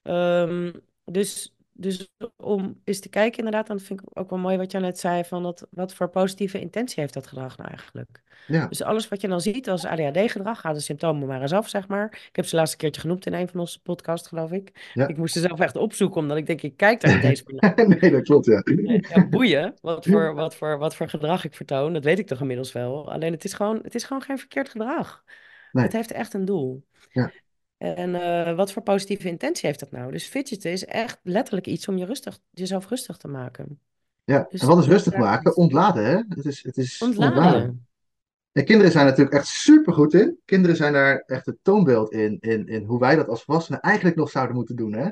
Ehm, 0.02 0.72
dus, 1.04 1.56
dus 1.78 2.10
om 2.36 2.82
eens 2.84 3.00
te 3.00 3.10
kijken, 3.10 3.38
inderdaad, 3.38 3.68
dan 3.68 3.80
vind 3.80 4.02
ik 4.02 4.08
ook 4.14 4.30
wel 4.30 4.40
mooi 4.40 4.58
wat 4.58 4.72
jij 4.72 4.82
net 4.82 5.00
zei, 5.00 5.24
van 5.24 5.44
dat, 5.44 5.68
wat 5.70 5.94
voor 5.94 6.10
positieve 6.10 6.60
intentie 6.60 7.02
heeft 7.02 7.14
dat 7.14 7.28
gedrag 7.28 7.58
nou 7.58 7.70
eigenlijk? 7.70 8.24
ja. 8.48 8.68
Dus 8.68 8.84
alles 8.84 9.08
wat 9.08 9.22
je 9.22 9.28
dan 9.28 9.42
ziet 9.42 9.70
als 9.70 9.86
ADHD-gedrag, 9.86 10.60
ga 10.60 10.74
de 10.74 10.80
symptomen 10.80 11.28
maar 11.28 11.42
eens 11.42 11.52
af, 11.52 11.70
zeg 11.70 11.88
maar. 11.88 12.06
Ik 12.30 12.36
heb 12.36 12.46
ze 12.46 12.56
laatst 12.56 12.74
een 12.74 12.80
keertje 12.80 13.02
genoemd 13.02 13.26
in 13.26 13.34
een 13.34 13.48
van 13.48 13.60
onze 13.60 13.82
podcasts, 13.82 14.28
geloof 14.28 14.52
ik. 14.52 14.92
Ja. 14.94 15.08
Ik 15.08 15.18
moest 15.18 15.34
ze 15.34 15.40
zelf 15.40 15.60
echt 15.60 15.76
opzoeken, 15.76 16.22
omdat 16.22 16.38
ik 16.38 16.46
denk, 16.46 16.62
ik 16.62 16.78
kijk 16.78 17.02
daar 17.02 17.16
niet 17.16 17.24
eens 17.24 17.44
meer 17.44 17.56
naar. 17.60 17.88
nee, 18.02 18.12
dat 18.12 18.24
klopt, 18.24 18.46
ja. 18.46 18.64
Ja, 19.10 19.28
boeien, 19.28 19.74
wat 19.82 20.06
voor, 20.06 20.34
wat, 20.34 20.56
voor, 20.56 20.78
wat 20.78 20.96
voor 20.96 21.10
gedrag 21.10 21.44
ik 21.44 21.54
vertoon, 21.54 21.94
dat 21.94 22.04
weet 22.04 22.20
ik 22.20 22.28
toch 22.28 22.42
inmiddels 22.42 22.72
wel. 22.72 23.12
Alleen 23.12 23.32
het 23.32 23.44
is 23.44 23.54
gewoon, 23.54 23.80
het 23.82 23.96
is 23.96 24.04
gewoon 24.04 24.22
geen 24.22 24.38
verkeerd 24.38 24.70
gedrag. 24.70 25.24
Nee. 25.72 25.84
Het 25.84 25.94
heeft 25.94 26.12
echt 26.12 26.34
een 26.34 26.46
doel. 26.46 26.86
Ja. 27.12 27.32
En 27.78 28.16
eh, 28.16 28.56
wat 28.56 28.72
voor 28.72 28.82
positieve 28.82 29.28
intentie 29.28 29.68
heeft 29.68 29.80
dat 29.80 29.92
nou? 29.92 30.12
Dus 30.12 30.28
fidgeten 30.28 30.72
is 30.72 30.86
echt 30.86 31.20
letterlijk 31.24 31.68
iets 31.68 31.88
om 31.88 31.98
je 31.98 32.06
rustig, 32.06 32.40
jezelf 32.50 32.90
rustig 32.90 33.18
te 33.18 33.28
maken. 33.28 33.80
Ja, 34.24 34.48
Dus 34.50 34.62
en 34.62 34.68
wat 34.68 34.78
is 34.78 34.88
rustig 34.88 35.18
maken? 35.18 35.56
Ontladen, 35.56 36.06
hè? 36.06 36.22
Het 36.30 36.46
is, 36.46 36.64
het 36.64 36.78
is 36.78 37.02
Ontladen. 37.02 37.88
En 38.52 38.66
kinderen 38.66 38.92
zijn 38.92 39.06
natuurlijk 39.06 39.36
echt 39.36 39.48
super 39.48 39.94
goed 39.94 40.14
in. 40.14 40.40
Kinderen 40.46 40.76
zijn 40.76 40.94
daar 40.94 41.24
echt 41.26 41.46
het 41.46 41.58
toonbeeld 41.62 42.12
in, 42.12 42.38
in, 42.40 42.68
in 42.68 42.84
hoe 42.84 43.00
wij 43.00 43.16
dat 43.16 43.28
als 43.28 43.44
volwassenen 43.44 43.82
eigenlijk 43.82 44.16
nog 44.16 44.30
zouden 44.30 44.56
moeten 44.56 44.76
doen, 44.76 44.94
hè? 44.94 45.10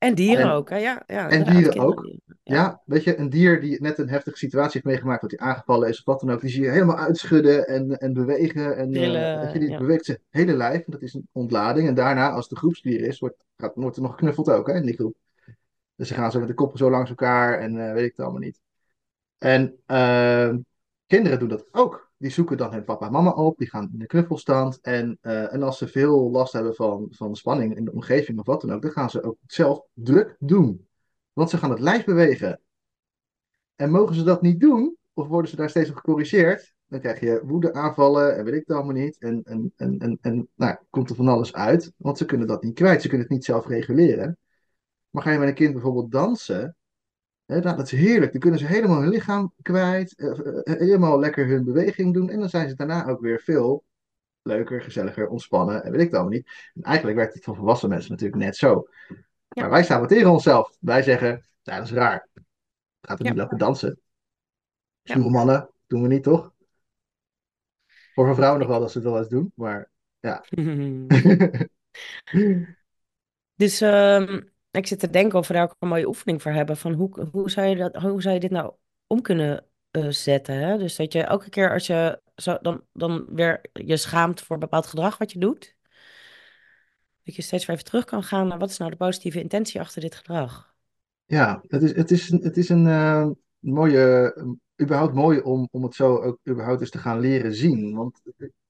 En 0.00 0.14
dieren 0.14 0.44
En- 0.44 0.50
ook, 0.50 0.70
hè? 0.70 0.76
Ja, 0.76 1.02
ja, 1.06 1.28
en 1.28 1.44
dieren 1.44 1.78
ook. 1.78 2.02
dieren. 2.02 2.20
Ja. 2.42 2.82
weet 2.84 3.04
je, 3.04 3.18
een 3.18 3.30
dier 3.30 3.60
die 3.60 3.82
net 3.82 3.98
een 3.98 4.08
heftige 4.08 4.36
situatie 4.36 4.72
heeft 4.72 4.84
meegemaakt, 4.84 5.20
dat 5.20 5.30
hij 5.30 5.40
aangevallen 5.48 5.88
is 5.88 5.98
of 5.98 6.04
wat 6.04 6.20
dan 6.20 6.30
ook, 6.30 6.40
die 6.40 6.50
zie 6.50 6.62
je 6.62 6.70
helemaal 6.70 6.96
uitschudden 6.96 7.66
en, 7.66 7.98
en 7.98 8.12
bewegen. 8.12 8.76
En, 8.76 8.86
eh, 8.86 9.00
Trillen, 9.00 9.52
je, 9.52 9.58
die 9.58 9.68
ja. 9.70 9.78
beweegt 9.78 10.04
zijn 10.04 10.18
hele 10.30 10.52
lijf, 10.52 10.76
en 10.84 10.92
dat 10.92 11.02
is 11.02 11.14
een 11.14 11.28
ontlading. 11.32 11.88
En 11.88 11.94
daarna, 11.94 12.30
als 12.30 12.48
de 12.48 12.56
groepsdier 12.56 13.00
is, 13.00 13.18
wordt, 13.18 13.44
gaat, 13.56 13.72
wordt 13.74 13.96
er 13.96 14.02
nog 14.02 14.10
geknuffeld 14.10 14.50
ook, 14.50 14.66
hè, 14.66 14.74
in 14.74 14.86
die 14.86 14.94
groep. 14.94 15.16
Dus 15.96 16.08
ze 16.08 16.14
gaan 16.14 16.30
zo 16.30 16.38
met 16.38 16.48
de 16.48 16.54
koppen 16.54 16.78
zo 16.78 16.90
langs 16.90 17.10
elkaar 17.10 17.58
en 17.58 17.86
eh, 17.86 17.92
weet 17.92 18.04
ik 18.04 18.10
het 18.10 18.20
allemaal 18.20 18.40
niet. 18.40 18.60
En 19.38 19.76
eh, 19.86 20.54
kinderen 21.06 21.38
doen 21.38 21.48
dat 21.48 21.66
ook. 21.70 22.09
Die 22.20 22.30
zoeken 22.30 22.56
dan 22.56 22.72
hun 22.72 22.84
papa 22.84 23.06
en 23.06 23.12
mama 23.12 23.30
op, 23.30 23.58
die 23.58 23.68
gaan 23.68 23.90
in 23.92 23.98
de 23.98 24.06
knuffelstand. 24.06 24.80
En, 24.80 25.18
eh, 25.20 25.52
en 25.52 25.62
als 25.62 25.78
ze 25.78 25.88
veel 25.88 26.30
last 26.30 26.52
hebben 26.52 26.74
van, 26.74 27.06
van 27.10 27.36
spanning 27.36 27.76
in 27.76 27.84
de 27.84 27.92
omgeving 27.92 28.38
of 28.38 28.46
wat 28.46 28.60
dan 28.60 28.72
ook, 28.72 28.82
dan 28.82 28.90
gaan 28.90 29.10
ze 29.10 29.22
ook 29.22 29.36
zelf 29.46 29.82
druk 29.92 30.36
doen. 30.38 30.88
Want 31.32 31.50
ze 31.50 31.56
gaan 31.58 31.70
het 31.70 31.80
lijf 31.80 32.04
bewegen. 32.04 32.60
En 33.76 33.90
mogen 33.90 34.14
ze 34.14 34.22
dat 34.22 34.42
niet 34.42 34.60
doen, 34.60 34.96
of 35.12 35.26
worden 35.26 35.50
ze 35.50 35.56
daar 35.56 35.70
steeds 35.70 35.90
op 35.90 35.96
gecorrigeerd, 35.96 36.74
dan 36.86 37.00
krijg 37.00 37.20
je 37.20 37.42
woedeaanvallen 37.44 38.36
en 38.36 38.44
weet 38.44 38.54
ik 38.54 38.64
het 38.66 38.76
allemaal 38.76 38.94
niet. 38.94 39.18
En, 39.18 39.42
en, 39.42 39.72
en, 39.76 39.98
en, 39.98 40.18
en 40.20 40.48
nou, 40.54 40.76
komt 40.90 41.10
er 41.10 41.16
van 41.16 41.28
alles 41.28 41.52
uit, 41.52 41.92
want 41.96 42.18
ze 42.18 42.24
kunnen 42.24 42.46
dat 42.46 42.62
niet 42.62 42.74
kwijt. 42.74 43.02
Ze 43.02 43.08
kunnen 43.08 43.26
het 43.26 43.36
niet 43.36 43.44
zelf 43.44 43.66
reguleren. 43.66 44.38
Maar 45.10 45.22
ga 45.22 45.30
je 45.30 45.38
met 45.38 45.48
een 45.48 45.54
kind 45.54 45.72
bijvoorbeeld 45.72 46.12
dansen, 46.12 46.76
hè, 47.50 47.60
nou, 47.60 47.76
dat 47.76 47.92
is 47.92 47.98
heerlijk. 47.98 48.32
Dan 48.32 48.40
kunnen 48.40 48.60
ze 48.60 48.66
helemaal 48.66 49.00
hun 49.00 49.08
lichaam 49.08 49.52
kwijt, 49.62 50.14
eh, 50.18 50.28
eh, 50.28 50.78
helemaal 50.78 51.18
lekker 51.18 51.46
hun 51.46 51.64
beweging 51.64 52.14
doen. 52.14 52.30
En 52.30 52.38
dan 52.40 52.48
zijn 52.48 52.68
ze 52.68 52.74
daarna 52.74 53.06
ook 53.06 53.20
weer 53.20 53.40
veel 53.40 53.84
leuker, 54.42 54.82
gezelliger, 54.82 55.28
ontspannen 55.28 55.84
en 55.84 55.90
weet 55.90 56.00
ik 56.00 56.06
het 56.06 56.14
allemaal 56.14 56.32
niet. 56.32 56.70
En 56.74 56.82
eigenlijk 56.82 57.16
werkt 57.16 57.34
het 57.34 57.44
voor 57.44 57.56
volwassen 57.56 57.88
mensen 57.88 58.10
natuurlijk 58.10 58.42
net 58.42 58.56
zo. 58.56 58.86
Ja. 59.48 59.62
Maar 59.62 59.70
wij 59.70 59.84
saboteren 59.84 60.30
onszelf. 60.30 60.76
Wij 60.80 61.02
zeggen, 61.02 61.46
nou, 61.62 61.78
dat 61.78 61.86
is 61.86 61.92
raar. 61.92 62.28
Gaat 63.00 63.18
er 63.18 63.24
Ja. 63.24 63.30
niet 63.30 63.40
lopen 63.40 63.58
dansen. 63.58 64.00
Ja. 65.02 65.14
Stoere 65.14 65.30
mannen, 65.30 65.70
doen 65.86 66.02
we 66.02 66.08
niet, 66.08 66.22
toch? 66.22 66.52
Voor 68.14 68.34
vrouwen 68.34 68.60
nog 68.60 68.68
wel 68.68 68.80
dat 68.80 68.90
ze 68.90 68.98
het 68.98 69.06
wel 69.06 69.18
eens 69.18 69.28
doen, 69.28 69.52
maar 69.54 69.90
ja. 70.18 70.44
Dus 73.54 73.80
ehm, 73.80 74.40
ik 74.70 74.86
zit 74.86 74.98
te 74.98 75.10
denken 75.10 75.38
of 75.38 75.48
we 75.48 75.54
daar 75.54 75.62
ook 75.62 75.76
een 75.78 75.88
mooie 75.88 76.06
oefening 76.06 76.42
voor 76.42 76.52
hebben. 76.52 76.76
Van 76.76 76.92
hoe, 76.92 77.28
hoe, 77.32 77.50
zou 77.50 77.66
je 77.66 77.76
dat, 77.76 77.96
hoe 77.96 78.22
zou 78.22 78.34
je 78.34 78.40
dit 78.40 78.50
nou 78.50 78.72
om 79.06 79.22
kunnen 79.22 79.66
eh, 79.90 80.08
zetten? 80.08 80.54
Hè? 80.54 80.78
Dus 80.78 80.96
dat 80.96 81.12
je 81.12 81.22
elke 81.22 81.48
keer 81.48 81.72
als 81.72 81.86
je 81.86 82.20
dan, 82.60 82.84
dan 82.92 83.26
weer 83.28 83.60
je 83.72 83.96
schaamt 83.96 84.40
voor 84.40 84.58
bepaald 84.58 84.86
gedrag 84.86 85.18
wat 85.18 85.32
je 85.32 85.38
doet. 85.38 85.76
Dat 87.22 87.34
je 87.34 87.42
steeds 87.42 87.66
weer 87.66 87.76
even 87.76 87.88
terug 87.88 88.04
kan 88.04 88.22
gaan 88.22 88.48
naar 88.48 88.58
wat 88.58 88.70
is 88.70 88.78
nou 88.78 88.90
de 88.90 88.96
positieve 88.96 89.40
intentie 89.40 89.80
achter 89.80 90.00
dit 90.00 90.14
gedrag? 90.14 90.74
Ja, 91.24 91.62
het 91.66 91.82
is, 91.82 91.96
het 91.96 92.10
is, 92.10 92.28
het 92.28 92.56
is 92.56 92.68
een 92.68 92.86
eh, 92.86 93.28
mooie, 93.58 94.34
überhaupt 94.82 95.14
mooi 95.14 95.40
om, 95.40 95.68
om 95.70 95.82
het 95.82 95.94
zo 95.94 96.16
ook 96.16 96.38
überhaupt 96.48 96.80
eens 96.80 96.90
te 96.90 96.98
gaan 96.98 97.20
leren 97.20 97.54
zien. 97.54 97.94
Want 97.94 98.22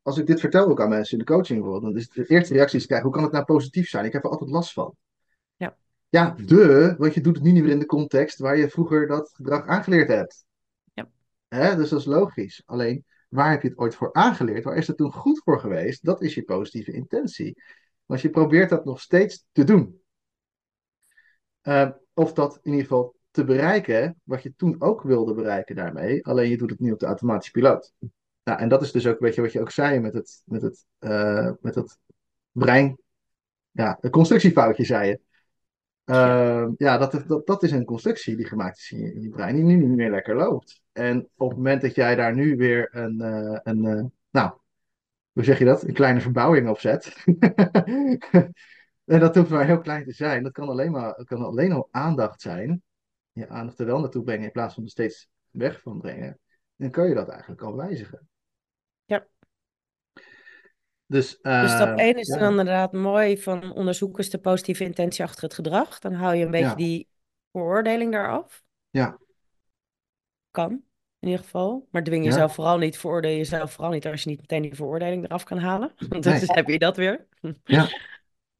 als 0.02 0.18
ik 0.18 0.26
dit 0.26 0.40
vertel 0.40 0.68
ook 0.68 0.80
aan 0.80 0.88
mensen 0.88 1.18
in 1.18 1.24
de 1.24 1.32
coaching 1.32 1.60
bijvoorbeeld, 1.60 1.92
dan 1.92 2.02
is 2.02 2.08
de 2.08 2.26
eerste 2.26 2.54
reactie 2.54 2.80
ze 2.80 2.86
krijgen, 2.86 3.06
hoe 3.06 3.16
kan 3.16 3.24
het 3.24 3.32
nou 3.32 3.44
positief 3.44 3.88
zijn? 3.88 4.04
Ik 4.04 4.12
heb 4.12 4.24
er 4.24 4.30
altijd 4.30 4.50
last 4.50 4.72
van. 4.72 4.96
Ja. 6.11 6.35
De, 6.44 6.94
want 6.99 7.14
je 7.14 7.20
doet 7.20 7.35
het 7.35 7.44
nu 7.44 7.53
niet 7.53 7.62
meer 7.62 7.73
in 7.73 7.79
de 7.79 7.87
context 7.87 8.38
waar 8.38 8.57
je 8.57 8.68
vroeger 8.68 9.07
dat 9.07 9.31
gedrag 9.35 9.66
aangeleerd 9.66 10.09
hebt. 10.09 10.44
Ja. 10.92 11.09
Hè? 11.49 11.77
Dus 11.77 11.88
dat 11.88 11.99
is 11.99 12.05
logisch. 12.05 12.62
Alleen, 12.66 13.05
waar 13.29 13.51
heb 13.51 13.62
je 13.62 13.68
het 13.68 13.79
ooit 13.79 13.94
voor 13.94 14.12
aangeleerd? 14.12 14.64
Waar 14.64 14.77
is 14.77 14.87
het 14.87 14.96
toen 14.96 15.12
goed 15.12 15.40
voor 15.44 15.61
geweest? 15.61 16.05
Dat 16.05 16.23
is 16.23 16.35
je 16.35 16.42
positieve 16.42 16.92
intentie. 16.92 17.62
Want 18.07 18.20
je 18.20 18.31
probeert 18.31 18.70
dat 18.70 18.85
nog 18.85 19.01
steeds 19.01 19.44
te 19.53 19.64
doen. 19.64 20.01
Eh, 21.61 21.90
of 22.14 22.33
dat 22.33 22.59
in 22.62 22.70
ieder 22.70 22.87
geval 22.87 23.14
te 23.31 23.44
bereiken, 23.44 24.20
wat 24.25 24.42
je 24.42 24.55
toen 24.57 24.81
ook 24.81 25.03
wilde 25.03 25.35
bereiken 25.35 25.77
daarmee. 25.77 26.27
Alleen 26.27 26.51
je 26.51 26.57
doet 26.57 26.70
het 26.70 26.81
nu 26.81 26.92
op 26.92 26.99
de 26.99 27.07
automatische 27.07 27.53
piloot. 27.53 27.92
Nou, 28.44 28.59
en 28.59 28.68
dat 28.68 28.83
is 28.83 28.92
dus 28.92 29.07
ook 29.07 29.12
een 29.12 29.27
beetje 29.27 29.42
wat 29.42 29.53
je 29.53 29.61
ook 29.61 29.70
zei 29.70 30.01
met 30.01 30.14
het, 30.14 30.42
met 30.44 30.62
het, 30.62 30.87
eh, 30.99 31.51
met 31.61 31.75
het 31.75 31.99
brein. 32.53 32.99
Ja, 33.70 33.99
een 34.01 34.11
constructiefoutje 34.11 34.85
zei 34.85 35.09
je. 35.09 35.20
Uh, 36.11 36.68
ja, 36.77 36.99
dat, 36.99 37.25
dat, 37.27 37.46
dat 37.46 37.62
is 37.62 37.70
een 37.70 37.85
constructie 37.85 38.37
die 38.37 38.46
gemaakt 38.46 38.79
is 38.79 38.90
in 38.90 38.99
je, 38.99 39.14
in 39.14 39.20
je 39.20 39.29
brein, 39.29 39.55
die 39.55 39.64
nu 39.64 39.77
niet 39.77 39.96
meer 39.96 40.11
lekker 40.11 40.37
loopt. 40.37 40.83
En 40.92 41.29
op 41.37 41.49
het 41.49 41.57
moment 41.57 41.83
dat 41.83 41.94
jij 41.94 42.14
daar 42.14 42.35
nu 42.35 42.57
weer 42.57 42.88
een, 42.96 43.18
uh, 43.20 43.59
een 43.62 43.85
uh, 43.85 44.05
nou, 44.31 44.53
hoe 45.33 45.44
zeg 45.44 45.59
je 45.59 45.64
dat? 45.64 45.83
Een 45.83 45.94
kleine 45.94 46.20
verbouwing 46.20 46.68
op 46.68 46.79
zet. 46.79 47.25
en 49.05 49.20
dat 49.20 49.35
hoeft 49.35 49.51
maar 49.51 49.66
heel 49.66 49.81
klein 49.81 50.05
te 50.05 50.12
zijn. 50.12 50.42
Dat 50.42 50.53
kan 50.53 50.68
alleen, 50.68 50.90
maar, 50.90 51.25
kan 51.25 51.44
alleen 51.44 51.73
al 51.73 51.88
aandacht 51.90 52.40
zijn. 52.40 52.83
Je 53.33 53.49
aandacht 53.49 53.79
er 53.79 53.87
wel 53.87 54.01
naartoe 54.01 54.25
brengen 54.25 54.44
in 54.44 54.53
plaats 54.53 54.75
van 54.75 54.83
er 54.83 54.90
steeds 54.90 55.29
weg 55.51 55.81
van 55.81 56.01
brengen. 56.01 56.38
Dan 56.77 56.90
kan 56.90 57.09
je 57.09 57.14
dat 57.14 57.29
eigenlijk 57.29 57.62
al 57.62 57.77
wijzigen. 57.77 58.29
Dus, 61.11 61.38
uh, 61.42 61.61
dus 61.62 61.70
stap 61.73 61.99
1 61.99 62.18
is 62.18 62.27
ja. 62.29 62.38
dan 62.38 62.51
inderdaad 62.51 62.92
mooi 62.92 63.38
van 63.38 63.73
onderzoek 63.73 64.18
eens 64.18 64.31
de 64.31 64.38
positieve 64.38 64.85
intentie 64.85 65.25
achter 65.25 65.42
het 65.42 65.55
gedrag. 65.55 65.99
Dan 65.99 66.12
hou 66.12 66.35
je 66.35 66.44
een 66.44 66.51
beetje 66.51 66.66
Ja. 66.66 66.75
die 66.75 67.09
veroordeling 67.53 68.12
daaraf. 68.12 68.62
Ja. 68.90 69.18
Kan, 70.51 70.70
in 71.18 71.29
ieder 71.29 71.44
geval. 71.44 71.88
Maar 71.90 72.03
dwing 72.03 72.25
Ja. 72.25 72.31
jezelf 72.31 72.55
vooral 72.55 72.79
niet, 72.79 72.99
veroordeel 72.99 73.37
jezelf 73.37 73.73
vooral 73.73 73.92
niet 73.92 74.07
als 74.07 74.23
je 74.23 74.29
niet 74.31 74.40
meteen 74.40 74.62
die 74.62 74.75
veroordeling 74.75 75.25
eraf 75.25 75.44
kan 75.44 75.59
halen. 75.59 75.92
Want 76.09 76.23
dan 76.25 76.33
Nee. 76.33 76.42
heb 76.46 76.68
je 76.68 76.79
dat 76.79 76.96
weer. 76.96 77.27
Ja. 77.64 77.88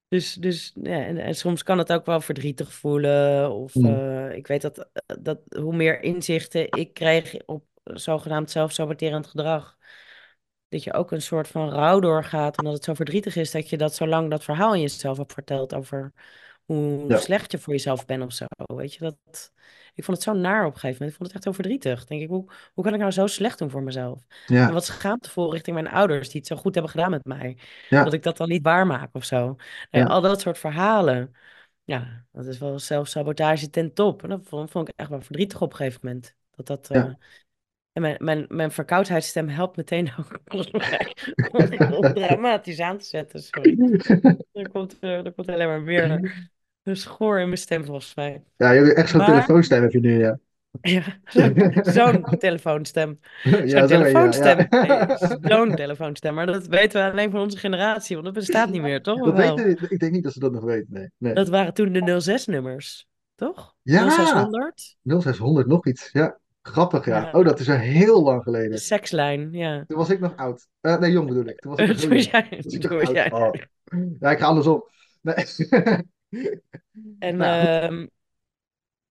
Dus, 0.09 0.35
dus 0.35 0.73
ja, 0.83 1.05
en, 1.05 1.19
en 1.19 1.35
soms 1.35 1.63
kan 1.63 1.79
het 1.79 1.93
ook 1.93 2.07
wel 2.07 2.21
verdrietig 2.21 2.73
voelen. 2.73 3.51
Of 3.53 3.75
Mm. 3.75 3.85
eh, 3.87 4.37
ik 4.37 4.47
weet 4.47 4.63
dat, 4.63 4.89
dat 5.21 5.41
hoe 5.59 5.77
meer 5.77 6.03
inzichten 6.03 6.71
ik 6.71 6.95
kreeg 6.95 7.37
op 7.47 7.65
zogenaamd 7.85 8.51
zelfsaboterend 8.51 9.27
gedrag, 9.27 9.77
dat 10.71 10.85
je 10.85 10.93
ook 10.93 11.11
een 11.11 11.23
soort 11.23 11.49
van 11.49 11.71
rouw 11.71 12.01
doorgaat. 12.01 12.59
Omdat 12.59 12.75
het 12.75 12.85
zo 12.85 12.95
verdrietig 12.95 13.37
is 13.37 13.51
dat 13.51 13.69
je 13.69 13.77
dat 13.77 13.95
zo 13.95 14.07
lang 14.07 14.31
dat 14.31 14.45
verhaal 14.45 14.75
in 14.75 14.81
jezelf 14.81 15.17
hebt 15.17 15.33
verteld 15.33 15.75
over 15.75 16.13
hoe 16.65 17.09
Ja. 17.09 17.19
slecht 17.19 17.53
je 17.53 17.59
voor 17.59 17.73
jezelf 17.73 18.07
bent 18.07 18.23
of 18.23 18.33
zo. 18.33 18.45
Weet 18.57 18.95
je, 18.95 19.01
dat, 19.01 19.53
ik 19.95 20.05
vond 20.05 20.17
het 20.17 20.27
zo 20.27 20.33
naar 20.33 20.67
op 20.67 20.75
een 20.75 20.81
gegeven 20.81 20.93
moment. 20.93 21.11
Ik 21.11 21.17
vond 21.17 21.29
het 21.29 21.33
echt 21.33 21.45
heel 21.45 21.53
verdrietig. 21.53 22.05
Denk 22.05 22.23
ik, 22.23 22.29
hoe, 22.29 22.53
hoe 22.75 22.85
kan 22.85 22.93
ik 22.95 23.01
nou 23.01 23.13
zo 23.13 23.27
slecht 23.27 23.59
doen 23.59 23.71
voor 23.71 23.83
mezelf? 23.83 24.27
En 24.47 24.73
wat 24.73 24.85
schaamtevol 24.85 25.53
richting 25.53 25.77
mijn 25.77 25.89
ouders, 25.89 26.29
die 26.29 26.41
het 26.41 26.49
zo 26.49 26.57
goed 26.57 26.75
hebben 26.75 26.93
gedaan 26.93 27.11
met 27.11 27.25
mij. 27.25 27.59
Ja. 27.89 28.05
Dat 28.05 28.13
ik 28.13 28.23
dat 28.23 28.37
dan 28.37 28.49
niet 28.49 28.63
waarmaak 28.63 29.09
of 29.13 29.25
zo. 29.25 29.57
Ja. 29.91 30.05
al 30.05 30.21
dat 30.21 30.41
soort 30.41 30.59
verhalen. 30.59 31.35
Ja, 31.85 32.25
dat 32.33 32.47
is 32.47 32.59
wel 32.59 32.79
zelfsabotage 32.79 33.71
ten 33.71 33.93
top. 33.95 34.23
En 34.23 34.29
dat 34.29 34.41
vond, 34.45 34.71
vond 34.71 34.89
ik 34.89 34.95
echt 34.97 35.09
wel 35.11 35.21
verdrietig 35.21 35.61
op 35.61 35.71
een 35.71 35.77
gegeven 35.77 36.01
moment. 36.03 36.35
Dat 36.51 36.67
dat... 36.67 36.89
Ja. 36.93 37.19
En 38.05 38.17
mijn, 38.19 38.25
mijn, 38.25 38.45
mijn 38.49 38.71
verkoudheidsstem 38.71 39.49
helpt 39.49 39.77
meteen 39.77 40.11
ook 40.19 40.41
om 41.93 42.15
dramatisch 42.15 42.81
aan 42.81 42.99
te 42.99 43.05
zetten. 43.05 43.43
Sorry. 43.43 43.77
Er 44.53 44.69
komt, 44.71 44.97
eh, 45.01 45.25
er 45.25 45.33
komt 45.33 45.49
alleen 45.49 45.69
maar 45.69 45.83
meer 45.83 46.33
een 46.83 46.97
schoor 46.97 47.39
in 47.41 47.47
mijn 47.47 47.59
stem 47.59 47.85
volgens 47.85 48.15
mij. 48.15 48.43
Ja, 48.57 48.71
je 48.71 48.81
hebt 48.85 48.97
echt 48.97 49.09
zo'n 49.09 49.19
Maar- 49.19 49.29
telefoonstem 49.29 49.83
heb 49.83 49.91
je 49.93 50.01
nu, 50.01 50.19
ja. 50.19 50.39
Ja, 50.81 51.03
zo- 51.25 51.53
zo'n 51.99 52.25
telefoonstem. 52.39 53.19
ja, 53.43 53.51
Zo'n 53.57 53.69
zo, 53.69 53.77
ja, 53.77 53.87
telefoonstem. 53.87 54.67
ja. 54.71 55.07
Nee, 55.07 55.39
Zo'n 55.41 55.75
telefoonstem. 55.75 56.35
Maar 56.35 56.47
dat 56.47 56.67
weten 56.67 57.05
we 57.05 57.11
alleen 57.11 57.31
van 57.31 57.41
onze 57.41 57.59
generatie, 57.59 58.15
want 58.17 58.27
dat 58.29 58.35
bestaat 58.35 58.71
niet 58.71 58.83
meer, 58.83 59.03
toch? 59.03 59.25
Dat 59.25 59.37
wel? 59.37 59.57
weten, 59.57 59.91
ik 59.91 59.99
denk 59.99 60.13
niet 60.13 60.23
dat 60.25 60.33
ze 60.33 60.39
dat 60.39 60.53
nog 60.53 60.65
weten, 60.65 60.87
nee. 60.91 61.09
nee. 61.19 61.35
Dat 61.35 61.49
waren 61.49 61.75
toen 61.75 61.93
de 61.93 62.21
06-nummers, 62.41 63.07
toch? 63.35 63.75
Ja. 63.83 64.11
0600? 64.11 64.97
0600 65.03 65.67
nog 65.67 65.87
iets, 65.87 66.11
ja. 66.13 66.39
Grappig, 66.63 67.05
ja. 67.05 67.21
Ja. 67.21 67.31
Oh, 67.33 67.45
dat 67.45 67.61
is 67.61 67.69
al 67.69 67.77
heel 67.77 68.23
lang 68.23 68.37
De 68.39 68.43
geleden. 68.45 68.79
sekslijn, 68.79 69.53
ja. 69.53 69.85
Toen 69.87 69.97
was 69.99 70.11
ik 70.11 70.21
nog 70.21 70.37
oud. 70.37 70.67
Eh, 70.81 70.99
nee, 70.99 71.11
jong 71.13 71.29
bedoel 71.29 71.45
ik. 71.47 71.61
Toen 71.61 71.71
was 71.71 71.81
ik 71.81 71.87
nog 71.89 71.97
Toen 71.97 72.09
jong. 72.11 72.23
jij, 72.31 72.61
Was 72.63 72.75
ik 72.75 72.81
toen 72.81 72.97
nog 72.99 73.17
oud. 73.17 73.33
Oh. 73.33 73.55
Ja, 74.19 74.31
ik 74.31 74.39
ga 74.39 74.47
andersom. 74.47 74.85
Nee. 75.21 75.35
En 77.19 77.37
Nou, 77.43 77.67
ehm, 77.67 78.07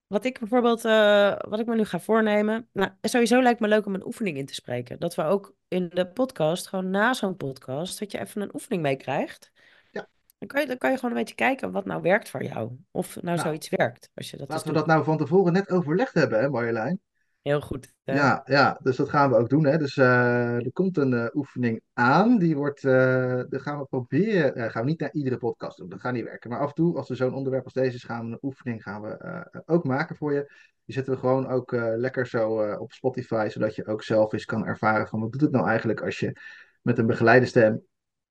wat 0.08 0.26
ik 0.26 0.40
bijvoorbeeld, 0.40 0.86
eh, 0.86 1.36
wat 1.50 1.60
ik 1.60 1.66
me 1.66 1.76
nu 1.76 1.86
ga 1.86 2.00
voornemen. 2.00 2.70
Nou, 2.74 2.90
sowieso 3.02 3.42
lijkt 3.42 3.60
me 3.60 3.68
leuk 3.68 3.86
om 3.86 3.94
een 3.94 4.06
oefening 4.06 4.38
in 4.38 4.46
te 4.46 4.54
spreken. 4.54 5.00
Dat 5.00 5.16
we 5.16 5.24
ook 5.24 5.56
in 5.68 5.90
de 5.94 6.08
podcast, 6.08 6.68
gewoon 6.68 6.90
na 6.90 7.14
zo'n 7.14 7.36
podcast, 7.38 8.00
dat 8.00 8.12
je 8.12 8.20
even 8.20 8.42
een 8.42 8.54
oefening 8.54 8.82
meekrijgt. 8.82 9.52
Ja. 9.92 10.08
Dan 10.38 10.48
kan 10.48 10.62
je, 10.62 10.68
dan 10.68 10.78
kan 10.78 10.90
je 10.92 10.96
gewoon 10.96 11.12
een 11.12 11.18
beetje 11.18 11.36
kijken 11.36 11.72
wat 11.72 11.86
nou 11.86 12.02
werkt 12.02 12.30
voor 12.30 12.44
jou. 12.44 12.72
Of 12.92 13.14
nou, 13.16 13.26
Nou, 13.26 13.40
zoiets 13.40 13.70
werkt, 13.70 14.10
als 14.14 14.30
je 14.30 14.38
dat 14.38 14.50
Laten 14.50 14.68
we 14.68 14.72
doet. 14.74 14.80
dat 14.82 14.88
nou 14.94 15.04
van 15.04 15.18
tevoren 15.18 15.54
net 15.54 15.70
overlegd 15.70 16.14
hebben, 16.14 16.40
hè 16.40 16.50
Marjolein? 16.50 17.00
Heel 17.42 17.62
goed. 17.62 17.94
hè? 18.04 18.14
Ja, 18.14 18.42
ja, 18.46 18.80
dus 18.84 18.96
dat 18.96 19.10
gaan 19.10 19.30
we 19.30 19.36
ook 19.36 19.50
doen. 19.50 19.66
Hè. 19.66 19.78
Dus 19.78 19.98
eh, 19.98 20.66
er 20.66 20.72
komt 20.74 20.98
een 20.98 21.14
eh, 21.14 21.36
oefening 21.36 21.82
aan. 21.94 22.38
Die 22.38 22.56
wordt, 22.56 22.82
daar 22.82 23.48
gaan 23.50 23.80
we 23.80 23.86
proberen. 23.86 24.72
gaan 24.72 24.84
we 24.84 24.90
niet 24.90 25.00
naar 25.00 25.14
iedere 25.14 25.38
podcast 25.38 25.78
doen. 25.78 25.90
Dat 25.90 26.00
gaat 26.00 26.14
niet 26.14 26.24
werken. 26.24 26.50
Maar 26.50 26.60
af 26.60 26.70
en 26.70 26.76
toe, 26.76 26.98
als 26.98 27.10
er 27.10 27.16
zo'n 27.16 27.34
onderwerp 27.34 27.64
als 27.64 27.74
deze 27.74 27.96
is, 27.96 28.04
gaan 28.04 28.26
we 28.26 28.32
een 28.32 28.38
oefening 28.42 28.84
gaan 28.84 29.02
we, 29.02 29.64
ook 29.66 29.84
maken 29.84 30.16
voor 30.16 30.34
je. 30.34 30.52
Die 30.86 30.96
zetten 30.96 31.14
we 31.14 31.20
gewoon 31.20 31.48
ook 31.48 31.72
lekker 31.72 32.28
zo 32.28 32.74
op 32.74 32.92
Spotify, 32.92 33.48
zodat 33.50 33.76
je 33.76 33.88
ook 33.88 34.04
zelf 34.04 34.34
eens 34.34 34.46
kan 34.46 34.66
ervaren 34.66 35.08
van 35.08 35.20
wat 35.20 35.32
doet 35.32 35.42
het 35.42 35.52
nou 35.52 35.68
eigenlijk 35.68 36.02
als 36.02 36.20
je 36.20 36.36
met 36.82 36.98
een 36.98 37.08
begeleide 37.08 37.46
stem 37.46 37.82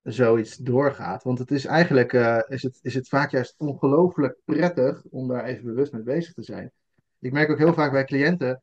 zoiets 0.01 0.55
doorgaat. 0.55 1.23
Want 1.23 1.39
het 1.39 1.51
is 1.51 1.65
eigenlijk 1.65 2.13
is 2.47 2.63
het, 2.63 2.79
is 2.81 2.93
het 2.93 3.07
vaak 3.07 3.31
juist 3.31 3.55
ongelooflijk 3.57 4.37
prettig 4.45 5.03
om 5.09 5.27
daar 5.27 5.43
even 5.43 5.65
bewust 5.65 5.91
mee 5.91 6.03
bezig 6.03 6.33
te 6.33 6.43
zijn. 6.43 6.71
Ik 7.19 7.31
merk 7.31 7.49
ook 7.49 7.57
heel 7.57 7.73
vaak 7.73 7.91
bij 7.91 8.05
cliënten 8.05 8.61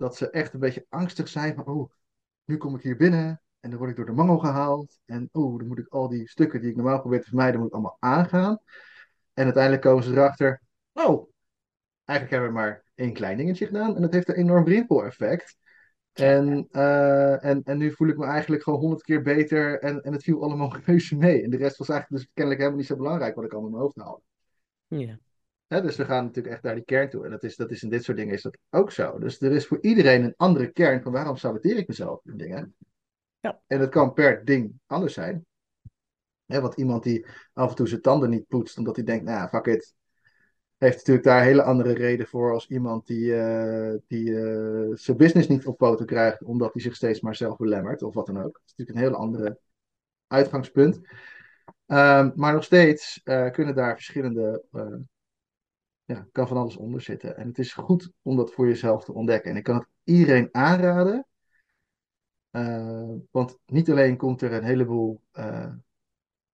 dat 0.00 0.16
ze 0.16 0.30
echt 0.30 0.52
een 0.52 0.60
beetje 0.60 0.86
angstig 0.88 1.28
zijn 1.28 1.54
van, 1.54 1.64
oh, 1.64 1.90
nu 2.44 2.56
kom 2.56 2.74
ik 2.74 2.82
hier 2.82 2.96
binnen 2.96 3.42
en 3.60 3.70
dan 3.70 3.78
word 3.78 3.90
ik 3.90 3.96
door 3.96 4.06
de 4.06 4.12
mangel 4.12 4.38
gehaald. 4.38 4.98
En 5.04 5.28
oh, 5.32 5.58
dan 5.58 5.66
moet 5.66 5.78
ik 5.78 5.88
al 5.88 6.08
die 6.08 6.28
stukken 6.28 6.60
die 6.60 6.70
ik 6.70 6.76
normaal 6.76 7.00
probeer 7.00 7.20
te 7.20 7.28
vermijden, 7.28 7.58
moet 7.58 7.68
ik 7.68 7.74
allemaal 7.74 7.96
aangaan. 8.00 8.58
En 9.34 9.44
uiteindelijk 9.44 9.82
komen 9.82 10.04
ze 10.04 10.10
erachter, 10.10 10.62
oh, 10.92 11.30
eigenlijk 12.04 12.30
hebben 12.30 12.48
we 12.48 12.66
maar 12.66 12.84
één 12.94 13.12
klein 13.12 13.36
dingetje 13.36 13.66
gedaan 13.66 13.96
en 13.96 14.02
dat 14.02 14.12
heeft 14.12 14.28
een 14.28 14.34
enorm 14.34 14.64
rimpel-effect. 14.64 15.56
En, 16.12 16.68
eh, 16.70 17.44
en, 17.44 17.62
en 17.62 17.78
nu 17.78 17.92
voel 17.92 18.08
ik 18.08 18.16
me 18.16 18.26
eigenlijk 18.26 18.62
gewoon 18.62 18.78
honderd 18.78 19.02
keer 19.02 19.22
beter 19.22 19.78
en, 19.78 20.02
en 20.02 20.12
het 20.12 20.22
viel 20.22 20.42
allemaal 20.42 20.76
reuze 20.86 21.16
mee. 21.16 21.42
En 21.42 21.50
de 21.50 21.56
rest 21.56 21.76
was 21.76 21.88
eigenlijk 21.88 22.22
dus 22.22 22.32
kennelijk 22.34 22.60
helemaal 22.60 22.80
niet 22.80 22.90
zo 22.90 22.96
belangrijk 22.96 23.34
wat 23.34 23.44
ik 23.44 23.52
allemaal 23.52 23.70
in 23.70 23.76
mijn 23.76 23.84
hoofd 23.84 24.00
haalde. 24.00 24.22
Ja. 24.86 25.18
Dus 25.78 25.96
we 25.96 26.04
gaan 26.04 26.24
natuurlijk 26.24 26.54
echt 26.54 26.62
naar 26.62 26.74
die 26.74 26.84
kern 26.84 27.10
toe. 27.10 27.24
En 27.24 27.30
dat 27.30 27.42
is, 27.42 27.56
dat 27.56 27.70
is 27.70 27.82
in 27.82 27.88
dit 27.88 28.04
soort 28.04 28.16
dingen 28.16 28.34
is 28.34 28.42
dat 28.42 28.58
ook 28.70 28.90
zo. 28.90 29.18
Dus 29.18 29.40
er 29.40 29.52
is 29.52 29.66
voor 29.66 29.78
iedereen 29.80 30.24
een 30.24 30.34
andere 30.36 30.72
kern 30.72 31.02
van 31.02 31.12
waarom 31.12 31.36
saboteer 31.36 31.76
ik 31.76 31.88
mezelf 31.88 32.20
in 32.24 32.36
dingen. 32.36 32.74
Ja. 33.40 33.60
En 33.66 33.78
dat 33.78 33.88
kan 33.88 34.12
per 34.12 34.44
ding 34.44 34.72
anders 34.86 35.14
zijn. 35.14 35.46
Want 36.46 36.74
iemand 36.74 37.02
die 37.02 37.26
af 37.52 37.70
en 37.70 37.76
toe 37.76 37.88
zijn 37.88 38.00
tanden 38.00 38.30
niet 38.30 38.48
poetst 38.48 38.78
omdat 38.78 38.96
hij 38.96 39.04
denkt, 39.04 39.24
nou 39.24 39.48
fuck 39.48 39.66
it. 39.66 39.94
Heeft 40.76 40.96
natuurlijk 40.96 41.26
daar 41.26 41.40
een 41.40 41.46
hele 41.46 41.62
andere 41.62 41.92
reden 41.92 42.26
voor 42.26 42.52
als 42.52 42.68
iemand 42.68 43.06
die, 43.06 43.36
eh, 43.36 43.94
die 44.06 44.40
eh, 44.40 44.88
zijn 44.94 45.16
business 45.16 45.48
niet 45.48 45.66
op 45.66 45.78
poten 45.78 46.06
krijgt 46.06 46.42
omdat 46.42 46.72
hij 46.72 46.82
zich 46.82 46.96
steeds 46.96 47.20
maar 47.20 47.36
zelf 47.36 47.56
belemmert 47.56 48.02
of 48.02 48.14
wat 48.14 48.26
dan 48.26 48.38
ook. 48.38 48.52
Dat 48.52 48.62
is 48.64 48.74
natuurlijk 48.76 48.98
een 48.98 49.04
heel 49.04 49.20
andere 49.20 49.58
uitgangspunt. 50.26 51.00
Ehm, 51.86 52.30
maar 52.34 52.52
nog 52.52 52.64
steeds 52.64 53.20
eh, 53.24 53.50
kunnen 53.50 53.74
daar 53.74 53.94
verschillende 53.94 54.64
ja, 56.10 56.26
kan 56.32 56.48
van 56.48 56.56
alles 56.56 56.76
onder 56.76 57.00
zitten. 57.00 57.36
En 57.36 57.48
het 57.48 57.58
is 57.58 57.72
goed 57.72 58.12
om 58.22 58.36
dat 58.36 58.52
voor 58.52 58.66
jezelf 58.66 59.04
te 59.04 59.12
ontdekken. 59.12 59.50
En 59.50 59.56
ik 59.56 59.62
kan 59.62 59.76
het 59.76 59.86
iedereen 60.04 60.48
aanraden. 60.52 61.26
eh, 62.50 63.10
want 63.30 63.58
niet 63.66 63.90
alleen 63.90 64.16
komt 64.16 64.42
er 64.42 64.52
een 64.52 64.64
heleboel. 64.64 65.20
eh, 65.32 65.72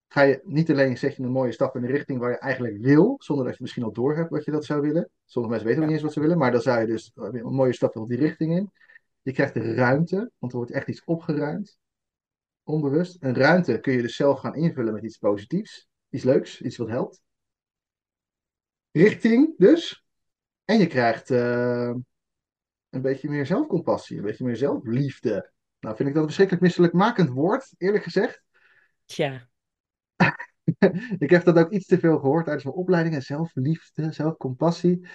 ga 0.09 0.23
je 0.23 0.41
niet 0.45 0.71
alleen 0.71 0.99
zet 0.99 1.17
je 1.17 1.23
een 1.23 1.31
mooie 1.31 1.53
stap 1.53 1.77
in 1.77 1.81
de 1.83 1.87
richting 1.87 2.19
waar 2.19 2.31
je 2.31 2.39
eigenlijk 2.39 2.79
wil, 2.79 3.15
zonder 3.19 3.45
dat 3.45 3.57
je 3.57 3.63
misschien 3.63 3.83
al 3.83 3.93
door 3.93 4.17
hebt 4.17 4.31
wat 4.31 4.45
je 4.45 4.51
dat 4.51 4.65
zou 4.65 4.81
willen. 4.81 5.11
Sommige 5.25 5.53
mensen 5.55 5.69
weten 5.69 5.83
ook 5.83 5.89
niet 5.89 5.97
eens 5.99 6.07
wat 6.07 6.13
ze 6.13 6.21
willen, 6.21 6.39
maar 6.39 6.53
dan 6.53 6.61
zou 6.61 6.81
je 6.81 6.87
dus 6.87 7.11
een 7.15 7.55
mooie 7.55 7.73
stap 7.75 7.97
op 7.97 8.09
die 8.09 8.19
richting 8.19 8.57
in. 8.57 8.71
Je 9.23 9.33
krijgt 9.33 9.55
de 9.55 9.75
ruimte, 9.75 10.31
want 10.39 10.53
er 10.53 10.59
wordt 10.59 10.73
echt 10.73 10.89
iets 10.89 11.05
opgeruimd, 11.05 11.79
onbewust. 12.65 13.23
En 13.23 13.35
ruimte 13.35 13.81
kun 13.81 13.93
je 13.93 14.03
dus 14.03 14.17
zelf 14.17 14.39
gaan 14.41 14.55
invullen 14.55 14.93
met 14.93 15.05
iets 15.05 15.19
positiefs, 15.19 15.89
iets 16.11 16.25
leuks, 16.25 16.61
iets 16.61 16.77
wat 16.77 16.89
helpt. 16.89 17.23
Richting 18.97 19.55
dus. 19.57 20.05
En 20.65 20.79
je 20.79 20.87
krijgt 20.87 21.31
eh, 21.31 21.93
een 22.91 23.03
beetje 23.03 23.29
meer 23.29 23.47
zelfcompassie, 23.47 24.17
een 24.17 24.23
beetje 24.25 24.45
meer 24.45 24.57
zelfliefde. 24.57 25.51
Nou, 25.81 25.97
vind 25.97 26.09
ik 26.09 26.15
dat 26.15 26.23
een 26.23 26.29
verschrikkelijk 26.29 26.65
misselijkmakend 26.65 27.29
woord, 27.29 27.75
eerlijk 27.79 28.05
gezegd. 28.05 28.43
Tja, 29.05 29.49
ik 31.19 31.31
heb 31.31 31.45
dat 31.45 31.59
ook 31.59 31.71
iets 31.71 31.87
te 31.87 31.99
veel 31.99 32.19
gehoord 32.19 32.45
tijdens 32.45 32.65
mijn 32.65 32.77
opleidingen. 32.77 33.23
Zelfliefde, 33.23 34.13
zelfcompassie. 34.13 35.09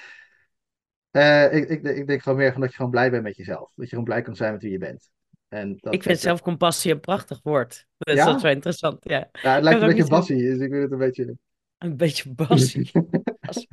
Eh, 1.11 1.53
ik, 1.53 1.69
ik, 1.69 1.83
ik 1.83 2.07
denk 2.07 2.21
gewoon 2.21 2.37
meer 2.37 2.51
van 2.51 2.61
dat 2.61 2.69
je 2.69 2.75
gewoon 2.75 2.91
blij 2.91 3.11
bent 3.11 3.23
met 3.23 3.35
jezelf. 3.35 3.73
Dat 3.75 3.83
je 3.85 3.89
gewoon 3.89 4.03
blij 4.03 4.21
kan 4.21 4.35
zijn 4.35 4.53
met 4.53 4.61
wie 4.61 4.71
je 4.71 4.77
bent. 4.77 5.09
En 5.47 5.77
dat, 5.79 5.93
ik 5.93 6.03
vind 6.03 6.15
dat- 6.15 6.23
zelfcompassie 6.23 6.91
een 6.91 6.99
prachtig 6.99 7.39
woord. 7.43 7.87
Dat 7.97 8.15
Ja? 8.15 8.21
is 8.25 8.29
wel 8.29 8.39
zo 8.39 8.47
interessant, 8.47 8.97
ja. 9.03 9.29
Ja, 9.31 9.53
het 9.53 9.63
lijkt 9.63 9.81
een 9.81 9.87
beetje 9.87 10.07
bassie, 10.07 10.37
dus 10.37 10.59
ik 10.59 10.71
vind 10.71 10.83
het 10.83 10.91
een 10.91 10.97
beetje... 10.97 11.37
Een 11.81 11.97
beetje 11.97 12.29
bassie. 12.33 12.91
Bassie. 13.39 13.67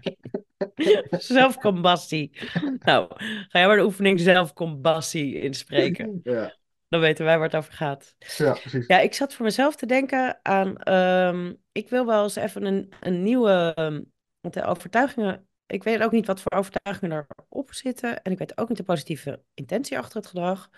Zelfcompassie. 1.19 2.31
Nou, 2.79 3.09
ga 3.49 3.59
jij 3.59 3.67
maar 3.67 3.77
de 3.77 3.85
oefening 3.85 4.21
zelfcompassie 4.21 5.41
inspreken. 5.41 6.21
ja, 6.23 6.57
Dan 6.89 7.01
weten 7.01 7.25
wij 7.25 7.37
waar 7.39 7.47
het 7.47 7.57
over 7.57 7.73
gaat. 7.73 8.15
ja, 8.37 8.53
precies. 8.53 8.87
Ja, 8.87 8.99
ik 8.99 9.15
zat 9.15 9.35
voor 9.35 9.45
mezelf 9.45 9.77
te 9.77 9.87
denken 9.87 10.39
aan. 10.43 10.77
ehm, 10.77 11.53
ik 11.73 11.89
wil 11.89 12.07
wel 12.07 12.23
eens 12.23 12.37
even 12.37 12.65
een, 12.65 12.93
een 13.01 13.23
nieuwe. 13.23 13.73
ehm, 13.75 14.03
want 14.41 14.55
de 14.55 14.65
overtuigingen. 14.65 15.49
Ik 15.67 15.83
weet 15.83 16.03
ook 16.03 16.13
niet 16.13 16.27
wat 16.27 16.41
voor 16.41 16.53
overtuigingen 16.53 17.27
erop 17.51 17.73
zitten. 17.75 18.23
En 18.23 18.33
ik 18.33 18.39
weet 18.39 18.59
ook 18.59 18.69
niet 18.69 18.79
de 18.79 18.85
positieve 18.85 19.43
intentie 19.55 19.99
achter 19.99 20.17
het 20.17 20.27
gedrag. 20.27 20.69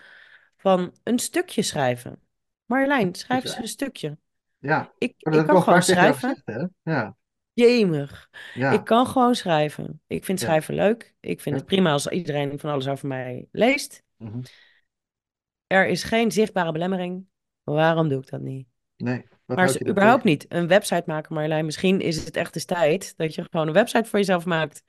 Van 0.57 0.95
een 1.03 1.19
stukje 1.19 1.61
schrijven. 1.61 2.19
Marjolein, 2.65 3.15
schrijf 3.15 3.43
eens 3.43 3.57
een 3.57 3.67
stukje. 3.67 4.17
Ja, 4.59 4.91
Ik, 4.97 5.13
dat 5.17 5.35
ik 5.35 5.45
kan 5.45 5.61
gewoon 5.61 5.83
schrijven. 5.83 6.41
gezegd? 6.45 6.69
Ja, 6.83 7.15
Jemig. 7.53 8.29
ja. 8.53 8.71
Ik 8.71 8.83
kan 8.83 9.07
gewoon 9.07 9.35
schrijven. 9.35 10.01
Ik 10.07 10.25
vind 10.25 10.39
Ja. 10.39 10.45
schrijven 10.45 10.73
leuk. 10.73 11.13
Ik 11.19 11.41
vind 11.41 11.55
Ja. 11.55 11.61
het 11.61 11.65
prima 11.71 11.91
als 11.91 12.07
iedereen 12.07 12.59
van 12.59 12.69
alles 12.71 12.87
over 12.87 13.07
mij 13.07 13.47
leest. 13.51 14.03
Mhm. 14.17 14.41
Er 15.67 15.87
is 15.87 16.03
geen 16.03 16.31
zichtbare 16.31 16.71
belemmering. 16.71 17.25
Waarom 17.63 18.09
doe 18.09 18.21
ik 18.21 18.29
dat 18.29 18.41
niet? 18.41 18.67
Nee, 18.97 19.25
wat 19.45 19.57
Maar 19.57 19.69
ze, 19.69 19.87
überhaupt 19.87 20.23
niet. 20.23 20.45
Een 20.49 20.67
website 20.67 21.03
maken, 21.05 21.33
Marjolein. 21.33 21.65
Misschien 21.65 22.01
is 22.01 22.25
het 22.25 22.35
echt 22.35 22.55
eens 22.55 22.65
tijd 22.65 23.17
dat 23.17 23.35
je 23.35 23.47
gewoon 23.51 23.67
een 23.67 23.73
website 23.73 24.09
voor 24.09 24.19
jezelf 24.19 24.45
maakt. 24.45 24.83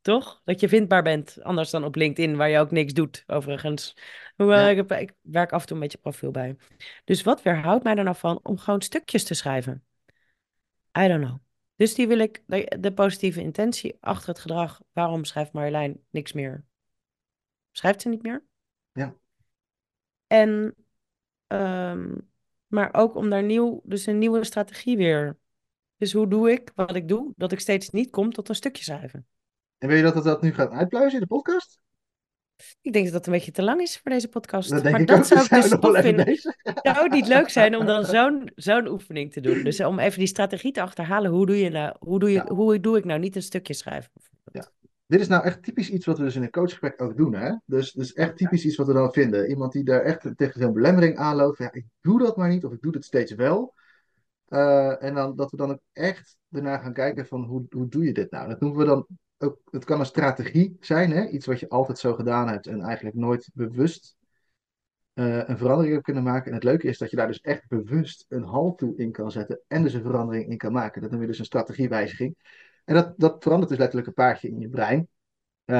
Toch? 0.00 0.40
Dat 0.44 0.60
je 0.60 0.68
vindbaar 0.68 1.02
bent. 1.02 1.42
Anders 1.42 1.70
dan 1.70 1.84
op 1.84 1.94
LinkedIn, 1.94 2.36
waar 2.36 2.48
je 2.48 2.58
ook 2.58 2.70
niks 2.70 2.92
doet, 2.92 3.24
overigens. 3.26 3.96
Hoewel, 4.36 4.58
Ja. 4.58 4.68
ik, 4.68 4.76
heb, 4.76 4.92
ik 4.92 5.12
werk 5.20 5.52
af 5.52 5.60
en 5.60 5.66
toe 5.66 5.76
een 5.76 5.82
beetje 5.82 5.98
profiel 5.98 6.30
bij. 6.30 6.56
Dus 7.04 7.22
wat 7.22 7.42
weerhoudt 7.42 7.84
mij 7.84 7.96
er 7.96 8.04
nou 8.04 8.16
van 8.16 8.40
om 8.42 8.58
gewoon 8.58 8.82
stukjes 8.82 9.24
te 9.24 9.34
schrijven? 9.34 9.84
I 10.98 11.08
don't 11.08 11.24
know. 11.24 11.38
Dus 11.82 11.94
die 11.94 12.08
wil 12.08 12.18
ik, 12.18 12.42
de, 12.46 12.76
de 12.80 12.92
positieve 12.92 13.40
intentie 13.40 13.96
achter 14.00 14.28
het 14.28 14.38
gedrag. 14.38 14.80
Waarom 14.92 15.24
schrijft 15.24 15.52
Marjolein 15.52 16.04
niks 16.10 16.32
meer? 16.32 16.64
Schrijft 17.70 18.02
ze 18.02 18.08
niet 18.08 18.22
meer? 18.22 18.44
Ja. 18.92 19.14
En, 20.26 20.74
ehm, 21.46 22.14
maar 22.66 22.94
ook 22.94 23.14
om 23.14 23.30
daar 23.30 23.42
nieuw, 23.42 23.80
dus 23.84 24.06
een 24.06 24.18
nieuwe 24.18 24.44
strategie 24.44 24.96
weer. 24.96 25.38
Dus 25.96 26.12
hoe 26.12 26.28
doe 26.28 26.50
ik 26.50 26.72
wat 26.74 26.94
ik 26.94 27.08
doe, 27.08 27.32
dat 27.36 27.52
ik 27.52 27.60
steeds 27.60 27.90
niet 27.90 28.10
kom 28.10 28.32
tot 28.32 28.48
een 28.48 28.54
stukje 28.54 28.84
schrijven? 28.84 29.26
En 29.78 29.88
wil 29.88 29.96
je 29.96 30.02
dat 30.02 30.14
het 30.14 30.24
dat 30.24 30.42
nu 30.42 30.54
gaat 30.54 30.70
uitpluizen 30.70 31.20
in 31.20 31.26
de 31.28 31.34
podcast? 31.34 31.81
Ik 32.80 32.92
denk 32.92 33.04
dat 33.04 33.14
dat 33.14 33.26
een 33.26 33.32
beetje 33.32 33.52
te 33.52 33.62
lang 33.62 33.80
is 33.80 33.98
voor 33.98 34.10
deze 34.10 34.28
podcast. 34.28 34.70
Dat 34.70 34.82
maar 34.82 35.04
dat 35.06 35.18
ook. 35.18 35.24
zou 35.24 35.40
ik 35.44 35.50
dus 35.50 35.68
tof 35.80 36.00
vinden. 36.00 36.24
bezig. 36.24 36.54
Zou 36.62 37.02
het 37.02 37.12
niet 37.12 37.26
leuk 37.28 37.48
zijn 37.48 37.76
om 37.76 37.86
dan 37.86 38.04
zo'n 38.04 38.50
zo'n 38.54 38.86
oefening 38.88 39.32
te 39.32 39.40
doen? 39.40 39.62
Dus 39.62 39.80
om 39.80 39.98
even 39.98 40.18
die 40.18 40.28
strategie 40.28 40.72
te 40.72 40.82
achterhalen. 40.82 41.30
Hoe 41.30 41.46
doe, 41.46 41.58
je 41.58 41.70
nou, 41.70 41.96
hoe, 41.98 42.18
doe 42.18 42.30
je, 42.30 42.34
Ja. 42.34 42.54
hoe 42.54 42.80
doe 42.80 42.96
ik 42.96 43.04
nou 43.04 43.20
niet 43.20 43.36
een 43.36 43.42
stukje 43.42 43.74
schrijven? 43.74 44.10
Dit 45.06 45.20
is 45.20 45.28
nou 45.28 45.44
echt 45.44 45.62
typisch 45.62 45.90
iets 45.90 46.06
wat 46.06 46.18
we 46.18 46.24
dus 46.24 46.36
in 46.36 46.42
een 46.42 46.50
coachgesprek 46.50 47.02
ook 47.02 47.16
doen, 47.16 47.34
hè? 47.34 47.54
Dus, 47.64 47.92
dus 47.92 48.12
echt 48.12 48.36
typisch 48.36 48.64
iets 48.64 48.76
wat 48.76 48.86
we 48.86 48.92
dan 48.92 49.12
vinden. 49.12 49.48
Iemand 49.48 49.72
die 49.72 49.84
daar 49.84 50.02
echt 50.02 50.26
tegen 50.36 50.60
zo'n 50.60 50.72
belemmering 50.72 51.16
aanloopt. 51.16 51.58
Ja, 51.58 51.72
ik 51.72 51.84
doe 52.00 52.18
dat 52.18 52.36
maar 52.36 52.48
niet, 52.48 52.64
of 52.64 52.72
ik 52.72 52.82
doe 52.82 52.92
het 52.92 53.04
steeds 53.04 53.34
wel. 53.34 53.74
Eh, 54.48 55.02
en 55.02 55.14
dan 55.14 55.36
dat 55.36 55.50
we 55.50 55.56
dan 55.56 55.70
ook 55.70 55.80
echt 55.92 56.36
daarna 56.48 56.78
gaan 56.78 56.92
kijken 56.92 57.26
van 57.26 57.44
hoe, 57.44 57.66
hoe 57.70 57.88
doe 57.88 58.04
je 58.04 58.12
dit 58.12 58.30
nou? 58.30 58.48
Dat 58.48 58.60
noemen 58.60 58.78
we 58.78 58.84
dan 58.84 59.06
ook, 59.42 59.58
het 59.70 59.84
kan 59.84 59.98
een 60.00 60.06
strategie 60.06 60.76
zijn, 60.80 61.10
hè? 61.10 61.26
Iets 61.28 61.46
wat 61.46 61.60
je 61.60 61.68
altijd 61.68 61.98
zo 61.98 62.14
gedaan 62.14 62.48
hebt 62.48 62.66
en 62.66 62.80
eigenlijk 62.80 63.16
nooit 63.16 63.50
bewust 63.54 64.16
eh, 65.12 65.48
een 65.48 65.58
verandering 65.58 65.92
hebt 65.92 66.04
kunnen 66.04 66.22
maken. 66.22 66.46
En 66.48 66.54
het 66.54 66.64
leuke 66.64 66.86
is 66.88 66.98
dat 66.98 67.10
je 67.10 67.16
daar 67.16 67.26
dus 67.26 67.40
echt 67.40 67.68
bewust 67.68 68.24
een 68.28 68.42
halt 68.44 68.78
toe 68.78 68.96
in 68.96 69.12
kan 69.12 69.30
zetten 69.30 69.60
en 69.68 69.82
dus 69.82 69.94
een 69.94 70.02
verandering 70.02 70.50
in 70.50 70.56
kan 70.56 70.72
maken. 70.72 71.02
Dat 71.02 71.10
noem 71.10 71.20
je 71.20 71.26
dus 71.26 71.38
een 71.38 71.44
strategiewijziging. 71.44 72.36
En 72.84 72.94
dat, 72.94 73.14
dat 73.16 73.42
verandert 73.42 73.70
dus 73.70 73.78
letterlijk 73.78 74.08
een 74.08 74.14
paardje 74.14 74.48
in 74.48 74.60
je 74.60 74.68
brein. 74.68 75.08
Eh, 75.64 75.76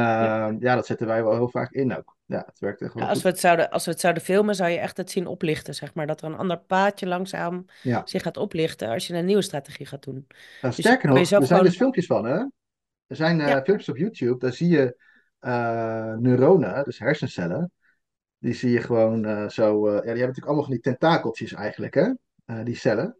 ja. 0.59 0.75
dat 0.75 0.87
zetten 0.87 1.07
wij 1.07 1.23
wel 1.23 1.33
heel 1.33 1.49
vaak 1.49 1.73
in 1.73 1.97
ook. 1.97 2.17
Ja, 2.25 2.43
het 2.47 2.59
werkt 2.59 2.83
echt 2.83 2.95
wel 2.95 3.03
Ja, 3.03 3.09
als, 3.09 3.19
goed. 3.19 3.27
we 3.27 3.33
het 3.33 3.41
zouden, 3.41 3.71
als 3.71 3.85
we 3.85 3.91
het 3.91 4.01
zouden 4.01 4.23
filmen, 4.23 4.55
zou 4.55 4.71
je 4.71 4.79
echt 4.79 4.97
het 4.97 5.11
zien 5.11 5.27
oplichten. 5.27 5.75
Zeg 5.75 5.95
maar. 5.95 6.07
Dat 6.07 6.23
er 6.23 6.27
een 6.29 6.37
ander 6.37 6.59
paadje 6.59 7.07
langzaam 7.07 7.65
Ja. 7.83 8.03
zich 8.05 8.23
gaat 8.23 8.37
oplichten 8.37 8.89
als 8.89 9.07
je 9.07 9.15
een 9.15 9.25
nieuwe 9.25 9.43
strategie 9.43 9.87
gaat 9.87 10.05
doen. 10.05 10.27
Nou, 10.63 10.75
je 10.77 10.83
sterker 10.83 11.09
nog, 11.09 11.19
er 11.19 11.27
zijn 11.27 11.47
gewoon- 11.47 11.63
dus 11.65 11.77
filmpjes 11.77 12.07
van, 12.07 12.25
hè? 12.25 12.45
Er 13.13 13.19
zijn 13.19 13.39
Ja. 13.39 13.63
filmpjes 13.63 13.89
op 13.89 13.97
YouTube, 13.97 14.39
daar 14.39 14.53
zie 14.53 14.69
je 14.69 14.97
eh, 15.39 16.15
neuronen, 16.15 16.85
dus 16.85 16.99
hersencellen. 16.99 17.73
Die 18.39 18.53
zie 18.55 18.71
je 18.71 18.81
gewoon 18.81 19.25
eh, 19.25 19.49
zo. 19.49 19.87
ja, 19.87 19.91
die 19.91 19.99
hebben 20.01 20.19
natuurlijk 20.19 20.47
allemaal 20.47 20.65
van 20.65 20.73
die 20.73 20.83
tentakeltjes 20.83 21.53
eigenlijk, 21.53 21.95
hè? 21.95 22.13
Die 22.65 22.75
cellen. 22.75 23.17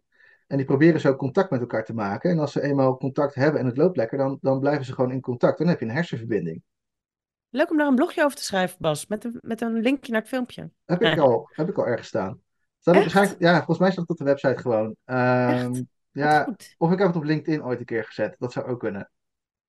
En 0.47 0.57
die 0.57 0.65
proberen 0.65 0.99
zo 0.99 1.15
contact 1.15 1.49
met 1.49 1.59
elkaar 1.59 1.85
te 1.85 1.93
maken. 1.93 2.31
En 2.31 2.39
als 2.39 2.51
ze 2.51 2.61
eenmaal 2.61 2.97
contact 2.97 3.35
hebben 3.35 3.59
en 3.61 3.65
het 3.67 3.77
loopt 3.77 3.97
lekker, 3.97 4.17
dan, 4.17 4.37
dan 4.41 4.59
blijven 4.59 4.85
ze 4.85 4.93
gewoon 4.93 5.11
in 5.11 5.21
contact. 5.21 5.57
Dan 5.57 5.67
heb 5.67 5.79
je 5.79 5.85
een 5.85 5.91
hersenverbinding. 5.91 6.61
Leuk 7.49 7.71
om 7.71 7.77
daar 7.77 7.87
een 7.87 7.95
blogje 7.95 8.23
over 8.23 8.37
te 8.37 8.43
schrijven, 8.43 8.77
Bas. 8.79 9.07
Met 9.07 9.23
een, 9.23 9.37
met 9.41 9.61
een 9.61 9.73
linkje 9.81 10.11
naar 10.11 10.21
het 10.21 10.29
filmpje. 10.29 10.69
Heb 10.85 11.01
ik 11.01 11.17
al, 11.19 11.49
heb 11.53 11.69
ik 11.69 11.77
al 11.77 11.87
ergens 11.87 12.07
staan. 12.07 12.41
Staat 12.79 12.95
waarschijnlijk, 12.95 13.39
ja, 13.39 13.55
volgens 13.55 13.79
mij 13.79 13.91
staat 13.91 14.07
het 14.07 14.11
op 14.11 14.17
de 14.17 14.31
website 14.31 14.61
gewoon. 14.61 14.95
Echt? 15.05 15.83
ja, 16.11 16.55
of 16.77 16.91
ik 16.91 16.97
heb 16.97 17.07
het 17.07 17.15
op 17.15 17.23
LinkedIn 17.23 17.63
ooit 17.63 17.79
een 17.79 17.85
keer 17.85 18.03
gezet. 18.03 18.35
Dat 18.39 18.51
zou 18.51 18.65
ook 18.65 18.79
kunnen. 18.79 19.11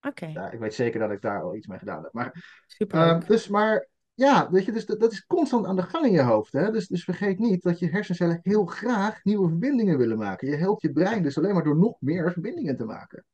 Oké, 0.07 0.27
Ja, 0.27 0.51
ik 0.51 0.59
weet 0.59 0.75
zeker 0.75 1.01
dat 1.01 1.11
ik 1.11 1.21
daar 1.21 1.43
al 1.43 1.57
iets 1.57 1.67
mee 1.67 1.79
gedaan 1.79 2.03
heb. 2.03 2.13
Maar 2.13 2.63
superleuk. 2.67 3.07
Ehm, 3.21 3.27
dus 3.29 3.49
maar 3.49 3.89
ja, 4.15 4.51
weet 4.51 4.65
je, 4.65 4.73
dus 4.73 4.87
dat, 4.87 5.01
dat 5.01 5.13
is 5.13 5.27
constant 5.27 5.67
aan 5.67 5.77
de 5.77 5.83
gang 5.83 6.07
in 6.07 6.13
je 6.13 6.23
hoofd. 6.23 6.53
Hè? 6.53 6.71
Dus, 6.71 6.87
dus 6.89 7.05
vergeet 7.05 7.39
niet 7.39 7.63
dat 7.63 7.79
je 7.79 7.89
hersencellen 7.91 8.41
heel 8.43 8.65
graag 8.67 9.25
nieuwe 9.25 9.49
verbindingen 9.49 9.99
willen 9.99 10.19
maken. 10.19 10.49
Je 10.49 10.57
helpt 10.57 10.83
je 10.83 10.93
brein 10.93 11.23
dus 11.23 11.39
alleen 11.39 11.55
maar 11.55 11.65
door 11.65 11.77
nog 11.79 11.97
meer 12.01 12.33
verbindingen 12.33 12.77
te 12.77 12.85
maken. 12.85 13.25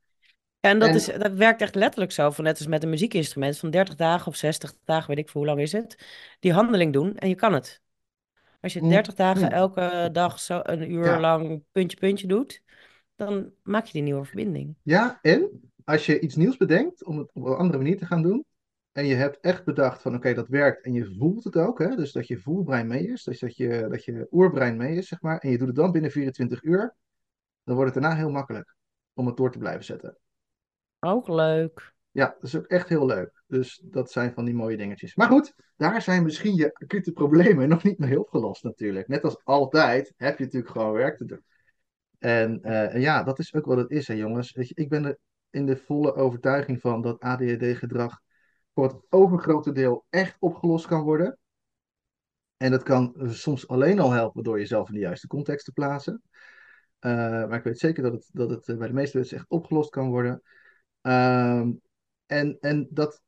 Ja, 0.61 0.71
en 0.71 0.79
dat, 0.79 0.89
En- 0.89 0.95
is, 0.95 1.05
dat 1.07 1.33
werkt 1.33 1.61
echt 1.61 1.75
letterlijk 1.75 2.13
zo, 2.13 2.31
van 2.31 2.45
net 2.45 2.59
als 2.59 2.67
met 2.67 2.83
een 2.83 2.91
muziekinstrument, 2.91 3.59
van 3.59 3.71
30 3.71 3.95
dagen 3.95 4.27
of 4.27 4.37
60 4.37 4.75
dagen, 4.85 5.09
weet 5.09 5.19
ik 5.19 5.29
veel 5.29 5.41
hoe 5.41 5.51
lang 5.51 5.61
is 5.61 5.73
het, 5.73 6.07
die 6.41 6.53
handeling 6.53 6.93
doen 6.93 7.17
en 7.17 7.29
je 7.29 7.35
kan 7.35 7.53
het. 7.53 7.81
Als 8.61 8.73
je 8.73 8.81
Mm, 8.83 8.89
30 8.89 9.15
dagen 9.15 9.43
mm. 9.47 9.49
elke 9.53 10.09
dag 10.13 10.41
zo 10.41 10.61
een 10.63 10.91
uur 10.91 11.05
Ja. 11.05 11.21
lang 11.21 11.63
puntje 11.73 11.97
puntje 11.97 12.27
doet, 12.27 12.63
dan 13.17 13.51
maak 13.63 13.85
je 13.85 13.93
die 13.93 14.03
nieuwe 14.03 14.25
verbinding. 14.25 14.75
Ja, 14.83 15.19
en 15.23 15.70
als 15.91 16.07
je 16.07 16.21
iets 16.21 16.37
nieuws 16.37 16.57
bedenkt 16.57 17.05
om 17.05 17.19
het 17.19 17.31
op 17.33 17.45
een 17.45 17.55
andere 17.55 17.79
manier 17.79 17.99
te 17.99 18.07
gaan 18.07 18.23
doen. 18.23 18.45
En 18.93 19.07
je 19.07 19.15
hebt 19.15 19.41
echt 19.41 19.65
bedacht 19.65 20.03
van 20.03 20.15
oké, 20.15 20.35
dat 20.35 20.49
werkt. 20.49 20.85
En 20.85 20.93
je 20.93 21.15
voelt 21.19 21.45
het 21.45 21.57
ook. 21.57 21.79
Hè? 21.79 21.97
Dus 21.97 22.13
dat 22.13 22.27
je 22.27 22.39
voelbrein 22.39 22.87
mee 22.87 23.09
is. 23.09 23.25
Dus 23.25 23.39
dat 23.39 23.57
je, 23.57 23.87
dat 23.91 24.05
je 24.05 24.29
oerbrein 24.31 24.77
mee 24.77 24.97
is, 24.97 25.09
zeg 25.09 25.21
maar. 25.21 25.39
En 25.39 25.51
je 25.51 25.59
doet 25.59 25.67
het 25.67 25.77
dan 25.77 25.93
binnen 25.93 26.11
24 26.11 26.63
uur. 26.63 26.97
Dan 27.65 27.75
wordt 27.77 27.95
het 27.95 28.03
daarna 28.03 28.19
heel 28.19 28.31
makkelijk 28.31 28.77
om 29.13 29.27
het 29.27 29.37
door 29.37 29.53
te 29.53 29.59
blijven 29.59 29.85
zetten. 29.85 30.19
Ook 31.01 31.29
leuk. 31.29 31.95
Ja, 32.11 32.27
dat 32.27 32.43
is 32.43 32.57
ook 32.57 32.67
echt 32.67 32.89
heel 32.89 33.07
leuk. 33.07 33.43
Dus 33.47 33.83
dat 33.85 34.11
zijn 34.11 34.33
van 34.33 34.45
die 34.45 34.55
mooie 34.55 34.77
dingetjes. 34.77 35.15
Maar 35.15 35.29
goed, 35.29 35.55
daar 35.77 36.03
zijn 36.03 36.23
misschien 36.23 36.55
je 36.55 36.75
acute 36.75 37.13
problemen 37.13 37.69
nog 37.69 37.83
niet 37.83 37.99
mee 37.99 38.21
opgelost 38.21 38.63
natuurlijk. 38.63 39.09
Net 39.09 39.25
als 39.25 39.45
altijd 39.45 40.13
heb 40.17 40.39
je 40.39 40.45
natuurlijk 40.45 40.73
gewoon 40.73 40.93
werk 40.93 41.17
te 41.17 41.25
doen. 41.25 41.45
En 42.19 42.63
eh, 42.63 43.01
ja, 43.03 43.23
dat 43.23 43.39
is 43.39 43.55
ook 43.55 43.65
wat 43.65 43.77
het 43.77 43.91
is, 43.91 44.09
hè, 44.09 44.15
jongens. 44.15 44.53
Weet 44.53 44.69
je, 44.69 44.75
ik 44.75 44.89
ben 44.89 45.05
er 45.05 45.19
in 45.51 45.67
de 45.67 45.77
volle 45.77 46.15
overtuiging 46.15 46.81
van 46.81 47.03
dat 47.03 47.21
ADHD-gedrag 47.21 48.21
voor 48.75 48.85
het 48.85 48.97
overgrote 49.09 49.73
deel 49.73 50.05
echt 50.11 50.37
opgelost 50.39 50.87
kan 50.87 51.03
worden. 51.03 51.39
En 52.57 52.71
dat 52.71 52.83
kan 52.83 53.15
soms 53.29 53.69
alleen 53.69 53.99
al 53.99 54.11
helpen 54.11 54.43
door 54.43 54.59
jezelf 54.59 54.89
in 54.89 54.95
de 54.95 55.01
juiste 55.01 55.27
context 55.27 55.65
te 55.65 55.73
plaatsen. 55.73 56.23
Eh, 56.99 57.11
maar 57.21 57.59
ik 57.59 57.65
weet 57.65 57.79
zeker 57.79 58.03
dat 58.03 58.13
het, 58.13 58.29
dat 58.33 58.51
het 58.51 58.69
eh, 58.69 58.77
bij 58.77 58.87
de 58.87 58.95
meeste 58.95 59.17
mensen 59.17 59.37
echt 59.37 59.49
opgelost 59.49 59.91
kan 59.91 60.09
worden. 60.09 60.43
Ehm, 61.01 61.73
en, 62.27 62.57
en 62.61 62.89
dat 62.91 63.23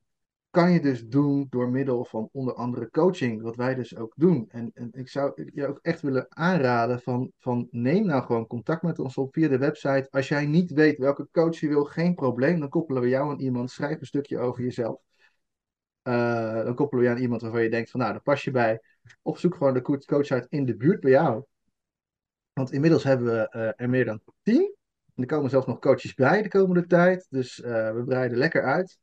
kan 0.52 0.72
je 0.72 0.80
dus 0.80 1.06
doen 1.06 1.46
door 1.50 1.68
middel 1.68 2.04
van 2.04 2.28
onder 2.32 2.54
andere 2.54 2.90
coaching, 2.90 3.42
wat 3.42 3.56
wij 3.56 3.74
dus 3.74 3.96
ook 3.96 4.12
doen. 4.16 4.48
En, 4.50 4.70
en 4.74 4.88
ik 4.92 5.08
zou 5.08 5.50
je 5.54 5.66
ook 5.66 5.78
echt 5.82 6.00
willen 6.00 6.26
aanraden 6.28 7.00
van, 7.00 7.32
van 7.38 7.68
neem 7.70 8.06
nou 8.06 8.22
gewoon 8.22 8.46
contact 8.46 8.82
met 8.82 8.98
ons 8.98 9.16
op 9.16 9.34
via 9.34 9.48
de 9.48 9.58
website. 9.58 10.06
Als 10.10 10.28
jij 10.28 10.46
niet 10.46 10.70
weet 10.70 10.98
welke 10.98 11.28
coach 11.30 11.60
je 11.60 11.68
wil, 11.68 11.84
geen 11.84 12.14
probleem. 12.14 12.60
Dan 12.60 12.68
koppelen 12.68 13.02
we 13.02 13.08
jou 13.08 13.30
aan 13.30 13.40
iemand. 13.40 13.70
Schrijf 13.70 14.00
een 14.00 14.06
stukje 14.06 14.38
over 14.38 14.62
jezelf. 14.62 15.00
Eh, 16.02 16.64
dan 16.64 16.74
koppelen 16.74 17.04
we 17.04 17.10
je 17.10 17.16
aan 17.16 17.22
iemand 17.22 17.42
waarvan 17.42 17.62
je 17.62 17.70
denkt 17.70 17.90
van 17.90 18.00
nou, 18.00 18.12
daar 18.12 18.22
pas 18.22 18.44
je 18.44 18.50
bij. 18.50 18.80
Of 19.22 19.38
zoek 19.38 19.54
gewoon 19.54 19.74
de 19.74 20.04
coach 20.06 20.30
uit 20.30 20.46
in 20.48 20.64
de 20.64 20.76
buurt 20.76 21.00
bij 21.00 21.10
jou. 21.10 21.44
Want 22.52 22.72
inmiddels 22.72 23.04
hebben 23.04 23.26
we 23.26 23.48
eh, 23.48 23.70
er 23.76 23.90
meer 23.90 24.04
dan 24.04 24.20
tien. 24.42 24.76
En 25.14 25.22
er 25.22 25.26
komen 25.26 25.50
zelfs 25.50 25.66
nog 25.66 25.78
coaches 25.78 26.14
bij 26.14 26.42
de 26.42 26.48
komende 26.48 26.86
tijd. 26.86 27.26
Dus 27.30 27.60
eh, 27.60 27.92
we 27.92 28.04
breiden 28.04 28.38
lekker 28.38 28.62
uit. 28.62 28.98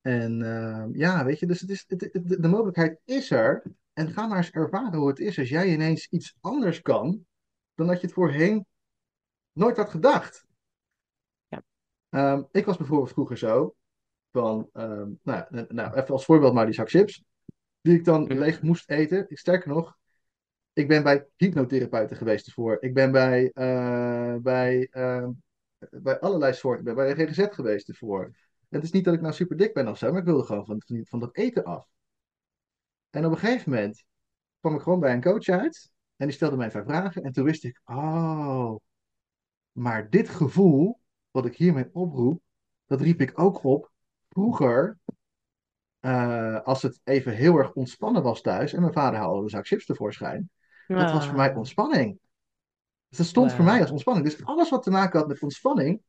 En 0.00 0.40
uh, 0.40 0.86
ja, 0.92 1.24
weet 1.24 1.38
je, 1.38 1.46
dus 1.46 1.60
het 1.60 1.70
is, 1.70 1.84
het, 1.86 2.00
de, 2.00 2.40
de, 2.40 2.48
mogelijkheid 2.48 3.00
is 3.04 3.30
er. 3.30 3.62
En 3.92 4.10
ga 4.10 4.26
maar 4.26 4.36
eens 4.36 4.50
ervaren 4.50 4.98
hoe 4.98 5.08
het 5.08 5.18
is 5.18 5.38
als 5.38 5.48
jij 5.48 5.72
ineens 5.72 6.08
iets 6.08 6.36
anders 6.40 6.82
kan 6.82 7.26
dan 7.74 7.86
dat 7.86 8.00
je 8.00 8.06
het 8.06 8.14
voorheen 8.14 8.66
nooit 9.52 9.76
had 9.76 9.90
gedacht. 9.90 10.46
Ja. 11.48 11.62
Um, 12.32 12.48
ik 12.52 12.64
was 12.64 12.76
bijvoorbeeld 12.76 13.12
vroeger 13.12 13.38
zo 13.38 13.74
van, 14.32 14.70
um, 14.72 15.18
nou, 15.22 15.66
nou, 15.68 15.94
even 15.94 16.08
als 16.08 16.24
voorbeeld 16.24 16.54
maar 16.54 16.64
die 16.64 16.74
zak 16.74 16.90
chips, 16.90 17.24
die 17.80 17.94
ik 17.94 18.04
dan 18.04 18.38
leeg 18.38 18.62
moest 18.62 18.90
eten. 18.90 19.26
Ik, 19.28 19.38
sterker 19.38 19.68
nog, 19.68 19.98
ik 20.72 20.88
ben 20.88 21.02
bij 21.02 21.26
hypnotherapeuten 21.36 22.16
geweest 22.16 22.46
ervoor. 22.46 22.76
Ik 22.80 22.94
ben 22.94 23.12
bij, 23.12 23.50
uh, 23.54 24.36
bij, 24.36 24.88
uh, 24.92 25.28
bij 25.90 26.20
allerlei 26.20 26.52
soorten, 26.52 26.78
ik 26.78 26.94
ben 26.94 26.94
bij 26.94 27.14
de 27.14 27.26
GGZ 27.26 27.54
geweest 27.54 27.88
ervoor. 27.88 28.30
Het 28.70 28.82
is 28.82 28.90
niet 28.90 29.04
dat 29.04 29.14
ik 29.14 29.20
nou 29.20 29.34
super 29.34 29.56
dik 29.56 29.74
ben 29.74 29.88
of 29.88 29.98
zo, 29.98 30.10
maar 30.10 30.20
ik 30.20 30.26
wilde 30.26 30.44
gewoon 30.44 30.66
van, 30.66 30.82
van, 31.04 31.20
dat 31.20 31.36
eten 31.36 31.64
af. 31.64 31.86
En 33.10 33.24
op 33.24 33.32
een 33.32 33.38
gegeven 33.38 33.70
moment 33.70 34.04
kwam 34.60 34.74
ik 34.74 34.80
gewoon 34.80 35.00
bij 35.00 35.12
een 35.12 35.22
coach 35.22 35.48
uit. 35.48 35.90
En 36.16 36.26
die 36.26 36.34
stelde 36.34 36.56
mij 36.56 36.70
vijf 36.70 36.84
vragen. 36.84 37.22
En 37.22 37.32
toen 37.32 37.44
wist 37.44 37.64
ik, 37.64 37.80
oh, 37.84 38.74
maar 39.72 40.10
dit 40.10 40.28
gevoel, 40.28 41.00
wat 41.30 41.46
ik 41.46 41.56
hiermee 41.56 41.88
oproep, 41.92 42.42
dat 42.86 43.00
riep 43.00 43.20
ik 43.20 43.38
ook 43.40 43.64
op 43.64 43.90
vroeger. 44.28 44.98
Uh, 46.00 46.60
als 46.60 46.82
het 46.82 47.00
even 47.04 47.34
heel 47.34 47.56
erg 47.56 47.72
ontspannen 47.72 48.22
was 48.22 48.40
thuis. 48.40 48.72
En 48.72 48.80
mijn 48.80 48.92
vader 48.92 49.18
haalde 49.18 49.42
een 49.42 49.48
zak 49.48 49.66
chips 49.66 49.86
tevoorschijn. 49.86 50.50
Dat 50.86 51.12
was 51.12 51.26
voor 51.26 51.36
mij 51.36 51.54
ontspanning. 51.54 52.18
Dus 53.08 53.18
dat 53.18 53.26
stond 53.26 53.52
voor 53.52 53.64
mij 53.64 53.80
als 53.80 53.90
ontspanning. 53.90 54.26
Dus 54.26 54.44
alles 54.44 54.70
wat 54.70 54.82
te 54.82 54.90
maken 54.90 55.18
had 55.18 55.28
met 55.28 55.42
ontspanning, 55.42 56.02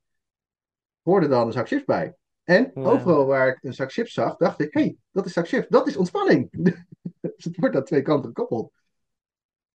hoorde 1.02 1.28
dan 1.28 1.48
een 1.48 1.54
zak 1.54 1.68
chips 1.68 1.86
bij. 1.86 2.16
En 2.44 2.76
overal 2.76 3.26
waar 3.26 3.48
ik 3.48 3.64
een 3.64 3.74
zak 3.74 3.92
chips 3.92 4.14
zag, 4.14 4.38
dacht 4.38 4.62
ik, 4.62 4.74
hé, 4.74 4.82
hey, 4.82 4.98
dat 5.12 5.26
is 5.26 5.34
zak 5.34 5.48
chips, 5.48 5.68
dat 5.70 5.88
is 5.88 5.98
ontspanning. 5.98 6.50
dus 7.22 7.44
het 7.44 7.58
wordt 7.58 7.76
aan 7.76 7.84
twee 7.84 8.02
kanten 8.02 8.28
gekoppeld. 8.28 8.72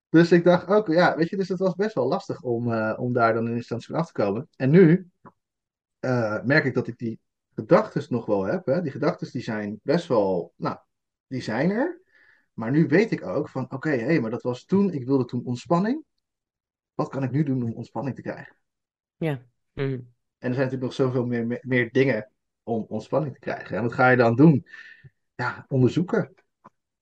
Dus 0.08 0.32
ik 0.32 0.44
dacht 0.44 0.66
ook, 0.66 0.86
ja, 0.86 1.16
weet 1.16 1.28
je, 1.28 1.36
dus 1.36 1.48
het 1.48 1.58
was 1.58 1.74
best 1.74 1.94
wel 1.94 2.06
lastig 2.06 2.42
om, 2.42 2.72
uh, 2.72 2.94
om 2.96 3.12
daar 3.12 3.34
dan 3.34 3.48
in 3.48 3.54
instantie 3.54 3.86
van 3.86 3.98
af 3.98 4.06
te 4.06 4.12
komen. 4.12 4.48
En 4.56 4.70
nu 4.70 5.10
uh, 6.00 6.42
merk 6.42 6.64
ik 6.64 6.74
dat 6.74 6.86
ik 6.86 6.98
die 6.98 7.20
gedachten 7.54 8.06
nog 8.08 8.26
wel 8.26 8.42
heb. 8.42 8.66
Hè. 8.66 8.82
Die 8.82 8.90
gedachten 8.90 9.30
die 9.30 9.42
zijn 9.42 9.80
best 9.82 10.06
wel, 10.06 10.52
nou, 10.56 10.78
die 11.26 11.42
zijn 11.42 11.70
er. 11.70 12.00
Maar 12.52 12.70
nu 12.70 12.86
weet 12.86 13.10
ik 13.10 13.26
ook 13.26 13.48
van, 13.48 13.64
oké, 13.64 13.74
okay, 13.74 13.98
hé, 13.98 14.04
hey, 14.04 14.20
maar 14.20 14.30
dat 14.30 14.42
was 14.42 14.64
toen, 14.64 14.92
ik 14.92 15.06
wilde 15.06 15.24
toen 15.24 15.44
ontspanning. 15.44 16.04
Wat 16.94 17.08
kan 17.08 17.22
ik 17.22 17.30
nu 17.30 17.42
doen 17.42 17.62
om 17.62 17.72
ontspanning 17.72 18.16
te 18.16 18.22
krijgen? 18.22 18.56
Ja. 19.16 19.42
Mm. 19.72 20.14
En 20.38 20.48
er 20.48 20.54
zijn 20.54 20.66
natuurlijk 20.70 20.82
nog 20.82 20.92
zoveel 20.92 21.26
meer, 21.26 21.46
meer, 21.46 21.60
meer 21.62 21.92
dingen 21.92 22.30
om 22.66 22.84
ontspanning 22.88 23.34
te 23.34 23.40
krijgen. 23.40 23.76
En 23.76 23.82
wat 23.82 23.92
ga 23.92 24.08
je 24.08 24.16
dan 24.16 24.36
doen? 24.36 24.66
Ja, 25.34 25.64
onderzoeken. 25.68 26.34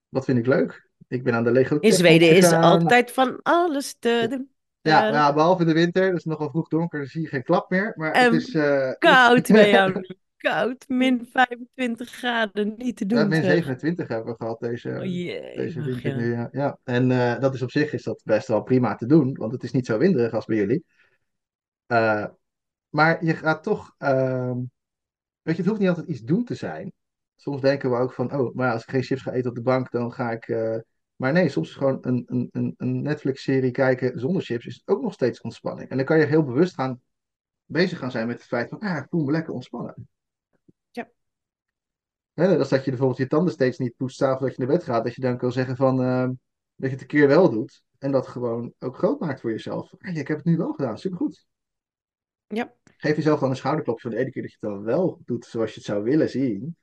Wat 0.08 0.24
vind 0.24 0.38
ik 0.38 0.46
leuk? 0.46 0.88
Ik 1.08 1.24
ben 1.24 1.34
aan 1.34 1.44
de 1.44 1.52
Lego. 1.52 1.76
In 1.76 1.92
Zweden 1.92 2.36
is 2.36 2.52
altijd 2.52 3.12
van 3.12 3.42
alles 3.42 3.96
te 3.98 4.26
doen. 4.30 4.50
Ja, 4.80 5.06
ja, 5.06 5.32
behalve 5.32 5.62
in 5.62 5.68
de 5.68 5.74
winter. 5.74 6.06
Het 6.06 6.16
is 6.16 6.24
nogal 6.24 6.50
vroeg 6.50 6.68
donker, 6.68 6.98
dan 6.98 7.08
zie 7.08 7.22
je 7.22 7.28
geen 7.28 7.42
klap 7.42 7.70
meer. 7.70 7.92
Maar 7.96 8.12
en 8.12 8.24
het 8.24 8.34
is... 8.34 8.54
Uh, 8.54 8.92
koud 8.98 9.48
bij 9.48 9.70
jou. 9.70 10.04
koud, 10.36 10.88
min 10.88 11.28
25 11.32 12.10
graden, 12.10 12.74
niet 12.76 12.96
te 12.96 13.06
doen. 13.06 13.18
Ja, 13.18 13.24
min 13.24 13.42
27 13.42 14.08
hebben 14.08 14.32
we 14.32 14.38
gehad 14.38 14.60
deze, 14.60 14.88
oh, 14.88 15.00
deze 15.56 15.82
winter 15.82 16.10
ja. 16.10 16.16
nu. 16.16 16.32
Ja. 16.32 16.48
ja. 16.52 16.78
En 16.84 17.10
uh, 17.10 17.38
dat 17.38 17.54
is 17.54 17.62
op 17.62 17.70
zich 17.70 17.92
is 17.92 18.02
dat 18.02 18.22
best 18.24 18.48
wel 18.48 18.62
prima 18.62 18.94
te 18.94 19.06
doen, 19.06 19.34
want 19.34 19.52
het 19.52 19.62
is 19.62 19.72
niet 19.72 19.86
zo 19.86 19.98
winderig 19.98 20.32
als 20.32 20.44
bij 20.44 20.56
jullie. 20.56 20.84
Uh, 21.86 22.26
maar 22.88 23.24
je 23.24 23.34
gaat 23.34 23.62
toch... 23.62 23.94
Uh, 23.98 24.52
Weet 25.44 25.56
je, 25.56 25.62
het 25.62 25.66
hoeft 25.66 25.80
niet 25.80 25.88
altijd 25.88 26.06
iets 26.06 26.20
doen 26.20 26.44
te 26.44 26.54
zijn. 26.54 26.92
Soms 27.36 27.60
denken 27.60 27.90
we 27.90 27.96
ook 27.96 28.12
van, 28.12 28.34
oh, 28.34 28.54
maar 28.54 28.72
als 28.72 28.82
ik 28.82 28.90
geen 28.90 29.02
chips 29.02 29.22
ga 29.22 29.32
eten 29.32 29.50
op 29.50 29.56
de 29.56 29.62
bank, 29.62 29.90
dan 29.90 30.12
ga 30.12 30.30
ik. 30.30 30.48
Uh... 30.48 30.78
Maar 31.16 31.32
nee, 31.32 31.48
soms 31.48 31.68
is 31.68 31.74
gewoon 31.74 31.98
een, 32.00 32.24
een, 32.52 32.74
een 32.76 33.02
Netflix-serie 33.02 33.70
kijken 33.70 34.20
zonder 34.20 34.42
chips 34.42 34.66
is 34.66 34.82
ook 34.84 35.02
nog 35.02 35.12
steeds 35.12 35.40
ontspanning. 35.40 35.88
En 35.88 35.96
dan 35.96 36.06
kan 36.06 36.18
je 36.18 36.24
heel 36.24 36.44
bewust 36.44 36.74
gaan 36.74 37.00
bezig 37.64 37.98
gaan 37.98 38.10
zijn 38.10 38.26
met 38.26 38.38
het 38.38 38.46
feit 38.46 38.68
van, 38.68 38.78
ah, 38.78 38.96
ik 38.96 39.06
voel 39.10 39.24
me 39.24 39.32
lekker 39.32 39.52
ontspannen. 39.52 40.08
Ja. 40.90 41.08
Dat 42.34 42.68
dat 42.68 42.84
je 42.84 42.90
bijvoorbeeld 42.90 43.18
je 43.18 43.26
tanden 43.26 43.52
steeds 43.52 43.78
niet 43.78 43.96
poetst 43.96 44.16
s'avonds 44.16 44.42
dat 44.42 44.56
je 44.56 44.58
naar 44.58 44.76
bed 44.76 44.84
gaat. 44.84 45.04
Dat 45.04 45.14
je 45.14 45.20
dan 45.20 45.38
kan 45.38 45.52
zeggen 45.52 45.76
van, 45.76 46.00
uh, 46.00 46.28
dat 46.28 46.36
je 46.76 46.88
het 46.88 47.00
een 47.00 47.06
keer 47.06 47.28
wel 47.28 47.50
doet. 47.50 47.82
En 47.98 48.12
dat 48.12 48.26
gewoon 48.26 48.72
ook 48.78 48.96
groot 48.96 49.20
maakt 49.20 49.40
voor 49.40 49.50
jezelf. 49.50 49.94
Ah, 49.98 50.16
ik 50.16 50.28
heb 50.28 50.36
het 50.36 50.46
nu 50.46 50.56
wel 50.56 50.72
gedaan, 50.72 50.98
supergoed. 50.98 51.46
Ja. 52.54 52.72
Geef 52.96 53.16
jezelf 53.16 53.40
dan 53.40 53.50
een 53.50 53.56
schouderklopje 53.56 54.02
van 54.02 54.10
de 54.10 54.16
ene 54.16 54.30
keer 54.30 54.42
dat 54.42 54.50
je 54.50 54.56
het 54.60 54.70
dan 54.70 54.82
wel 54.82 55.20
doet 55.24 55.44
zoals 55.44 55.70
je 55.70 55.76
het 55.76 55.84
zou 55.84 56.02
willen 56.02 56.28
zien. 56.28 56.76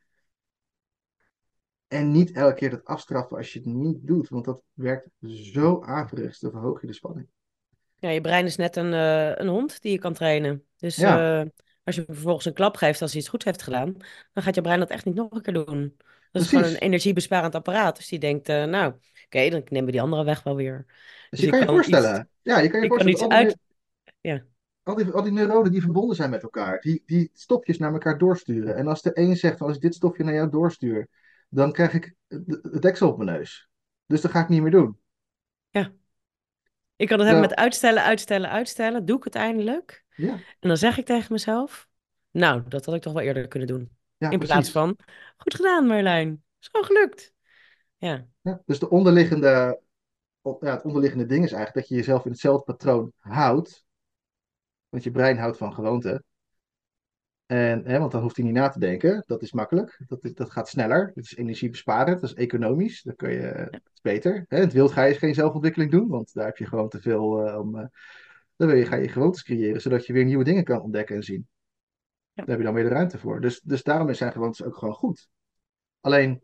En 1.87 2.11
niet 2.11 2.31
elke 2.31 2.55
keer 2.55 2.69
dat 2.69 2.85
afstraffen 2.85 3.37
als 3.37 3.53
je 3.53 3.59
het 3.59 3.67
niet 3.67 3.97
doet, 4.01 4.29
want 4.29 4.45
dat 4.45 4.63
werkt 4.73 5.07
zo 5.27 5.81
averechts, 5.83 6.39
dan 6.39 6.51
verhoog 6.51 6.81
je 6.81 6.87
de 6.87 6.93
spanning. 6.93 7.27
Ja, 7.95 8.09
je 8.09 8.21
brein 8.21 8.45
is 8.45 8.55
net 8.55 8.75
een, 8.75 8.93
uh, 8.93 9.35
een 9.35 9.47
hond 9.47 9.81
die 9.81 9.91
je 9.91 9.97
kan 9.99 10.13
trainen. 10.13 10.65
Dus 10.77 10.95
ja. 10.95 11.41
uh, 11.41 11.47
als 11.83 11.95
je 11.95 12.03
vervolgens 12.05 12.45
een 12.45 12.53
klap 12.53 12.75
geeft 12.75 13.01
als 13.01 13.11
hij 13.11 13.19
iets 13.19 13.29
goed 13.29 13.43
heeft 13.43 13.61
gedaan, 13.61 13.95
dan 14.33 14.43
gaat 14.43 14.55
je 14.55 14.61
brein 14.61 14.79
dat 14.79 14.89
echt 14.89 15.05
niet 15.05 15.15
nog 15.15 15.31
een 15.31 15.41
keer 15.41 15.53
doen. 15.53 15.93
Dat 15.97 16.05
Precies. 16.31 16.51
is 16.51 16.57
gewoon 16.57 16.73
een 16.73 16.81
energiebesparend 16.81 17.55
apparaat. 17.55 17.95
Dus 17.95 18.07
die 18.07 18.19
denkt, 18.19 18.49
uh, 18.49 18.63
nou, 18.63 18.87
oké, 18.87 18.99
okay, 19.25 19.49
dan 19.49 19.61
nemen 19.65 19.85
we 19.85 19.91
die 19.91 20.01
andere 20.01 20.23
weg 20.23 20.43
wel 20.43 20.55
weer. 20.55 20.85
Dus, 21.29 21.39
dus 21.39 21.39
je 21.39 21.49
kan 21.49 21.59
je, 21.59 21.65
voorstellen. 21.65 22.19
Iets, 22.19 22.29
ja, 22.41 22.59
je 22.59 22.69
kan 22.69 22.81
je 22.81 22.87
voorstellen. 22.87 23.17
Kan 23.17 23.45
iets 23.45 23.55
uit... 23.55 23.57
Ja 24.21 24.49
al 24.83 24.95
die, 24.95 25.11
al 25.11 25.23
die 25.23 25.31
neuronen 25.31 25.71
die 25.71 25.81
verbonden 25.81 26.15
zijn 26.15 26.29
met 26.29 26.43
elkaar, 26.43 26.79
die, 26.79 27.03
die 27.05 27.29
stofjes 27.33 27.77
naar 27.77 27.93
elkaar 27.93 28.17
doorsturen. 28.17 28.75
En 28.75 28.87
als 28.87 29.01
de 29.01 29.11
een 29.13 29.35
zegt, 29.35 29.61
als 29.61 29.75
ik 29.75 29.81
dit 29.81 29.95
stofje 29.95 30.23
naar 30.23 30.33
jou 30.33 30.49
doorstuur, 30.49 31.07
dan 31.49 31.71
krijg 31.71 31.93
ik 31.93 32.15
het 32.27 32.81
deksel 32.81 33.09
op 33.09 33.17
mijn 33.17 33.37
neus. 33.37 33.69
Dus 34.05 34.21
dat 34.21 34.31
ga 34.31 34.41
ik 34.41 34.49
niet 34.49 34.61
meer 34.61 34.71
doen. 34.71 34.99
Ja. 35.69 35.91
Ik 36.95 37.07
kan 37.07 37.19
het 37.19 37.27
hebben 37.27 37.49
met 37.49 37.57
uitstellen, 37.57 38.03
uitstellen, 38.03 38.49
uitstellen. 38.49 39.05
Doe 39.05 39.17
ik 39.17 39.23
het 39.23 39.35
eindelijk. 39.35 40.03
Ja. 40.15 40.31
En 40.33 40.67
dan 40.67 40.77
zeg 40.77 40.97
ik 40.97 41.05
tegen 41.05 41.33
mezelf, 41.33 41.87
nou, 42.31 42.63
dat 42.67 42.85
had 42.85 42.95
ik 42.95 43.01
toch 43.01 43.13
wel 43.13 43.21
eerder 43.21 43.47
kunnen 43.47 43.67
doen. 43.67 43.89
Ja, 44.17 44.29
In 44.29 44.37
precies. 44.37 44.55
plaats 44.55 44.71
van, 44.71 44.97
goed 45.37 45.55
gedaan 45.55 45.87
Marlijn. 45.87 46.43
Is 46.59 46.67
gewoon 46.67 46.85
gelukt. 46.85 47.33
Ja. 47.97 48.27
ja 48.41 48.61
dus 48.65 48.79
de 48.79 48.89
onderliggende, 48.89 49.81
ja, 50.41 50.71
het 50.71 50.83
onderliggende 50.83 51.25
ding 51.25 51.43
is 51.43 51.51
eigenlijk 51.51 51.73
dat 51.73 51.87
je 51.87 51.95
jezelf 51.95 52.25
in 52.25 52.31
hetzelfde 52.31 52.63
patroon 52.63 53.11
houdt. 53.19 53.85
Want 54.91 55.03
je 55.03 55.11
brein 55.11 55.37
houdt 55.37 55.57
van 55.57 55.73
gewoonte. 55.73 56.23
En, 57.45 57.85
hè, 57.85 57.99
want 57.99 58.11
dan 58.11 58.21
hoeft 58.21 58.35
hij 58.35 58.45
niet 58.45 58.53
na 58.53 58.69
te 58.69 58.79
denken. 58.79 59.23
Dat 59.27 59.41
is 59.41 59.51
makkelijk. 59.51 59.99
Dat, 60.07 60.23
is, 60.23 60.33
dat 60.33 60.51
gaat 60.51 60.69
sneller. 60.69 61.11
Dat 61.15 61.23
is 61.23 61.35
energiebesparend. 61.35 62.21
Dat 62.21 62.29
is 62.29 62.35
economisch. 62.35 63.01
Dat, 63.01 63.15
kun 63.15 63.31
je, 63.31 63.67
dat 63.69 63.91
is 63.93 64.01
beter. 64.01 64.45
Hè, 64.47 64.57
het 64.57 64.73
wild 64.73 64.91
ga 64.91 65.03
je 65.03 65.13
geen 65.13 65.33
zelfontwikkeling 65.33 65.91
doen. 65.91 66.07
Want 66.07 66.33
daar 66.33 66.45
heb 66.45 66.57
je 66.57 66.65
gewoon 66.65 66.89
te 66.89 67.01
veel 67.01 67.47
uh, 67.47 67.59
om. 67.59 67.75
Uh, 67.75 67.85
dan 68.55 68.67
wil 68.67 68.77
je, 68.77 68.85
ga 68.85 68.95
je 68.95 69.07
gewoontes 69.07 69.43
creëren. 69.43 69.81
Zodat 69.81 70.05
je 70.05 70.13
weer 70.13 70.25
nieuwe 70.25 70.43
dingen 70.43 70.63
kan 70.63 70.81
ontdekken 70.81 71.15
en 71.15 71.23
zien. 71.23 71.47
Daar 72.33 72.45
heb 72.45 72.57
je 72.57 72.63
dan 72.63 72.73
weer 72.73 72.83
de 72.83 72.89
ruimte 72.89 73.17
voor. 73.17 73.41
Dus, 73.41 73.61
dus 73.61 73.83
daarom 73.83 74.13
zijn 74.13 74.31
gewoontes 74.31 74.63
ook 74.63 74.77
gewoon 74.77 74.93
goed. 74.93 75.29
Alleen 75.99 76.41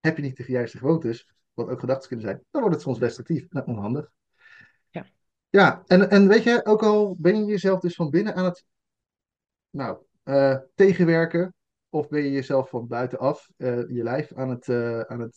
heb 0.00 0.16
je 0.16 0.22
niet 0.22 0.36
de 0.36 0.44
juiste 0.46 0.78
gewoontes. 0.78 1.30
Wat 1.52 1.68
ook 1.68 1.80
gedachten 1.80 2.08
kunnen 2.08 2.26
zijn. 2.26 2.42
Dan 2.50 2.60
wordt 2.60 2.76
het 2.76 2.84
soms 2.84 2.98
destructief 2.98 3.46
en 3.48 3.66
onhandig. 3.66 4.12
Ja, 5.56 5.82
en, 5.86 6.10
en 6.10 6.28
weet 6.28 6.42
je, 6.42 6.64
ook 6.64 6.82
al 6.82 7.16
ben 7.18 7.36
je 7.36 7.44
jezelf 7.44 7.80
dus 7.80 7.94
van 7.94 8.10
binnen 8.10 8.34
aan 8.34 8.44
het, 8.44 8.64
nou, 9.70 9.98
eh, 10.22 10.58
tegenwerken? 10.74 11.54
Of 11.88 12.08
ben 12.08 12.22
je 12.22 12.30
jezelf 12.30 12.68
van 12.68 12.86
buitenaf, 12.86 13.48
eh, 13.56 13.88
je 13.88 14.02
lijf 14.02 14.32
aan 14.32 14.48
het, 14.48 14.68
eh, 14.68 15.00
aan 15.00 15.20
het, 15.20 15.36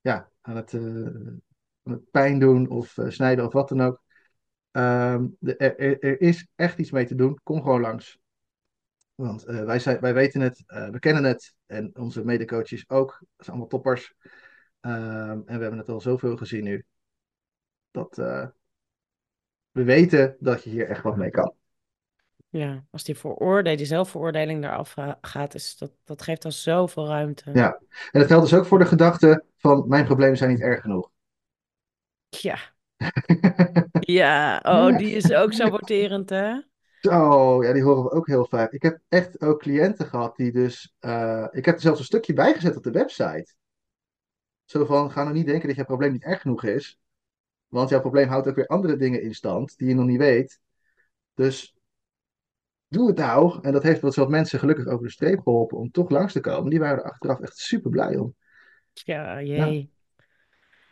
ja, 0.00 0.30
aan 0.40 0.56
het, 0.56 0.74
aan 0.74 1.92
het 1.92 2.10
pijn 2.10 2.38
doen 2.38 2.68
of 2.68 2.96
snijden 3.08 3.46
of 3.46 3.52
wat 3.52 3.68
dan 3.68 3.80
ook? 3.80 4.02
Ehm, 4.70 5.26
er, 5.40 6.20
is 6.20 6.46
echt 6.54 6.78
iets 6.78 6.90
mee 6.90 7.06
te 7.06 7.14
doen. 7.14 7.40
Kom 7.42 7.62
gewoon 7.62 7.80
langs. 7.80 8.18
Want 9.14 9.42
wij, 9.42 9.78
zijn, 9.78 10.00
wij 10.00 10.14
weten 10.14 10.40
het, 10.40 10.62
we 10.66 10.98
kennen 10.98 11.24
het. 11.24 11.54
En 11.66 11.90
onze 11.96 12.24
medecoaches 12.24 12.88
ook. 12.88 13.10
Dat 13.18 13.28
zijn 13.36 13.50
allemaal 13.50 13.66
toppers. 13.66 14.14
Ehm, 14.80 15.30
en 15.30 15.56
we 15.56 15.62
hebben 15.62 15.78
het 15.78 15.88
al 15.88 16.00
zoveel 16.00 16.36
gezien 16.36 16.64
nu. 16.64 16.84
Dat 17.90 18.18
we 19.78 19.84
weten 19.84 20.36
dat 20.40 20.64
je 20.64 20.70
hier 20.70 20.88
echt 20.88 21.02
wat 21.02 21.16
mee 21.16 21.30
kan. 21.30 21.52
Ja, 22.50 22.84
als 22.90 23.04
die 23.04 23.18
veroordeel, 23.18 23.76
die 23.76 23.86
zelfveroordeling 23.86 24.64
eraf 24.64 24.92
ga- 24.92 25.18
gaat, 25.20 25.54
is 25.54 25.76
dat, 25.76 25.92
dat 26.04 26.22
geeft 26.22 26.42
dan 26.42 26.52
zoveel 26.52 27.06
ruimte. 27.06 27.50
Ja. 27.54 27.80
En 28.10 28.20
dat 28.20 28.26
geldt 28.26 28.48
dus 28.48 28.58
ook 28.58 28.66
voor 28.66 28.78
de 28.78 28.86
gedachte 28.86 29.44
van 29.56 29.84
mijn 29.88 30.04
problemen 30.04 30.36
zijn 30.36 30.50
niet 30.50 30.60
erg 30.60 30.80
genoeg. 30.80 31.10
Ja, 32.28 32.58
ja, 34.00 34.60
oh, 34.62 34.96
die 34.96 35.10
is 35.10 35.32
ook 35.32 35.52
saboterend, 35.52 36.30
hè? 36.30 36.60
Zo, 37.00 37.64
ja, 37.64 37.72
die 37.72 37.82
horen 37.82 38.02
we 38.02 38.10
ook 38.10 38.26
heel 38.26 38.46
vaak. 38.46 38.72
Ik 38.72 38.82
heb 38.82 38.98
echt 39.08 39.40
ook 39.40 39.60
cliënten 39.60 40.06
gehad 40.06 40.36
die 40.36 40.52
dus... 40.52 40.94
eh, 40.98 41.46
ik 41.50 41.64
heb 41.64 41.74
er 41.74 41.80
zelfs 41.80 41.98
een 41.98 42.04
stukje 42.04 42.32
bijgezet 42.32 42.76
op 42.76 42.82
de 42.82 42.90
website. 42.90 43.54
Zo 44.64 44.84
van, 44.84 45.10
ga 45.10 45.22
nou 45.22 45.34
niet 45.34 45.46
denken 45.46 45.66
dat 45.66 45.76
jouw 45.76 45.84
probleem 45.84 46.12
niet 46.12 46.24
erg 46.24 46.40
genoeg 46.40 46.64
is. 46.64 46.98
Want 47.68 47.88
jouw 47.88 48.00
probleem 48.00 48.28
houdt 48.28 48.48
ook 48.48 48.54
weer 48.54 48.66
andere 48.66 48.96
dingen 48.96 49.22
in 49.22 49.34
stand 49.34 49.76
die 49.76 49.88
je 49.88 49.94
nog 49.94 50.06
niet 50.06 50.18
weet. 50.18 50.60
Dus 51.34 51.76
doe 52.88 53.06
het 53.08 53.16
nou. 53.16 53.58
En 53.62 53.72
dat 53.72 53.82
heeft 53.82 54.00
wat 54.00 54.28
mensen 54.28 54.58
gelukkig 54.58 54.86
over 54.86 55.04
de 55.04 55.12
streep 55.12 55.40
geholpen 55.40 55.78
om 55.78 55.90
toch 55.90 56.10
langs 56.10 56.32
te 56.32 56.40
komen. 56.40 56.70
Die 56.70 56.78
waren 56.78 56.98
er 56.98 57.10
achteraf 57.10 57.40
echt 57.40 57.58
super 57.58 57.90
blij 57.90 58.16
om. 58.16 58.34
Ja, 58.92 59.42
jee. 59.42 59.90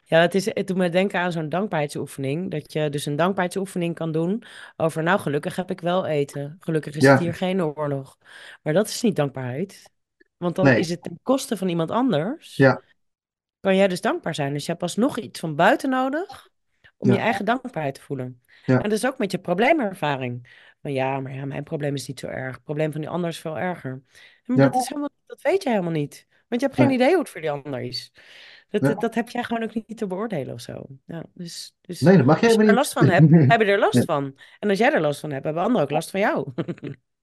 Ja, 0.08 0.20
het, 0.20 0.34
is, 0.34 0.44
het 0.44 0.66
doet 0.66 0.76
me 0.76 0.88
denken 0.88 1.20
aan 1.20 1.32
zo'n 1.32 1.48
dankbaarheidsoefening. 1.48 2.50
Dat 2.50 2.72
je 2.72 2.90
dus 2.90 3.06
een 3.06 3.16
dankbaarheidsoefening 3.16 3.94
kan 3.94 4.12
doen 4.12 4.42
over, 4.76 5.02
nou, 5.02 5.20
gelukkig 5.20 5.56
heb 5.56 5.70
ik 5.70 5.80
wel 5.80 6.06
eten. 6.06 6.56
Gelukkig 6.60 6.96
is 6.96 7.06
het 7.06 7.20
hier 7.20 7.34
geen 7.34 7.62
oorlog. 7.62 8.18
Maar 8.62 8.72
dat 8.72 8.88
is 8.88 9.02
niet 9.02 9.16
dankbaarheid. 9.16 9.90
Want 10.36 10.54
dan 10.54 10.64
nee, 10.64 10.78
is 10.78 10.90
het 10.90 11.02
ten 11.02 11.18
koste 11.22 11.56
van 11.56 11.68
iemand 11.68 11.90
anders. 11.90 12.56
ja, 12.56 12.82
Kan 13.60 13.76
jij 13.76 13.88
dus 13.88 14.00
dankbaar 14.00 14.34
zijn. 14.34 14.52
Dus 14.52 14.64
je 14.64 14.70
hebt 14.70 14.82
alsnog 14.82 15.18
iets 15.18 15.40
van 15.40 15.54
buiten 15.54 15.90
nodig 15.90 16.48
om 16.96 17.12
je 17.12 17.18
eigen 17.18 17.44
dankbaarheid 17.44 17.94
te 17.94 18.00
voelen. 18.00 18.40
ja, 18.64 18.74
En 18.74 18.82
dat 18.82 18.98
is 18.98 19.06
ook 19.06 19.18
met 19.18 19.30
je 19.30 19.38
probleemervaring. 19.38 20.64
Van 20.82 20.92
ja, 20.92 21.20
maar 21.20 21.34
ja, 21.34 21.44
mijn 21.44 21.64
probleem 21.64 21.94
is 21.94 22.06
niet 22.06 22.20
zo 22.20 22.26
erg. 22.26 22.54
Het 22.54 22.64
probleem 22.64 22.92
van 22.92 23.00
die 23.00 23.10
ander 23.10 23.30
is 23.30 23.38
veel 23.38 23.58
erger. 23.58 24.02
Ja, 24.42 24.54
dat 24.54 24.74
is 24.74 24.88
helemaal, 24.88 25.10
dat 25.26 25.42
weet 25.42 25.62
je 25.62 25.68
helemaal 25.68 25.90
niet. 25.90 26.26
Want 26.48 26.60
je 26.60 26.66
hebt 26.66 26.78
geen 26.78 26.90
idee 26.90 27.08
hoe 27.08 27.18
het 27.18 27.28
voor 27.28 27.40
die 27.40 27.50
ander 27.50 27.80
is. 27.80 28.12
Dat, 28.68 28.80
nee, 28.80 28.90
dat, 28.90 29.00
dat 29.00 29.14
heb 29.14 29.28
jij 29.28 29.44
gewoon 29.44 29.62
ook 29.62 29.74
niet 29.74 29.96
te 29.96 30.06
beoordelen 30.06 30.54
of 30.54 30.60
zo. 30.60 30.86
Ja, 31.04 31.24
dus, 31.34 31.76
dus 31.80 32.00
nee, 32.00 32.16
dat 32.16 32.26
mag 32.26 32.40
jij 32.40 32.48
als 32.48 32.58
je 32.58 32.66
er 32.66 32.74
last 32.74 32.92
van 32.92 33.08
hebt, 33.08 33.30
hebben 33.50 33.68
er 33.68 33.78
last 33.78 34.04
van. 34.04 34.38
En 34.58 34.68
als 34.68 34.78
jij 34.78 34.92
er 34.92 35.00
last 35.00 35.20
van 35.20 35.30
hebt, 35.30 35.44
hebben 35.44 35.62
anderen 35.62 35.82
ook 35.82 35.90
last 35.90 36.10
van 36.10 36.20
jou. 36.20 36.52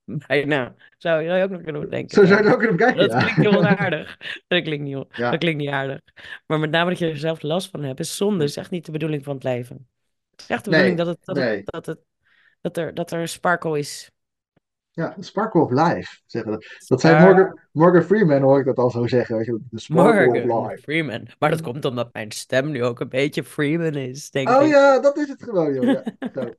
Bijna. 0.27 0.75
Zou 0.97 1.21
je 1.21 1.43
ook 1.43 1.49
nog 1.49 1.61
kunnen 1.61 1.89
denken 1.89 2.15
Zo 2.15 2.25
zou 2.25 2.41
je 2.41 2.47
er 2.47 2.53
ook 2.53 2.59
kunnen 2.59 2.77
bekijken, 2.77 3.09
Dat 3.09 3.23
klinkt 3.23 3.41
heel 3.41 3.57
onaardig. 3.61 4.17
Dat 4.47 4.63
klinkt 4.63 4.83
niet, 4.83 4.93
dat 4.93 5.07
Ja, 5.15 5.37
klinkt 5.37 5.59
niet 5.59 5.69
aardig. 5.69 5.99
Maar 6.45 6.59
met 6.59 6.71
name 6.71 6.89
dat 6.89 6.99
je 6.99 7.09
er 7.09 7.17
zelf 7.17 7.41
last 7.41 7.69
van 7.69 7.83
hebt, 7.83 7.99
is 7.99 8.17
zonde. 8.17 8.43
is 8.43 8.57
echt 8.57 8.71
niet 8.71 8.85
de 8.85 8.91
bedoeling 8.91 9.23
van 9.23 9.33
het 9.33 9.43
leven. 9.43 9.87
Het 10.31 10.41
is 10.41 10.47
echt 10.47 10.63
de 10.63 10.69
bedoeling 10.69 10.97
dat, 10.97 11.07
het, 11.07 11.17
dat, 11.23 11.35
dat, 11.65 11.85
het, 11.85 11.99
dat, 12.61 12.77
er, 12.77 12.93
dat 12.93 13.11
er 13.11 13.19
een 13.19 13.27
sparkle 13.27 13.79
is. 13.79 14.11
Ja, 14.95 15.15
sparkle 15.19 15.61
of 15.61 15.71
life, 15.71 16.19
zeggen 16.25 16.51
we. 16.51 16.65
Dat 16.87 17.01
zei 17.01 17.25
Morgan, 17.25 17.59
Morgan 17.71 18.01
Freeman, 18.03 18.41
hoor 18.41 18.59
ik 18.59 18.65
dat 18.65 18.77
al 18.77 18.89
zo 18.89 19.07
zeggen. 19.07 19.35
Weet 19.37 19.45
je, 19.45 19.59
the 19.71 19.79
sparkle 19.79 20.39
of 20.39 20.45
Morgan 20.45 20.67
life. 20.69 20.81
Freeman. 20.81 21.27
Maar 21.39 21.49
dat 21.49 21.61
komt 21.61 21.85
omdat 21.85 22.13
mijn 22.13 22.31
stem 22.31 22.71
nu 22.71 22.83
ook 22.83 22.99
een 22.99 23.09
beetje 23.09 23.43
Freeman 23.43 23.93
is, 23.95 24.29
denk 24.31 24.49
Oh 24.49 24.63
ik. 24.63 24.69
ja, 24.69 24.99
dat 24.99 25.17
is 25.17 25.27
het 25.29 25.43
gewoon, 25.43 25.73
joh. 25.73 25.83
Ja. 25.83 26.03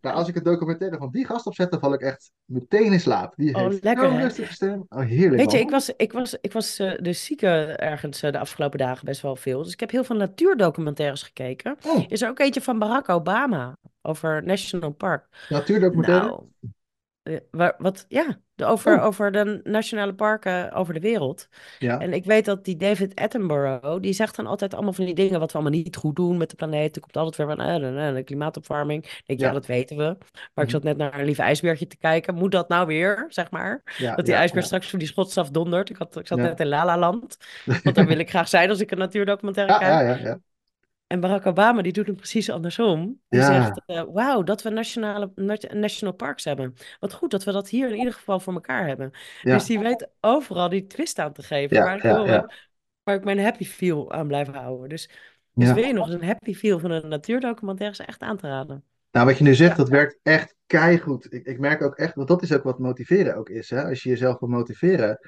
Nou, 0.00 0.16
als 0.16 0.28
ik 0.28 0.34
het 0.34 0.44
documentaire 0.44 0.96
van 0.96 1.10
die 1.10 1.26
gast 1.26 1.46
opzet, 1.46 1.70
dan 1.70 1.80
val 1.80 1.94
ik 1.94 2.00
echt 2.00 2.30
meteen 2.44 2.92
in 2.92 3.00
slaap. 3.00 3.32
Die 3.36 3.54
Oh, 3.54 3.62
heeft 3.62 3.84
lekker 3.84 4.12
hè? 4.12 4.22
rustige 4.22 4.52
stem. 4.52 4.86
Oh, 4.88 5.00
heerlijk, 5.00 5.40
Weet 5.40 5.52
je, 5.52 5.58
ik 5.58 5.70
was, 5.70 5.90
ik 5.96 6.12
was, 6.12 6.36
ik 6.40 6.52
was 6.52 6.78
eh, 6.78 6.92
dus 7.02 7.24
ziek 7.24 7.42
eh, 7.42 7.82
ergens 7.82 8.22
eh, 8.22 8.32
de 8.32 8.38
afgelopen 8.38 8.78
dagen 8.78 9.04
best 9.04 9.20
wel 9.22 9.36
veel. 9.36 9.62
Dus 9.62 9.72
ik 9.72 9.80
heb 9.80 9.90
heel 9.90 10.04
veel 10.04 10.16
natuurdocumentaires 10.16 11.22
gekeken. 11.22 11.76
Oh, 11.86 12.04
Is 12.08 12.22
er 12.22 12.28
ook 12.28 12.38
eentje 12.38 12.60
van 12.60 12.78
Barack 12.78 13.08
Obama 13.08 13.76
over 14.02 14.42
National 14.44 14.90
Park? 14.92 15.26
natuurdocumentaire? 15.48 16.26
Nou, 16.26 16.42
waar, 17.50 17.74
wat, 17.78 18.04
ja, 18.08 18.38
de, 18.54 18.64
over, 18.64 18.98
Oh, 18.98 19.04
over 19.04 19.32
de 19.32 19.60
nationale 19.64 20.14
parken 20.14 20.72
over 20.72 20.94
de 20.94 21.00
wereld. 21.00 21.48
ja, 21.78 22.00
En 22.00 22.12
ik 22.12 22.24
weet 22.24 22.44
dat 22.44 22.64
die 22.64 22.76
David 22.76 23.14
Attenborough, 23.14 24.00
die 24.00 24.12
zegt 24.12 24.36
dan 24.36 24.46
altijd 24.46 24.74
allemaal 24.74 24.92
van 24.92 25.04
die 25.04 25.14
dingen 25.14 25.40
wat 25.40 25.52
we 25.52 25.58
allemaal 25.58 25.78
niet 25.80 25.96
goed 25.96 26.16
doen 26.16 26.36
met 26.36 26.50
de 26.50 26.56
planeet. 26.56 26.94
Er 26.96 27.00
komt 27.02 27.16
altijd 27.16 27.36
weer 27.36 27.56
van 27.56 27.66
eh, 27.66 27.74
de, 28.08 28.12
de 28.14 28.22
klimaatopwarming. 28.22 29.04
Ik 29.04 29.22
denk, 29.26 29.40
ja, 29.40 29.46
ja. 29.46 29.52
dat 29.52 29.66
weten 29.66 29.96
we. 29.96 30.02
Maar 30.54 30.64
ik 30.64 30.70
Mhm. 30.70 30.70
zat 30.70 30.82
net 30.82 30.96
naar 30.96 31.18
een 31.18 31.24
lieve 31.24 31.42
ijsbeertje 31.42 31.86
te 31.86 31.96
kijken. 31.96 32.34
Moet 32.34 32.52
dat 32.52 32.68
nou 32.68 32.86
weer, 32.86 33.26
zeg 33.28 33.50
maar? 33.50 33.82
Ja, 33.96 34.14
Dat 34.14 34.24
die 34.24 34.34
ja, 34.34 34.46
straks 34.46 34.90
voor 34.90 34.98
die 34.98 35.08
schotsaf 35.08 35.50
dondert. 35.50 35.90
Ik, 35.90 35.96
had, 35.96 36.16
ik 36.16 36.26
zat 36.26 36.38
net 36.38 36.60
in 36.60 36.66
La 36.68 36.84
La 36.84 36.98
Land. 36.98 37.36
Want 37.82 37.96
daar 37.96 38.06
wil 38.06 38.18
ik 38.18 38.28
graag 38.30 38.48
zijn 38.48 38.70
als 38.70 38.80
ik 38.80 38.90
een 38.90 38.98
natuurdocumentaire 38.98 39.72
Ja, 39.72 40.00
ja, 40.00 40.16
kijk. 40.16 40.38
En 41.06 41.20
Barack 41.20 41.46
Obama, 41.46 41.82
die 41.82 41.92
doet 41.92 42.06
het 42.06 42.16
precies 42.16 42.50
andersom. 42.50 43.20
Die 43.28 43.40
Ja, 43.40 43.46
zegt, 43.46 43.82
eh, 43.86 44.04
wauw, 44.12 44.42
dat 44.42 44.62
we 44.62 44.70
nationale, 44.70 45.32
nat- 45.34 45.72
national 45.72 46.14
parks 46.14 46.44
hebben. 46.44 46.74
Wat 47.00 47.12
goed 47.12 47.30
dat 47.30 47.44
we 47.44 47.52
dat 47.52 47.68
hier 47.68 47.88
in 47.90 47.96
ieder 47.96 48.12
geval 48.12 48.40
voor 48.40 48.52
elkaar 48.52 48.86
hebben. 48.86 49.10
Dus 49.42 49.64
die 49.64 49.78
weet 49.78 50.08
overal 50.20 50.68
die 50.68 50.86
twist 50.86 51.18
aan 51.18 51.32
te 51.32 51.42
geven, 51.42 51.76
ja, 51.76 51.82
waar 51.82 51.96
ik, 51.96 52.46
waar 53.02 53.14
ik 53.16 53.24
mijn 53.24 53.40
happy 53.40 53.64
feel 53.64 54.12
aan 54.12 54.26
blijf 54.26 54.48
houden. 54.48 54.88
Dus, 54.88 55.10
dus 55.54 55.72
wil 55.72 55.84
je 55.84 55.92
nog 55.92 56.06
eens 56.06 56.14
een 56.14 56.24
happy 56.28 56.54
feel 56.54 56.78
van 56.78 56.90
een 56.90 57.08
natuurdocumentaire, 57.08 57.98
is 57.98 58.06
echt 58.06 58.22
aan 58.22 58.36
te 58.36 58.46
raden. 58.46 58.84
Nou, 59.10 59.26
wat 59.26 59.38
je 59.38 59.44
nu 59.44 59.54
zegt, 59.54 59.76
dat 59.76 59.88
werkt 59.88 60.18
echt 60.22 60.54
keigoed. 60.66 61.32
Ik, 61.32 61.46
ik 61.46 61.58
merk 61.58 61.82
ook 61.82 61.94
echt, 61.94 62.14
want 62.14 62.28
dat 62.28 62.42
is 62.42 62.52
ook 62.52 62.62
wat 62.62 62.78
motiveren 62.78 63.36
ook 63.36 63.48
is. 63.48 63.70
Hè? 63.70 63.84
Als 63.84 64.02
je 64.02 64.08
jezelf 64.08 64.38
wil 64.38 64.48
motiveren. 64.48 65.18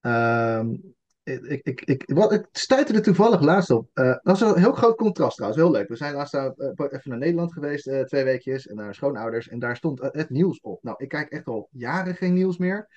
Ehm, 0.00 0.74
ik, 1.22 1.60
ik, 1.62 1.80
ik, 1.80 2.10
wat, 2.14 2.32
ik 2.32 2.46
stuitte 2.52 2.94
er 2.94 3.02
toevallig 3.02 3.40
laatst 3.40 3.70
op. 3.70 3.90
Eh, 3.92 4.16
dat 4.22 4.36
is 4.36 4.40
een 4.40 4.58
heel 4.58 4.72
groot 4.72 4.96
contrast 4.96 5.36
trouwens, 5.36 5.62
heel 5.62 5.72
leuk. 5.72 5.88
We 5.88 5.96
zijn 5.96 6.14
laatst 6.14 6.32
daar, 6.32 6.52
eh, 6.52 6.86
even 6.90 7.10
naar 7.10 7.18
Nederland 7.18 7.52
geweest, 7.52 7.86
eh, 7.86 8.00
twee 8.00 8.24
weekjes, 8.24 8.66
en 8.66 8.76
naar 8.76 8.94
schoonouders. 8.94 9.48
En 9.48 9.58
daar 9.58 9.76
stond 9.76 10.00
eh, 10.00 10.08
het 10.12 10.30
nieuws 10.30 10.60
op. 10.60 10.82
Nou, 10.82 10.96
ik 10.98 11.08
kijk 11.08 11.30
echt 11.30 11.46
al 11.46 11.68
jaren 11.70 12.14
geen 12.14 12.34
nieuws 12.34 12.58
meer. 12.58 12.88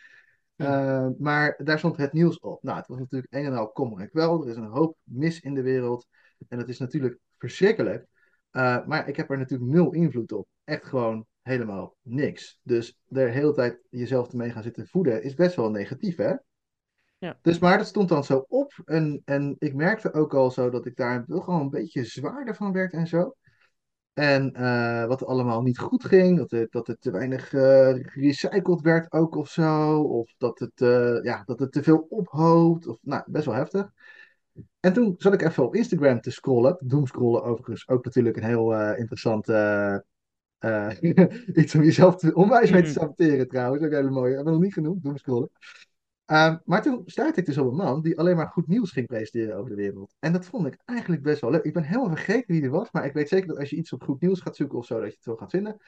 maar 1.17 1.59
daar 1.63 1.77
stond 1.77 1.97
het 1.97 2.13
nieuws 2.13 2.39
op. 2.39 2.63
Nou, 2.63 2.77
het 2.77 2.87
was 2.87 2.99
natuurlijk 2.99 3.33
een 3.33 3.45
en 3.45 3.53
al 3.53 3.71
kommer 3.71 3.99
en 3.99 4.09
kwel. 4.09 4.43
Er 4.43 4.49
is 4.49 4.55
een 4.55 4.63
hoop 4.63 4.97
mis 5.03 5.39
in 5.39 5.53
de 5.53 5.61
wereld. 5.61 6.07
En 6.47 6.57
dat 6.57 6.69
is 6.69 6.79
natuurlijk 6.79 7.19
verschrikkelijk. 7.37 8.05
Maar 8.51 9.07
ik 9.07 9.15
heb 9.15 9.29
er 9.29 9.37
natuurlijk 9.37 9.71
nul 9.71 9.93
invloed 9.93 10.31
op. 10.31 10.47
Echt 10.63 10.85
gewoon 10.85 11.25
helemaal 11.41 11.95
niks. 12.01 12.59
Dus 12.63 12.99
de 13.03 13.21
hele 13.21 13.53
tijd 13.53 13.79
jezelf 13.89 14.31
ermee 14.31 14.51
gaan 14.51 14.63
zitten 14.63 14.87
voeden 14.87 15.23
is 15.23 15.33
best 15.33 15.55
wel 15.55 15.71
negatief, 15.71 16.15
hè? 16.15 16.33
Ja. 17.23 17.37
Dus 17.41 17.59
maar 17.59 17.77
dat 17.77 17.87
stond 17.87 18.09
dan 18.09 18.23
zo 18.23 18.45
op. 18.47 18.73
En, 18.85 19.21
en 19.25 19.55
ik 19.59 19.73
merkte 19.73 20.13
ook 20.13 20.33
al 20.33 20.51
zo 20.51 20.69
dat 20.69 20.85
ik 20.85 20.95
daar 20.95 21.23
wel 21.27 21.41
gewoon 21.41 21.61
een 21.61 21.69
beetje 21.69 22.03
zwaarder 22.03 22.55
van 22.55 22.71
werd 22.71 22.93
en 22.93 23.07
zo. 23.07 23.35
En 24.13 24.53
uh, 24.57 25.05
wat 25.05 25.25
allemaal 25.25 25.61
niet 25.61 25.79
goed 25.79 26.05
ging, 26.05 26.37
dat 26.37 26.51
het, 26.51 26.71
dat 26.71 26.87
het 26.87 27.01
te 27.01 27.11
weinig 27.11 27.53
uh, 27.53 27.93
gerecycled 27.93 28.81
werd 28.81 29.11
ook 29.11 29.35
of 29.35 29.49
zo. 29.49 30.01
Of 30.01 30.33
dat 30.37 30.59
het, 30.59 30.81
uh, 30.81 31.23
ja, 31.23 31.43
dat 31.45 31.59
het 31.59 31.71
te 31.71 31.83
veel 31.83 32.05
ophoopt. 32.09 32.87
Of, 32.87 32.97
nou, 33.01 33.23
best 33.25 33.45
wel 33.45 33.55
heftig. 33.55 33.91
En 34.79 34.93
toen 34.93 35.15
zat 35.17 35.33
ik 35.33 35.41
even 35.41 35.65
op 35.65 35.75
Instagram 35.75 36.21
te 36.21 36.31
scrollen. 36.31 36.77
Doomscrollen 36.79 37.43
overigens 37.43 37.87
ook 37.87 38.05
natuurlijk 38.05 38.37
een 38.37 38.43
heel 38.43 38.95
interessant 38.95 39.47
iets 41.61 41.75
om 41.75 41.83
jezelf 41.83 42.15
te, 42.15 42.33
onwijs 42.33 42.71
mee 42.71 42.83
te 42.83 42.91
saboteren 42.91 43.47
trouwens. 43.47 43.83
Ook 43.83 43.91
een 43.91 43.97
hele 43.97 44.09
mooie. 44.09 44.35
Hebben 44.35 44.45
we 44.45 44.51
nog 44.51 44.61
niet 44.61 44.73
genoemd, 44.73 45.03
doomscrollen. 45.03 45.49
Uh, 46.31 46.55
maar 46.65 46.81
toen 46.81 47.01
stuitte 47.05 47.39
ik 47.39 47.45
dus 47.45 47.57
op 47.57 47.67
een 47.67 47.75
man 47.75 48.01
die 48.01 48.19
alleen 48.19 48.35
maar 48.35 48.47
goed 48.47 48.67
nieuws 48.67 48.91
ging 48.91 49.07
presenteren 49.07 49.55
over 49.55 49.69
de 49.69 49.75
wereld. 49.75 50.15
En 50.19 50.33
dat 50.33 50.45
vond 50.45 50.67
ik 50.67 50.77
eigenlijk 50.85 51.21
best 51.21 51.41
wel 51.41 51.51
leuk. 51.51 51.63
Ik 51.63 51.73
ben 51.73 51.83
helemaal 51.83 52.15
vergeten 52.15 52.51
wie 52.51 52.61
die 52.61 52.69
was, 52.69 52.91
maar 52.91 53.05
ik 53.05 53.13
weet 53.13 53.29
zeker 53.29 53.47
dat 53.47 53.57
als 53.57 53.69
je 53.69 53.75
iets 53.75 53.93
op 53.93 54.03
goed 54.03 54.21
nieuws 54.21 54.39
gaat 54.39 54.55
zoeken 54.55 54.77
of 54.77 54.85
zo, 54.85 54.99
dat 54.99 55.09
je 55.09 55.15
het 55.15 55.25
wel 55.25 55.35
gaat 55.35 55.49
vinden. 55.49 55.73
Uh, 55.73 55.81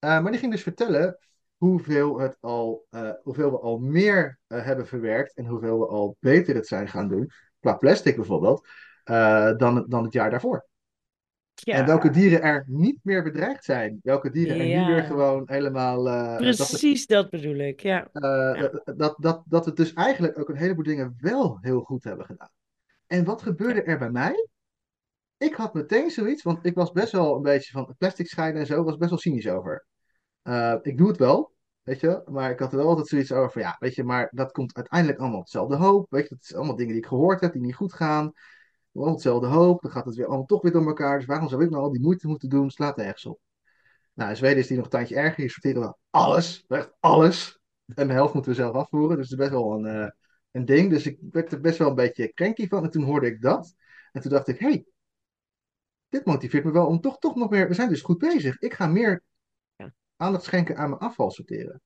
maar 0.00 0.30
die 0.30 0.40
ging 0.40 0.52
dus 0.52 0.62
vertellen 0.62 1.18
hoeveel, 1.56 2.18
het 2.18 2.36
al, 2.40 2.86
uh, 2.90 3.10
hoeveel 3.22 3.50
we 3.50 3.58
al 3.58 3.78
meer 3.78 4.38
uh, 4.48 4.64
hebben 4.64 4.86
verwerkt 4.86 5.34
en 5.34 5.46
hoeveel 5.46 5.78
we 5.78 5.86
al 5.86 6.16
beter 6.20 6.54
het 6.54 6.66
zijn 6.66 6.88
gaan 6.88 7.08
doen, 7.08 7.30
qua 7.60 7.74
plastic 7.74 8.16
bijvoorbeeld, 8.16 8.68
uh, 9.04 9.56
dan, 9.56 9.84
dan 9.88 10.04
het 10.04 10.12
jaar 10.12 10.30
daarvoor. 10.30 10.66
Ja. 11.64 11.74
En 11.74 11.86
welke 11.86 12.10
dieren 12.10 12.42
er 12.42 12.64
niet 12.66 12.98
meer 13.02 13.22
bedreigd 13.22 13.64
zijn. 13.64 14.00
Welke 14.02 14.30
dieren 14.30 14.58
er 14.58 14.66
Ja. 14.66 14.86
nu 14.86 14.94
weer 14.94 15.02
gewoon 15.02 15.42
helemaal. 15.46 16.06
Uh, 16.06 16.36
Precies 16.36 17.06
dat, 17.06 17.22
het, 17.22 17.30
dat, 17.30 17.40
bedoel 17.40 17.58
ik, 17.58 17.80
ja. 17.80 18.08
Uh, 18.12 18.60
ja. 18.60 18.94
Dat, 18.94 19.16
dat, 19.18 19.42
dat 19.46 19.64
we 19.64 19.72
dus 19.72 19.92
eigenlijk 19.92 20.38
ook 20.38 20.48
een 20.48 20.56
heleboel 20.56 20.84
dingen 20.84 21.14
wel 21.18 21.58
heel 21.60 21.80
goed 21.80 22.04
hebben 22.04 22.26
gedaan. 22.26 22.50
En 23.06 23.24
wat 23.24 23.42
gebeurde 23.42 23.82
er 23.82 23.98
bij 23.98 24.10
mij? 24.10 24.48
Ik 25.36 25.54
had 25.54 25.74
meteen 25.74 26.10
zoiets, 26.10 26.42
want 26.42 26.66
ik 26.66 26.74
was 26.74 26.92
best 26.92 27.12
wel 27.12 27.36
een 27.36 27.42
beetje 27.42 27.72
van 27.72 27.94
plastic 27.98 28.28
scheiden 28.28 28.60
en 28.60 28.66
zo, 28.66 28.84
was 28.84 28.96
best 28.96 29.10
wel 29.10 29.18
cynisch 29.18 29.48
over. 29.48 29.86
Uh, 30.42 30.76
ik 30.82 30.98
doe 30.98 31.08
het 31.08 31.16
wel, 31.16 31.52
Weet 31.82 32.00
je? 32.00 32.22
Maar 32.26 32.50
ik 32.50 32.58
had 32.58 32.72
er 32.72 32.78
wel 32.78 32.88
altijd 32.88 33.06
zoiets 33.06 33.32
over 33.32 33.50
van 33.50 33.62
ja, 33.62 33.76
weet 33.78 33.94
je, 33.94 34.04
maar 34.04 34.28
dat 34.30 34.52
komt 34.52 34.74
uiteindelijk 34.76 35.18
allemaal 35.18 35.38
op 35.38 35.44
hetzelfde 35.44 35.76
hoop. 35.76 36.06
Weet 36.10 36.28
je, 36.28 36.34
dat 36.34 36.44
zijn 36.44 36.58
allemaal 36.58 36.76
dingen 36.76 36.92
die 36.92 37.02
ik 37.02 37.08
gehoord 37.08 37.40
heb, 37.40 37.52
die 37.52 37.62
niet 37.62 37.74
goed 37.74 37.92
gaan. 37.92 38.32
Allemaal 38.92 39.14
hetzelfde 39.14 39.46
hoop. 39.46 39.82
Dan 39.82 39.90
gaat 39.90 40.04
het 40.04 40.14
weer 40.14 40.26
allemaal 40.26 40.46
toch 40.46 40.62
weer 40.62 40.72
door 40.72 40.86
elkaar. 40.86 41.18
Dus 41.18 41.26
waarom 41.26 41.48
zou 41.48 41.64
ik 41.64 41.70
nou 41.70 41.82
al 41.82 41.92
die 41.92 42.00
moeite 42.00 42.26
moeten 42.26 42.48
doen? 42.48 42.70
Slaat 42.70 42.96
nergens 42.96 43.26
op. 43.26 43.40
Nou, 44.14 44.30
in 44.30 44.36
Zweden 44.36 44.58
is 44.58 44.66
die 44.66 44.76
nog 44.76 44.84
een 44.84 44.90
tandje 44.90 45.16
erger. 45.16 45.40
Hier 45.40 45.50
sorteren 45.50 45.82
we 45.82 45.94
alles. 46.10 46.64
Echt 46.68 46.92
alles. 47.00 47.60
En 47.94 48.06
de 48.06 48.12
helft 48.12 48.34
moeten 48.34 48.50
we 48.50 48.56
zelf 48.56 48.74
afvoeren. 48.74 49.16
Dus 49.16 49.30
het 49.30 49.40
is 49.40 49.46
best 49.46 49.62
wel 49.62 49.72
een, 49.72 49.86
eh, 49.86 50.10
een 50.50 50.64
ding. 50.64 50.90
Dus 50.90 51.06
ik 51.06 51.18
werd 51.30 51.52
er 51.52 51.60
best 51.60 51.78
wel 51.78 51.88
een 51.88 51.94
beetje 51.94 52.32
cranky 52.32 52.68
van. 52.68 52.84
En 52.84 52.90
toen 52.90 53.02
hoorde 53.02 53.26
ik 53.26 53.42
dat. 53.42 53.74
En 54.12 54.20
toen 54.20 54.30
dacht 54.30 54.48
ik, 54.48 54.58
hé, 54.58 54.68
hey, 54.68 54.84
dit 56.08 56.24
motiveert 56.24 56.64
me 56.64 56.70
wel 56.70 56.86
om 56.86 57.00
toch, 57.00 57.18
toch 57.18 57.34
nog 57.34 57.50
meer... 57.50 57.68
We 57.68 57.74
zijn 57.74 57.88
dus 57.88 58.02
goed 58.02 58.18
bezig. 58.18 58.58
Ik 58.58 58.74
ga 58.74 58.86
meer 58.86 59.22
aandacht 60.16 60.44
schenken 60.44 60.76
aan 60.76 60.88
mijn 60.88 61.00
afval 61.00 61.30
sorteren. 61.30 61.80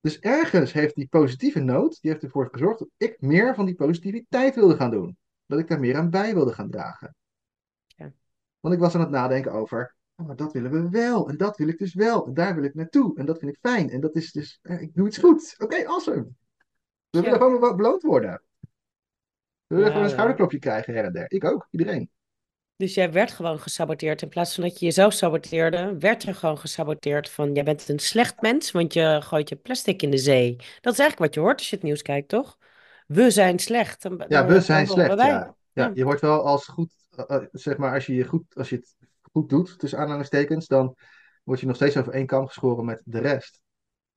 Dus 0.00 0.18
ergens 0.18 0.72
heeft 0.72 0.94
die 0.94 1.08
positieve 1.08 1.60
noot, 1.60 2.00
die 2.00 2.10
heeft 2.10 2.22
ervoor 2.22 2.48
gezorgd 2.52 2.78
dat 2.78 2.88
ik 2.96 3.20
meer 3.20 3.54
van 3.54 3.66
die 3.66 3.74
positiviteit 3.74 4.54
wilde 4.54 4.76
gaan 4.76 4.90
doen. 4.90 5.16
Dat 5.46 5.58
ik 5.58 5.68
daar 5.68 5.80
meer 5.80 5.96
aan 5.96 6.10
bij 6.10 6.34
wilde 6.34 6.52
gaan 6.52 6.70
dragen. 6.70 7.14
Ja. 7.86 8.12
Want 8.60 8.74
ik 8.74 8.80
was 8.80 8.94
aan 8.94 9.00
het 9.00 9.10
nadenken 9.10 9.52
over, 9.52 9.94
oh, 10.16 10.26
maar 10.26 10.36
dat 10.36 10.52
willen 10.52 10.70
we 10.70 10.88
wel. 10.90 11.28
En 11.28 11.36
dat 11.36 11.56
wil 11.56 11.68
ik 11.68 11.78
dus 11.78 11.94
wel. 11.94 12.26
En 12.26 12.34
daar 12.34 12.54
wil 12.54 12.64
ik 12.64 12.74
naartoe. 12.74 13.18
En 13.18 13.26
dat 13.26 13.38
vind 13.38 13.52
ik 13.52 13.58
fijn. 13.60 13.90
En 13.90 14.00
dat 14.00 14.16
is 14.16 14.32
dus, 14.32 14.58
eh, 14.62 14.80
ik 14.80 14.94
doe 14.94 15.06
iets 15.06 15.18
goed. 15.18 15.54
Oké, 15.58 15.86
awesome. 15.86 16.26
We 17.10 17.18
Ja. 17.18 17.20
willen 17.22 17.38
gewoon 17.38 17.60
wel 17.60 17.74
beloond 17.74 18.02
worden. 18.02 18.42
We 19.66 19.74
willen 19.74 19.84
Ja, 19.84 19.90
gewoon 19.90 20.04
een 20.04 20.12
schouderklopje 20.12 20.58
krijgen 20.58 20.94
her 20.94 21.04
en 21.04 21.12
der. 21.12 21.30
Ik 21.30 21.44
ook, 21.44 21.68
iedereen. 21.70 22.10
Dus 22.76 22.94
jij 22.94 23.12
werd 23.12 23.30
gewoon 23.32 23.58
gesaboteerd. 23.58 24.22
In 24.22 24.28
plaats 24.28 24.54
van 24.54 24.64
dat 24.64 24.78
je 24.78 24.84
jezelf 24.84 25.12
saboteerde, 25.12 25.96
werd 25.98 26.22
er 26.22 26.34
gewoon 26.34 26.58
gesaboteerd 26.58 27.30
van 27.30 27.52
jij 27.54 27.64
bent 27.64 27.88
een 27.88 27.98
slecht 27.98 28.40
mens, 28.40 28.70
want 28.70 28.92
je 28.92 29.18
gooit 29.22 29.48
je 29.48 29.56
plastic 29.56 30.02
in 30.02 30.10
de 30.10 30.18
zee. 30.18 30.56
Dat 30.56 30.92
is 30.92 30.98
eigenlijk 30.98 31.18
wat 31.18 31.34
je 31.34 31.40
hoort 31.40 31.58
als 31.58 31.70
je 31.70 31.74
het 31.76 31.84
nieuws 31.84 32.02
kijkt, 32.02 32.28
toch? 32.28 32.58
We 33.06 33.30
zijn 33.30 33.58
slecht. 33.58 34.08
Ja, 34.28 34.46
we 34.46 34.60
zijn 34.60 34.86
slecht. 34.86 35.18
Ja. 35.18 35.26
Ja, 35.26 35.54
Ja. 35.72 35.90
je 35.94 36.04
hoort 36.04 36.20
wel 36.20 36.44
als 36.44 36.66
goed, 36.66 36.92
eh, 37.10 37.36
eh, 37.36 37.42
zeg 37.52 37.76
maar, 37.76 37.94
als 37.94 38.06
je, 38.06 38.14
je 38.14 38.24
goed, 38.24 38.54
als 38.54 38.68
je 38.68 38.76
het 38.76 38.96
goed 39.32 39.48
doet, 39.48 39.78
tussen 39.78 39.98
aanhalingstekens, 39.98 40.66
dan 40.66 40.96
word 41.44 41.60
je 41.60 41.66
nog 41.66 41.76
steeds 41.76 41.96
over 41.96 42.12
één 42.12 42.26
kam 42.26 42.46
geschoren 42.46 42.84
met 42.84 43.02
de 43.04 43.18
rest. 43.18 43.60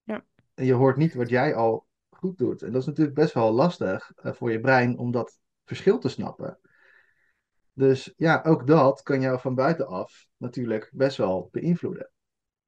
Ja. 0.03 0.23
En 0.53 0.65
je 0.65 0.73
hoort 0.73 0.97
niet 0.97 1.13
wat 1.13 1.29
jij 1.29 1.55
al 1.55 1.87
goed 2.09 2.37
doet. 2.37 2.61
En 2.61 2.71
dat 2.71 2.81
is 2.81 2.87
natuurlijk 2.87 3.15
best 3.15 3.33
wel 3.33 3.51
lastig 3.51 4.11
eh, 4.15 4.33
voor 4.33 4.51
je 4.51 4.59
brein 4.59 4.97
om 4.97 5.11
dat 5.11 5.39
verschil 5.65 5.99
te 5.99 6.09
snappen. 6.09 6.59
Dus 7.73 8.13
ja, 8.17 8.41
ook 8.45 8.67
dat 8.67 9.01
kan 9.01 9.21
jou 9.21 9.39
van 9.39 9.55
buitenaf 9.55 10.27
natuurlijk 10.37 10.89
best 10.93 11.17
wel 11.17 11.49
beïnvloeden. 11.51 12.11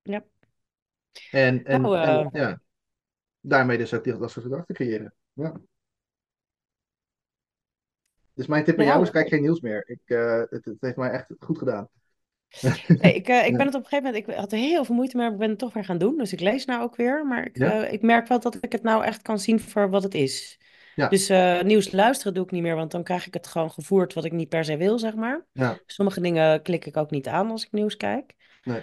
Ja. 0.01 0.23
En, 1.31 1.63
en, 1.63 1.81
Nou, 1.81 1.97
en 1.97 2.29
ja, 2.31 2.61
daarmee 3.39 3.77
dus 3.77 3.93
ook 3.93 4.03
dat 4.03 4.31
soort 4.31 4.45
gedachten 4.45 4.75
creëren. 4.75 5.13
Ja. 5.33 5.61
Dus 8.41 8.49
mijn 8.49 8.63
tip 8.63 8.79
aan 8.79 8.85
jou 8.85 9.01
is: 9.01 9.11
kijk 9.11 9.27
geen 9.27 9.41
nieuws 9.41 9.59
meer. 9.59 9.83
Ik, 9.87 10.01
eh, 10.05 10.41
het, 10.49 10.65
het 10.65 10.77
heeft 10.79 10.95
mij 10.95 11.09
echt 11.09 11.25
goed 11.39 11.57
gedaan. 11.57 11.87
Nee, 12.87 13.13
ik, 13.13 13.27
eh, 13.27 13.45
ik 13.45 13.57
ben 13.57 13.65
het 13.65 13.75
op 13.75 13.81
een 13.83 13.87
gegeven 13.87 14.03
moment, 14.03 14.27
ik 14.27 14.35
had 14.35 14.51
er 14.51 14.57
heel 14.57 14.85
veel 14.85 14.95
moeite 14.95 15.15
mee, 15.15 15.25
maar 15.25 15.33
ik 15.33 15.39
ben 15.39 15.49
het 15.49 15.59
toch 15.59 15.73
weer 15.73 15.85
gaan 15.85 15.97
doen. 15.97 16.17
Dus 16.17 16.33
ik 16.33 16.39
lees 16.39 16.65
nou 16.65 16.81
ook 16.81 16.95
weer, 16.95 17.25
maar 17.25 17.45
ik, 17.45 17.57
Ja. 17.57 17.83
eh, 17.83 17.93
ik 17.93 18.01
merk 18.01 18.27
wel 18.27 18.39
dat 18.39 18.57
ik 18.61 18.71
het 18.71 18.83
nou 18.83 19.03
echt 19.03 19.21
kan 19.21 19.39
zien 19.39 19.59
voor 19.59 19.89
wat 19.89 20.03
het 20.03 20.13
is. 20.13 20.59
Ja. 20.95 21.07
Dus 21.07 21.29
nieuws 21.63 21.91
luisteren 21.91 22.33
doe 22.33 22.43
ik 22.43 22.51
niet 22.51 22.61
meer, 22.61 22.75
want 22.75 22.91
dan 22.91 23.03
krijg 23.03 23.27
ik 23.27 23.33
het 23.33 23.47
gewoon 23.47 23.71
gevoerd 23.71 24.13
wat 24.13 24.25
ik 24.25 24.31
niet 24.31 24.49
per 24.49 24.65
se 24.65 24.77
wil, 24.77 24.99
zeg 24.99 25.15
maar. 25.15 25.45
Ja. 25.51 25.79
Sommige 25.85 26.21
dingen 26.21 26.61
klik 26.61 26.85
ik 26.85 26.97
ook 26.97 27.11
niet 27.11 27.27
aan 27.27 27.51
als 27.51 27.65
ik 27.65 27.71
nieuws 27.71 27.97
kijk. 27.97 28.35
Nee. 28.63 28.81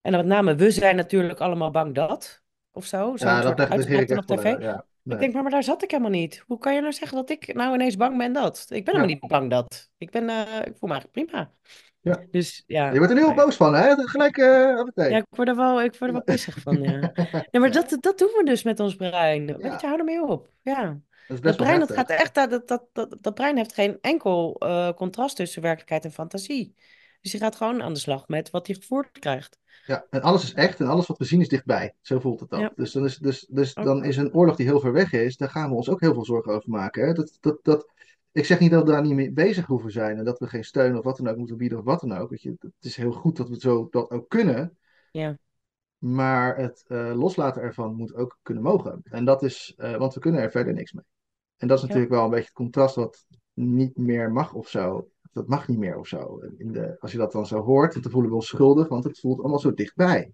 En 0.00 0.12
dan 0.12 0.20
met 0.20 0.30
name, 0.30 0.54
we 0.54 0.70
zijn 0.70 0.96
natuurlijk 0.96 1.40
allemaal 1.40 1.70
bang 1.70 1.94
dat, 1.94 2.42
of 2.72 2.84
zo. 2.84 3.16
Zo'n 3.16 3.28
Ja, 3.28 3.40
dat 3.40 3.70
uitspraak 3.70 4.00
ik 4.00 4.10
echt 4.10 4.30
op 4.30 4.36
tv. 4.36 4.56
Nee. 5.02 5.14
Ik 5.14 5.20
denk, 5.20 5.32
maar, 5.32 5.42
maar 5.42 5.50
daar 5.52 5.62
zat 5.62 5.82
ik 5.82 5.90
helemaal 5.90 6.12
niet. 6.12 6.42
Hoe 6.46 6.58
kan 6.58 6.74
je 6.74 6.80
nou 6.80 6.92
zeggen 6.92 7.16
dat 7.16 7.30
ik 7.30 7.54
nou 7.54 7.74
ineens 7.74 7.96
bang 7.96 8.18
ben 8.18 8.32
dat? 8.32 8.66
Ik 8.68 8.84
ben 8.84 8.94
Ja. 8.94 9.00
helemaal 9.00 9.20
niet 9.20 9.30
bang 9.30 9.50
dat. 9.50 9.90
Ik 9.98 10.10
ben, 10.10 10.28
eh, 10.28 10.66
ik 10.66 10.76
voel 10.76 10.88
me 10.88 10.94
eigenlijk 10.94 11.10
prima. 11.12 11.50
Ja. 12.00 12.20
Dus 12.30 12.64
ja. 12.66 12.90
Je 12.90 12.98
wordt 12.98 13.12
er 13.12 13.18
nu 13.18 13.24
heel 13.24 13.34
boos 13.34 13.56
van, 13.56 13.74
hè? 13.74 13.94
Gelijk, 13.96 14.36
hoppatee. 14.76 15.10
Ja, 15.10 15.16
ik 15.16 15.26
word 15.28 15.48
er 15.48 15.56
wel, 15.56 15.82
ik 15.82 15.90
word 15.90 16.10
er 16.10 16.12
wel 16.12 16.22
pissig 16.22 16.58
van, 16.58 16.82
ja. 16.82 17.12
Ja, 17.50 17.60
maar 17.60 17.72
dat, 17.72 17.96
dat 18.00 18.18
doen 18.18 18.32
we 18.36 18.42
dus 18.44 18.62
met 18.62 18.80
ons 18.80 18.94
brein. 18.96 19.46
Ja. 19.46 19.56
Weet 19.56 19.80
je, 19.80 19.86
hou 19.86 19.98
ermee 19.98 20.22
op. 20.26 20.50
Ja. 20.62 21.00
Dat 21.40 21.56
brein, 21.56 21.80
dat 21.80 21.92
gaat 21.92 22.10
echt, 22.10 22.34
dat, 22.34 22.68
dat, 22.68 22.84
dat, 22.92 23.16
dat 23.20 23.34
brein 23.34 23.56
heeft 23.56 23.74
geen 23.74 23.98
enkel 24.00 24.56
eh, 24.58 24.92
contrast 24.92 25.36
tussen 25.36 25.62
werkelijkheid 25.62 26.04
en 26.04 26.12
fantasie. 26.12 26.74
Dus 27.20 27.30
die 27.30 27.40
gaat 27.40 27.56
gewoon 27.56 27.82
aan 27.82 27.92
de 27.92 27.98
slag 27.98 28.28
met 28.28 28.50
wat 28.50 28.66
hij 28.66 28.76
gevoerd 28.76 29.18
krijgt. 29.18 29.58
Ja, 29.86 30.06
en 30.10 30.22
alles 30.22 30.42
is 30.42 30.52
echt 30.52 30.80
en 30.80 30.86
alles 30.86 31.06
wat 31.06 31.18
we 31.18 31.24
zien 31.24 31.40
is 31.40 31.48
dichtbij. 31.48 31.94
Zo 32.00 32.20
voelt 32.20 32.40
het. 32.40 32.50
Ja. 32.50 32.72
Dus, 32.74 32.92
dan 32.92 33.04
is, 33.04 33.18
dus, 33.18 33.46
dus 33.50 33.74
dan 33.74 34.04
is 34.04 34.16
een 34.16 34.34
oorlog 34.34 34.56
die 34.56 34.66
heel 34.66 34.80
ver 34.80 34.92
weg 34.92 35.12
is, 35.12 35.36
daar 35.36 35.50
gaan 35.50 35.68
we 35.68 35.76
ons 35.76 35.88
ook 35.88 36.00
heel 36.00 36.14
veel 36.14 36.24
zorgen 36.24 36.52
over 36.52 36.70
maken. 36.70 37.06
Hè? 37.06 37.12
Dat, 37.12 37.36
dat, 37.40 37.58
dat, 37.62 37.92
ik 38.32 38.44
zeg 38.44 38.58
niet 38.58 38.70
dat 38.70 38.84
we 38.84 38.90
daar 38.90 39.02
niet 39.02 39.14
mee 39.14 39.32
bezig 39.32 39.66
hoeven 39.66 39.90
zijn 39.92 40.18
en 40.18 40.24
dat 40.24 40.38
we 40.38 40.46
geen 40.46 40.64
steun 40.64 40.98
of 40.98 41.04
wat 41.04 41.16
dan 41.16 41.28
ook 41.28 41.36
moeten 41.36 41.56
bieden 41.56 41.78
of 41.78 41.84
wat 41.84 42.00
dan 42.00 42.12
ook. 42.12 42.30
Weet 42.30 42.42
je, 42.42 42.56
het 42.60 42.72
is 42.80 42.96
heel 42.96 43.12
goed 43.12 43.36
dat 43.36 43.48
we 43.48 43.60
zo 43.60 43.88
dat 43.90 44.10
ook 44.10 44.28
kunnen, 44.28 44.76
Ja, 45.10 45.38
maar 45.98 46.56
het 46.56 46.84
eh, 46.86 47.12
loslaten 47.14 47.62
ervan 47.62 47.94
moet 47.94 48.14
ook 48.14 48.38
kunnen 48.42 48.62
mogen. 48.62 49.00
En 49.02 49.24
dat 49.24 49.42
is, 49.42 49.74
eh, 49.76 49.96
want 49.96 50.14
we 50.14 50.20
kunnen 50.20 50.40
er 50.40 50.50
verder 50.50 50.74
niks 50.74 50.92
mee. 50.92 51.04
En 51.56 51.68
dat 51.68 51.76
is 51.76 51.82
Ja. 51.82 51.88
natuurlijk 51.88 52.14
wel 52.14 52.24
een 52.24 52.30
beetje 52.30 52.44
het 52.46 52.54
contrast 52.54 52.94
wat 52.94 53.26
niet 53.54 53.96
meer 53.96 54.32
mag 54.32 54.54
of 54.54 54.68
zo. 54.68 55.08
Dat 55.32 55.48
mag 55.48 55.68
niet 55.68 55.78
meer 55.78 55.96
of 55.96 56.06
zo. 56.08 56.38
In 56.56 56.72
de, 56.72 56.96
als 57.00 57.12
je 57.12 57.18
dat 57.18 57.32
dan 57.32 57.46
zo 57.46 57.60
hoort, 57.60 58.02
dan 58.02 58.12
voelen 58.12 58.30
we 58.30 58.36
ons 58.36 58.46
schuldig, 58.46 58.88
want 58.88 59.04
het 59.04 59.20
voelt 59.20 59.40
allemaal 59.40 59.58
zo 59.58 59.74
dichtbij. 59.74 60.32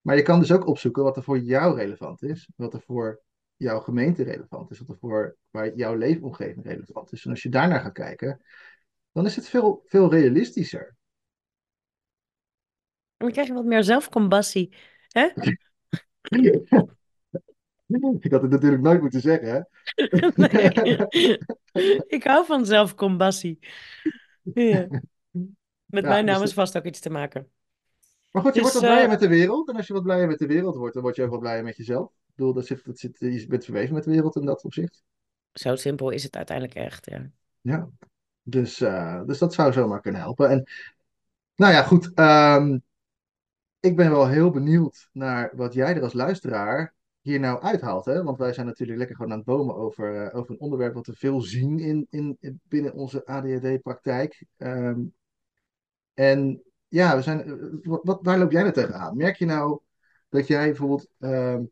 Maar 0.00 0.16
je 0.16 0.22
kan 0.22 0.40
dus 0.40 0.52
ook 0.52 0.66
opzoeken 0.66 1.02
wat 1.02 1.16
er 1.16 1.22
voor 1.22 1.38
jou 1.38 1.76
relevant 1.76 2.22
is, 2.22 2.48
wat 2.56 2.74
er 2.74 2.80
voor 2.80 3.20
jouw 3.56 3.80
gemeente 3.80 4.22
relevant 4.22 4.70
is, 4.70 4.78
wat 4.78 4.88
er 4.88 4.96
voor 4.98 5.36
waar 5.50 5.74
jouw 5.74 5.94
leefomgeving 5.94 6.66
relevant 6.66 7.12
is. 7.12 7.24
En 7.24 7.30
als 7.30 7.42
je 7.42 7.48
daarnaar 7.48 7.80
gaat 7.80 7.92
kijken, 7.92 8.44
dan 9.12 9.26
is 9.26 9.36
het 9.36 9.48
veel, 9.48 9.82
veel 9.84 10.10
realistischer. 10.10 10.96
en 13.16 13.24
dan 13.24 13.30
krijg 13.30 13.46
je 13.46 13.54
wat 13.54 13.64
meer 13.64 13.84
zelfcompassie. 13.84 14.74
Hè? 15.08 15.28
Ik 18.20 18.32
had 18.32 18.42
het 18.42 18.50
natuurlijk 18.50 18.82
nooit 18.82 19.00
moeten 19.00 19.20
zeggen, 19.20 19.48
hè? 19.48 19.60
Nee. 20.36 21.38
Ik 22.06 22.24
hou 22.24 22.46
van 22.46 22.66
zelfcompassie. 22.66 23.58
Ja. 24.42 24.86
Met 25.86 26.04
Ja, 26.04 26.08
mijn 26.08 26.26
dus 26.26 26.34
naam 26.34 26.42
is 26.42 26.52
vast 26.52 26.76
ook 26.76 26.84
iets 26.84 27.00
te 27.00 27.10
maken. 27.10 27.50
Maar 28.30 28.42
goed, 28.42 28.54
je 28.54 28.60
Dus, 28.60 28.72
wordt 28.72 28.74
wat 28.74 28.82
blijer 28.82 29.04
eh, 29.04 29.10
met 29.10 29.20
de 29.20 29.28
wereld. 29.28 29.68
En 29.68 29.76
als 29.76 29.86
je 29.86 29.92
wat 29.92 30.02
blijer 30.02 30.26
met 30.26 30.38
de 30.38 30.46
wereld 30.46 30.76
wordt, 30.76 30.94
dan 30.94 31.02
word 31.02 31.16
je 31.16 31.22
ook 31.22 31.30
wat 31.30 31.40
blijer 31.40 31.64
met 31.64 31.76
jezelf. 31.76 32.06
Ik 32.10 32.34
bedoel, 32.34 32.52
dat 32.52 32.66
zit, 32.66 32.84
dat 32.84 32.98
zit, 32.98 33.16
je 33.18 33.46
bent 33.48 33.64
verweven 33.64 33.94
met 33.94 34.04
de 34.04 34.10
wereld 34.10 34.36
in 34.36 34.44
dat 34.46 34.64
opzicht. 34.64 35.02
Zo 35.52 35.76
simpel 35.76 36.10
is 36.10 36.22
het 36.22 36.36
uiteindelijk 36.36 36.78
echt, 36.78 37.10
ja. 37.10 37.30
Ja. 37.60 37.88
Dus, 38.42 38.80
eh, 38.80 39.22
dus 39.26 39.38
dat 39.38 39.54
zou 39.54 39.72
zomaar 39.72 40.00
kunnen 40.00 40.20
helpen. 40.20 40.50
En 40.50 40.68
nou 41.54 41.72
ja, 41.72 41.82
goed. 41.82 42.12
ehm, 42.14 42.78
ik 43.80 43.96
ben 43.96 44.10
wel 44.10 44.28
heel 44.28 44.50
benieuwd 44.50 45.08
naar 45.12 45.52
wat 45.56 45.74
jij 45.74 45.94
er 45.94 46.02
als 46.02 46.12
luisteraar 46.12 46.94
hier 47.26 47.40
nou 47.40 47.60
uithaalt. 47.60 48.04
Hè? 48.04 48.22
Want 48.22 48.38
wij 48.38 48.52
zijn 48.52 48.66
natuurlijk 48.66 48.98
lekker 48.98 49.16
gewoon 49.16 49.30
aan 49.32 49.38
het 49.38 49.46
bomen 49.46 49.74
over, 49.76 50.26
eh, 50.26 50.36
over 50.38 50.50
een 50.50 50.60
onderwerp 50.60 50.94
wat 50.94 51.06
we 51.06 51.12
veel 51.12 51.40
zien 51.40 51.78
in, 51.78 52.06
in, 52.10 52.36
in- 52.40 52.60
binnen 52.68 52.92
onze 52.94 53.26
ADHD-praktijk. 53.26 54.46
Ehm, 54.56 55.00
en 56.14 56.62
ja, 56.88 57.16
we 57.16 57.22
zijn, 57.22 57.42
eh, 57.42 57.52
wat, 57.82 58.00
wat- 58.02 58.18
waar 58.22 58.38
loop 58.38 58.50
jij 58.50 58.62
nou 58.62 58.74
tegenaan? 58.74 59.16
Merk 59.16 59.36
je 59.36 59.44
nou 59.44 59.80
dat 60.28 60.46
jij 60.46 60.66
bijvoorbeeld, 60.66 61.08
ehm, 61.18 61.64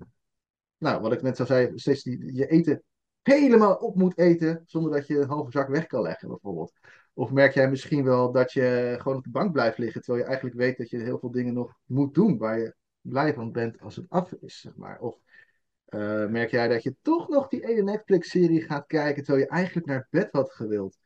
nou, 0.78 1.02
wat 1.02 1.12
ik 1.12 1.22
net 1.22 1.36
zo 1.36 1.44
zei, 1.44 1.70
steeds 1.74 2.02
die, 2.02 2.34
je 2.34 2.46
eten 2.46 2.82
helemaal 3.22 3.74
op 3.74 3.96
moet 3.96 4.18
eten 4.18 4.62
zonder 4.66 4.92
dat 4.92 5.06
je 5.06 5.18
een 5.18 5.28
halve 5.28 5.50
zak 5.50 5.68
weg 5.68 5.86
kan 5.86 6.02
leggen, 6.02 6.28
bijvoorbeeld? 6.28 6.72
Of 7.12 7.30
merk 7.30 7.54
jij 7.54 7.70
misschien 7.70 8.04
wel 8.04 8.32
dat 8.32 8.52
je 8.52 8.96
gewoon 9.00 9.18
op 9.18 9.24
de 9.24 9.30
bank 9.30 9.52
blijft 9.52 9.78
liggen, 9.78 10.00
terwijl 10.02 10.22
je 10.24 10.28
eigenlijk 10.30 10.58
weet 10.60 10.76
dat 10.76 10.90
je 10.90 10.98
heel 10.98 11.18
veel 11.18 11.30
dingen 11.30 11.54
nog 11.54 11.74
moet 11.84 12.14
doen 12.14 12.38
waar 12.38 12.58
je 12.58 12.74
blij 13.00 13.34
van 13.34 13.52
bent 13.52 13.80
als 13.80 13.96
het 13.96 14.06
af 14.08 14.32
is, 14.32 14.60
zeg 14.60 14.76
maar? 14.76 15.00
Of 15.00 15.18
eh, 15.94 16.26
merk 16.26 16.50
jij 16.50 16.68
dat 16.68 16.82
je 16.82 16.96
toch 17.02 17.28
nog 17.28 17.48
die 17.48 17.66
ene 17.68 17.82
Netflix-serie 17.82 18.62
gaat 18.62 18.86
kijken, 18.86 19.24
terwijl 19.24 19.44
je 19.44 19.50
eigenlijk 19.50 19.86
naar 19.86 20.06
bed 20.10 20.28
had 20.32 20.52
gewild? 20.52 20.98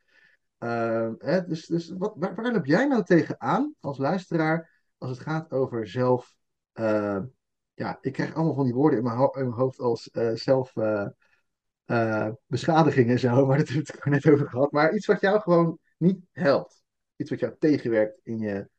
Ehm, 0.57 1.13
hè, 1.17 1.45
dus 1.45 1.65
dus 1.65 1.93
wat, 1.97 2.13
waar, 2.15 2.51
loop 2.51 2.65
jij 2.65 2.87
nou 2.87 3.03
tegenaan 3.03 3.75
als 3.79 3.97
luisteraar 3.97 4.83
als 4.97 5.09
het 5.09 5.19
gaat 5.19 5.51
over 5.51 5.87
zelf. 5.87 6.35
eh, 6.73 7.19
ja, 7.73 7.97
ik 8.01 8.13
krijg 8.13 8.33
allemaal 8.33 8.53
van 8.53 8.65
die 8.65 8.73
woorden 8.73 8.99
in 8.99 9.05
mijn, 9.05 9.51
hoofd 9.51 9.79
als 9.79 10.09
eh, 10.09 10.33
zelf. 10.33 10.75
eh, 10.75 11.07
en 11.85 13.19
zo, 13.19 13.45
maar 13.45 13.57
dat 13.57 13.67
hebben 13.67 13.85
we 13.85 14.09
het 14.09 14.23
net 14.23 14.33
over 14.33 14.49
gehad. 14.49 14.71
Maar 14.71 14.93
iets 14.93 15.05
wat 15.05 15.21
jou 15.21 15.39
gewoon 15.39 15.79
niet 15.97 16.19
helpt. 16.31 16.83
Iets 17.15 17.29
wat 17.29 17.39
jou 17.39 17.55
tegenwerkt 17.59 18.19
in 18.23 18.39
je, 18.39 18.69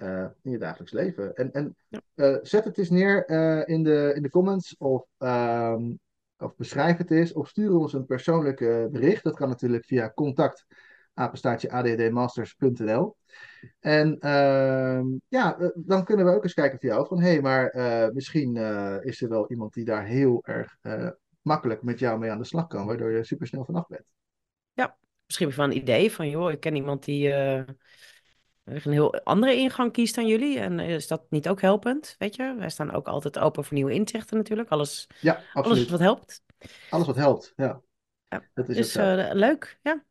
eh, 0.00 0.26
in 0.42 0.50
je 0.50 0.58
dagelijks 0.58 0.92
leven. 0.92 1.34
En, 1.34 1.52
en 1.52 1.76
Ja. 1.88 2.00
eh, 2.14 2.36
zet 2.42 2.64
het 2.64 2.78
eens 2.78 2.90
neer 2.90 3.24
eh, 3.24 3.74
in, 3.74 3.82
de, 3.82 4.12
in 4.14 4.22
de 4.22 4.30
comments 4.30 4.76
of, 4.78 5.06
ehm, 5.18 5.92
of 6.38 6.56
beschrijf 6.56 6.96
het 6.96 7.10
eens. 7.10 7.32
Of 7.32 7.48
stuur 7.48 7.74
ons 7.76 7.92
een 7.92 8.06
persoonlijk 8.06 8.58
bericht. 8.92 9.24
Dat 9.24 9.36
kan 9.36 9.48
natuurlijk 9.48 9.84
via 9.84 10.12
contact 10.14 10.66
apenstaartje 11.14 11.70
addmasters.nl. 11.70 13.16
En 13.80 14.18
ehm, 14.18 15.06
ja, 15.28 15.72
dan 15.74 16.04
kunnen 16.04 16.26
we 16.26 16.32
ook 16.32 16.42
eens 16.42 16.54
kijken 16.54 16.78
voor 16.80 16.88
jou 16.88 17.06
van, 17.06 17.20
hé, 17.20 17.28
hey, 17.28 17.40
maar 17.40 17.72
misschien 18.14 18.56
is 19.02 19.22
er 19.22 19.28
wel 19.28 19.50
iemand 19.50 19.72
die 19.74 19.84
daar 19.84 20.04
heel 20.04 20.42
erg 20.44 20.76
makkelijk 21.40 21.82
met 21.82 21.98
jou 21.98 22.18
mee 22.18 22.30
aan 22.30 22.38
de 22.38 22.44
slag 22.44 22.66
kan, 22.66 22.86
waardoor 22.86 23.10
je 23.10 23.24
super 23.24 23.46
snel 23.46 23.64
vanaf 23.64 23.86
bent. 23.86 24.04
Ja, 24.72 24.96
misschien 25.26 25.52
van 25.52 25.70
een 25.70 25.76
idee 25.76 26.12
van, 26.12 26.30
joh, 26.30 26.50
ik 26.50 26.60
ken 26.60 26.76
iemand 26.76 27.04
die 27.04 27.34
een 28.64 28.92
heel 28.92 29.14
andere 29.14 29.56
ingang 29.56 29.92
kiest 29.92 30.14
dan 30.14 30.26
jullie. 30.26 30.58
En 30.58 30.80
is 30.80 31.06
dat 31.06 31.30
niet 31.30 31.48
ook 31.48 31.60
helpend? 31.60 32.14
Weet 32.18 32.36
je, 32.36 32.54
wij 32.58 32.70
staan 32.70 32.92
ook 32.92 33.06
altijd 33.06 33.38
open 33.38 33.64
voor 33.64 33.74
nieuwe 33.74 33.92
inzichten 33.92 34.36
natuurlijk. 34.36 34.68
Alles, 34.68 35.06
ja, 35.20 35.40
alles 35.52 35.88
wat 35.88 36.00
helpt. 36.00 36.42
Alles 36.90 37.06
wat 37.06 37.16
helpt, 37.16 37.52
ja. 37.56 37.80
ja. 38.28 38.42
Dat 38.54 38.68
is 38.68 38.76
dus 38.76 38.96
uh, 38.96 39.30
leuk, 39.32 39.78
ja. 39.82 40.04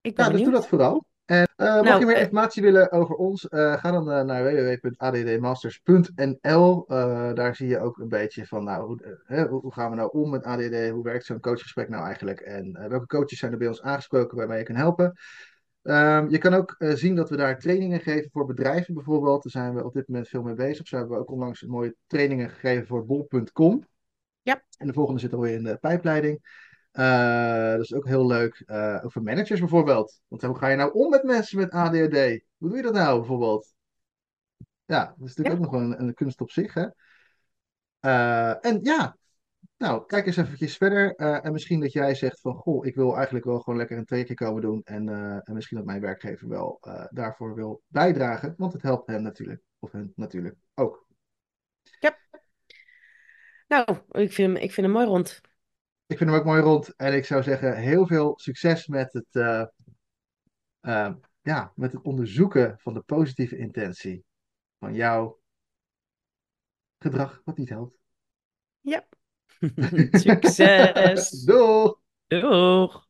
Ik 0.00 0.14
ben 0.14 0.24
ja, 0.24 0.30
dus 0.30 0.42
doe 0.42 0.52
dat 0.52 0.66
vooral. 0.66 1.04
En 1.24 1.48
uh, 1.56 1.74
mocht 1.74 1.84
nou, 1.84 2.00
je 2.00 2.06
meer 2.06 2.16
informatie 2.16 2.62
willen 2.62 2.92
over 2.92 3.14
ons, 3.14 3.46
uh, 3.50 3.72
ga 3.72 3.90
dan 3.90 4.04
naar 4.04 4.44
www.addmasters.nl. 4.44 6.84
daar 7.34 7.56
zie 7.56 7.68
je 7.68 7.80
ook 7.80 7.98
een 7.98 8.08
beetje 8.08 8.46
van, 8.46 8.64
nou, 8.64 8.86
hoe, 8.86 9.46
hoe, 9.48 9.72
gaan 9.72 9.90
we 9.90 9.96
nou 9.96 10.10
om 10.12 10.30
met 10.30 10.44
ADD? 10.44 10.90
Hoe 10.90 11.02
werkt 11.02 11.24
zo'n 11.24 11.40
coachgesprek 11.40 11.88
nou 11.88 12.04
eigenlijk? 12.04 12.40
En 12.40 12.88
welke 12.88 13.06
coaches 13.06 13.38
zijn 13.38 13.52
er 13.52 13.58
bij 13.58 13.68
ons 13.68 13.82
aangesproken 13.82 14.36
waarmee 14.36 14.58
je 14.58 14.64
kan 14.64 14.76
helpen? 14.76 15.18
Um, 15.86 16.30
je 16.30 16.38
kan 16.38 16.54
ook 16.54 16.76
zien 16.78 17.14
dat 17.14 17.30
we 17.30 17.36
daar 17.36 17.58
trainingen 17.58 18.00
geven 18.00 18.30
voor 18.30 18.46
bedrijven 18.46 18.94
bijvoorbeeld. 18.94 19.42
Daar 19.42 19.52
zijn 19.52 19.74
we 19.74 19.84
op 19.84 19.92
dit 19.94 20.08
moment 20.08 20.28
veel 20.28 20.42
mee 20.42 20.54
bezig. 20.54 20.88
Zo 20.88 20.96
hebben 20.96 21.16
we 21.16 21.22
ook 21.22 21.30
onlangs 21.30 21.62
mooie 21.62 21.94
trainingen 22.06 22.50
gegeven 22.50 22.86
voor 22.86 23.06
bol.com. 23.06 23.86
Ja. 24.42 24.62
En 24.78 24.86
de 24.86 24.92
volgende 24.92 25.20
zit 25.20 25.32
alweer 25.32 25.54
in 25.54 25.64
de 25.64 25.76
pijpleiding. 25.76 26.62
Uh, 26.92 27.70
dat 27.70 27.80
is 27.80 27.94
ook 27.94 28.06
heel 28.06 28.26
leuk. 28.26 28.62
Uh, 28.66 29.00
ook 29.04 29.12
voor 29.12 29.22
managers 29.22 29.60
bijvoorbeeld. 29.60 30.20
Want 30.28 30.42
hoe 30.42 30.58
ga 30.58 30.68
je 30.68 30.76
nou 30.76 30.92
om 30.92 31.10
met 31.10 31.22
mensen 31.22 31.58
met 31.58 31.70
ADHD? 31.70 32.16
Hoe 32.56 32.68
doe 32.68 32.76
je 32.76 32.82
dat 32.82 32.92
nou 32.92 33.18
bijvoorbeeld? 33.18 33.74
Ja, 34.84 35.14
dat 35.18 35.28
is 35.28 35.36
natuurlijk 35.36 35.54
ook 35.54 35.72
nog 35.72 35.80
wel 35.80 35.80
een, 35.80 36.00
een, 36.00 36.14
kunst 36.14 36.40
op 36.40 36.50
zich. 36.50 36.74
Hè? 36.74 36.86
Uh, 38.00 38.64
en 38.64 38.78
ja, 38.82 39.16
nou, 39.84 40.06
kijk 40.06 40.26
eens 40.26 40.36
eventjes 40.36 40.76
verder. 40.76 41.14
en 41.14 41.52
misschien 41.52 41.80
dat 41.80 41.92
jij 41.92 42.14
zegt 42.14 42.40
van, 42.40 42.54
goh, 42.54 42.86
ik 42.86 42.94
wil 42.94 43.14
eigenlijk 43.14 43.44
wel 43.44 43.60
gewoon 43.60 43.78
lekker 43.78 43.98
een 43.98 44.04
twee 44.04 44.24
keer 44.24 44.36
komen 44.36 44.62
doen. 44.62 44.82
En, 44.84 45.08
en 45.44 45.54
misschien 45.54 45.76
dat 45.76 45.86
mijn 45.86 46.00
werkgever 46.00 46.48
wel 46.48 46.78
daarvoor 47.10 47.54
wil 47.54 47.82
bijdragen. 47.86 48.54
Want 48.56 48.72
het 48.72 48.82
helpt 48.82 49.06
hem 49.06 49.22
natuurlijk. 49.22 49.62
Of 49.78 49.92
hen 49.92 50.12
natuurlijk 50.16 50.56
ook. 50.74 51.06
Ja. 52.00 52.18
Nou, 53.68 53.98
ik 54.10 54.32
vind, 54.32 54.56
ik 54.56 54.72
vind 54.72 54.86
hem 54.86 54.90
mooi 54.90 55.06
rond. 55.06 55.40
Ik 56.06 56.18
vind 56.18 56.30
hem 56.30 56.38
ook 56.38 56.44
mooi 56.44 56.62
rond. 56.62 56.96
En 56.96 57.14
ik 57.14 57.24
zou 57.24 57.42
zeggen, 57.42 57.76
heel 57.76 58.06
veel 58.06 58.38
succes 58.38 58.86
met 58.86 59.12
het, 59.12 59.68
ja, 61.40 61.72
met 61.74 61.92
het 61.92 62.02
onderzoeken 62.02 62.78
van 62.78 62.94
de 62.94 63.00
positieve 63.00 63.56
intentie 63.56 64.24
van 64.78 64.94
jouw 64.94 65.40
gedrag 66.98 67.40
wat 67.44 67.56
niet 67.56 67.68
helpt. 67.68 67.98
Ja. 68.80 69.06
Success. 70.14 71.30
Door. 71.44 71.96
Door. 72.30 73.03